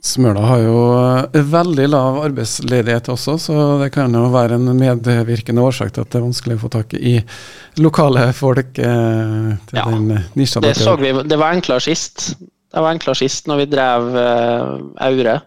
Smøla 0.00 0.40
har 0.48 0.62
jo 0.64 0.76
eh, 0.96 1.42
veldig 1.52 1.86
lav 1.92 2.20
arbeidsledighet 2.24 3.10
også, 3.12 3.34
så 3.38 3.56
det 3.82 3.90
kan 3.92 4.14
jo 4.16 4.30
være 4.32 4.56
en 4.56 4.70
medvirkende 4.78 5.60
årsak 5.60 5.92
til 5.92 6.06
at 6.06 6.12
det 6.12 6.20
er 6.20 6.24
vanskelig 6.24 6.56
å 6.56 6.62
få 6.62 6.70
tak 6.72 6.94
i 6.96 7.18
lokale 7.84 8.30
folk 8.36 8.80
eh, 8.80 9.50
til 9.68 9.80
ja, 9.80 9.84
den 9.90 10.08
nisja. 10.40 10.64
Det 10.64 10.72
så 10.80 10.96
vi, 11.00 11.12
det 11.12 11.40
var 11.40 11.52
enklere 11.52 11.84
sist. 11.84 12.30
Det 12.40 12.80
var 12.80 12.94
enklere 12.94 13.20
sist 13.20 13.50
når 13.50 13.60
vi 13.60 13.70
drev 13.76 14.10
eh, 14.24 14.74
Aure. 15.10 15.38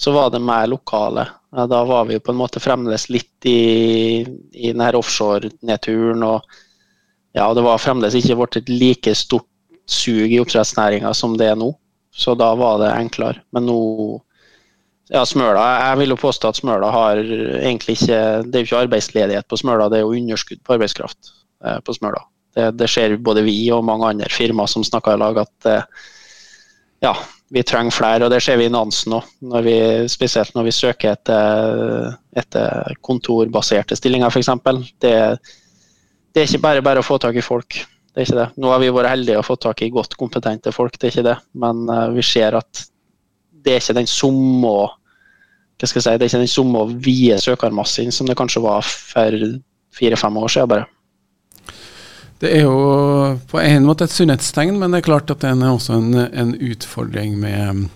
Så 0.00 0.12
var 0.12 0.30
det 0.32 0.44
mer 0.44 0.68
lokale. 0.68 1.26
Da 1.50 1.84
var 1.84 2.06
vi 2.08 2.20
på 2.20 2.32
en 2.32 2.40
måte 2.40 2.60
fremdeles 2.62 3.08
litt 3.12 3.48
i, 3.48 4.20
i 4.52 4.70
denne 4.70 4.92
offshore-nedturen. 4.96 6.22
og 6.24 6.44
ja, 7.36 7.48
Det 7.56 7.64
var 7.64 7.80
fremdeles 7.80 8.16
ikke 8.16 8.36
blitt 8.38 8.60
et 8.60 8.72
like 8.72 9.14
stort 9.18 9.48
sug 9.90 10.32
i 10.32 10.38
oppdrettsnæringa 10.40 11.12
som 11.16 11.36
det 11.36 11.50
er 11.50 11.58
nå. 11.58 11.72
Så 12.10 12.34
da 12.34 12.50
var 12.58 12.80
det 12.82 12.90
enklere. 12.92 13.42
Men 13.54 13.68
nå 13.68 13.78
ja, 15.10 15.24
Smøla, 15.26 15.62
Jeg 15.90 15.98
vil 15.98 16.14
jo 16.14 16.20
påstå 16.22 16.52
at 16.52 16.58
Smøla 16.60 16.90
har 16.94 17.18
egentlig 17.18 17.96
ikke 17.98 18.20
Det 18.46 18.54
er 18.54 18.62
jo 18.62 18.68
ikke 18.68 18.82
arbeidsledighet 18.84 19.48
på 19.50 19.58
Smøla, 19.58 19.88
det 19.90 19.98
er 19.98 20.04
jo 20.04 20.14
underskudd 20.14 20.62
på 20.66 20.76
arbeidskraft 20.76 21.32
eh, 21.64 21.80
på 21.82 21.94
Smøla. 21.96 22.22
Det, 22.54 22.70
det 22.78 22.88
ser 22.90 23.16
både 23.18 23.42
vi 23.46 23.58
og 23.74 23.84
mange 23.86 24.06
andre 24.06 24.30
firmaer 24.30 24.70
som 24.70 24.86
snakker 24.86 25.14
i 25.14 25.20
lag, 25.22 25.42
at 25.42 25.70
eh, 25.70 26.06
ja, 27.02 27.14
vi 27.50 27.62
trenger 27.66 27.94
flere. 27.94 28.26
Og 28.26 28.30
det 28.30 28.42
ser 28.44 28.60
vi 28.60 28.68
i 28.68 28.72
Nansen 28.72 29.16
òg, 29.18 29.70
spesielt 30.10 30.54
når 30.54 30.68
vi 30.68 30.76
søker 30.76 31.14
etter, 31.16 32.12
etter 32.38 32.94
kontorbaserte 33.06 33.98
stillinger 33.98 34.30
f.eks. 34.30 34.52
Det, 35.02 35.14
det 36.30 36.42
er 36.42 36.46
ikke 36.46 36.64
bare 36.66 36.86
bare 36.86 37.02
å 37.02 37.06
få 37.06 37.18
tak 37.22 37.38
i 37.38 37.44
folk. 37.44 37.82
Det 38.10 38.22
er 38.22 38.26
ikke 38.26 38.40
det. 38.40 38.48
Nå 38.58 38.70
har 38.72 38.80
vi 38.82 38.92
vært 38.94 39.12
heldige 39.12 39.38
og 39.38 39.46
fått 39.46 39.62
tak 39.66 39.82
i 39.86 39.90
godt 39.94 40.16
kompetente 40.18 40.72
folk, 40.74 40.96
det 40.98 41.08
er 41.08 41.14
ikke 41.14 41.28
det. 41.28 41.36
Men 41.62 41.84
uh, 41.90 42.08
vi 42.14 42.24
ser 42.26 42.56
at 42.58 42.86
det 43.60 43.74
er 43.74 43.84
ikke 43.84 44.00
den 44.00 44.10
samme 44.10 44.72
hva 45.80 45.88
skal 45.88 46.00
jeg 46.00 46.04
si, 46.04 46.16
det 46.20 46.26
er 46.26 46.28
ikke 46.28 46.42
den 46.42 46.50
samme 46.52 46.80
vide 47.00 47.36
søkermassen 47.40 48.10
som 48.12 48.26
det 48.28 48.36
kanskje 48.36 48.60
var 48.60 48.84
for 48.84 49.44
fire-fem 49.96 50.36
år 50.36 50.52
siden. 50.52 50.68
bare. 50.68 50.84
Det 52.40 52.50
er 52.56 52.62
jo 52.64 53.38
på 53.48 53.60
en 53.60 53.86
måte 53.88 54.04
et 54.04 54.12
sunnhetstegn, 54.12 54.76
men 54.80 54.92
det 54.92 55.00
er 55.00 55.08
klart 55.08 55.32
at 55.32 55.40
det 55.40 55.50
er 55.50 55.72
også 55.72 55.96
en, 55.96 56.14
en 56.14 56.52
utfordring 56.56 57.38
med 57.40 57.88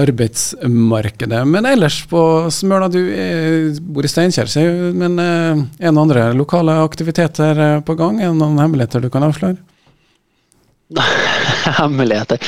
arbeidsmarkedet. 0.00 1.42
Men 1.48 1.68
ellers 1.70 2.00
på 2.10 2.20
Smøla, 2.52 2.88
du 2.90 3.00
er, 3.00 3.70
bor 3.80 4.06
i 4.06 4.10
Steinkjer, 4.10 4.50
men 4.96 5.20
eh, 5.22 5.62
er 5.78 5.92
det 5.92 6.02
andre 6.06 6.26
lokale 6.36 6.80
aktiviteter 6.82 7.62
eh, 7.66 7.78
på 7.86 7.96
gang? 7.98 8.20
Er 8.20 8.32
det 8.32 8.40
noen 8.40 8.58
hemmeligheter 8.62 9.04
du 9.04 9.10
kan 9.12 9.26
avsløre? 9.26 9.60
hemmeligheter? 11.80 12.42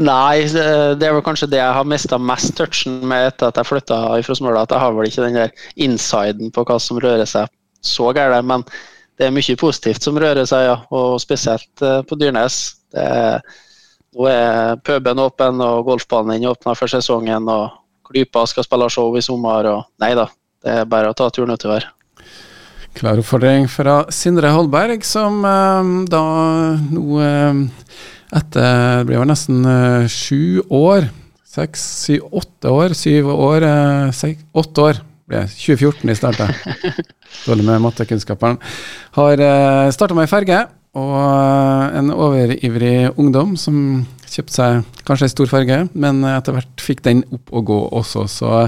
Nei, 0.00 0.46
det 0.50 1.06
er 1.06 1.14
vel 1.14 1.22
kanskje 1.22 1.50
det 1.52 1.60
jeg 1.60 1.76
har 1.76 1.86
mista 1.86 2.18
mest 2.18 2.56
touchen 2.58 3.02
med 3.06 3.28
etter 3.28 3.50
at 3.50 3.60
jeg 3.60 3.70
flytta 3.70 4.00
fra 4.26 4.38
Smøla. 4.38 4.64
At 4.64 4.74
jeg 4.74 4.82
har 4.82 4.96
vel 4.96 5.10
ikke 5.10 5.28
den 5.28 5.38
der 5.38 5.68
insiden 5.74 6.50
på 6.54 6.66
hva 6.66 6.80
som 6.82 6.98
rører 7.02 7.28
seg 7.28 7.50
så 7.84 8.10
gærent. 8.16 8.48
Men 8.48 8.64
det 9.18 9.28
er 9.28 9.34
mye 9.34 9.56
positivt 9.58 10.02
som 10.02 10.18
rører 10.18 10.46
seg, 10.48 10.66
ja. 10.68 10.78
Og 10.94 11.20
spesielt 11.22 11.84
eh, 11.84 12.00
på 12.08 12.18
Dyrnes. 12.18 12.58
Det 12.94 13.04
er, 13.04 13.60
nå 14.14 14.28
er 14.30 14.76
puben 14.86 15.18
åpen, 15.22 15.60
og 15.64 15.88
golfbanen 15.88 16.46
åpner 16.46 16.78
for 16.78 16.90
sesongen. 16.90 17.48
og 17.48 17.80
Klypa 18.06 18.44
skal 18.46 18.66
spille 18.66 18.88
show 18.92 19.14
i 19.16 19.22
sommer. 19.24 19.66
og 19.72 19.84
Nei 20.02 20.14
da, 20.14 20.28
det 20.62 20.78
er 20.80 20.88
bare 20.90 21.10
å 21.10 21.16
ta 21.18 21.30
turen 21.34 21.54
utover. 21.54 21.88
Klar 22.94 23.18
oppfordring 23.18 23.66
fra 23.66 24.04
Sindre 24.14 24.52
Holberg, 24.54 25.02
som 25.02 25.40
eh, 25.42 25.88
da 26.12 26.22
nå 26.78 27.18
eh, 27.18 27.64
etter 28.34 29.00
Det 29.00 29.08
blir 29.08 29.18
vel 29.22 29.30
nesten 29.32 29.66
eh, 29.66 30.06
sju 30.10 30.62
år. 30.70 31.08
Seks, 31.54 31.82
syv, 32.06 32.28
åtte 32.34 32.70
år. 32.70 32.94
Syv 32.98 33.32
år, 33.34 33.66
eh, 33.66 34.14
sek, 34.14 34.46
åtte 34.54 34.86
år. 34.88 35.02
Ble 35.26 35.42
2014 35.50 36.06
de 36.10 36.16
starta. 36.18 36.48
Dårlig 37.48 37.66
med 37.66 37.82
mattekunnskapene. 37.82 38.72
Har 39.18 39.42
eh, 39.42 39.90
starta 39.94 40.16
med 40.18 40.30
ferge, 40.30 40.62
og 40.94 41.14
eh, 41.18 41.98
en 41.98 42.12
overivrig 42.14 42.96
ungdom 43.18 43.56
som 43.60 44.04
kjøpte 44.30 44.54
seg 44.54 45.02
kanskje 45.06 45.28
ei 45.28 45.34
stor 45.34 45.50
farge, 45.50 45.82
men 45.94 46.24
etter 46.26 46.56
hvert 46.56 46.82
fikk 46.82 47.04
den 47.06 47.22
opp 47.34 47.52
og 47.54 47.68
gå 47.70 47.80
også, 48.00 48.24
så 48.30 48.64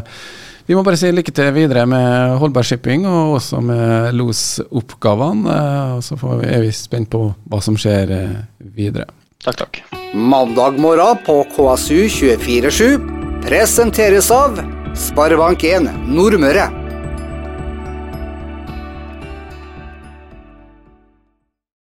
vi 0.66 0.74
må 0.74 0.82
bare 0.82 0.98
si 0.98 1.12
lykke 1.14 1.30
til 1.30 1.52
videre 1.54 1.84
med 1.86 2.40
Holberg 2.40 2.66
Shipping, 2.66 3.04
og 3.06 3.36
også 3.36 3.60
med 3.62 4.16
losoppgavene. 4.18 5.46
eh, 5.46 5.92
Og 5.96 6.02
så 6.02 6.18
får 6.18 6.40
vi, 6.40 6.48
er 6.56 6.64
vi 6.64 6.72
spent 6.74 7.10
på 7.12 7.20
hva 7.46 7.60
som 7.62 7.78
skjer 7.78 8.10
eh, 8.10 8.32
videre. 8.74 9.06
Takk, 9.44 9.60
takk. 9.62 9.78
Mandag 10.14 10.80
morgen 10.82 11.22
på 11.26 11.44
KSU 11.54 12.08
247 12.10 12.98
presenteres 13.46 14.30
av 14.34 14.58
Sparebank1 14.96 15.86
Nordmøre. 16.10 16.85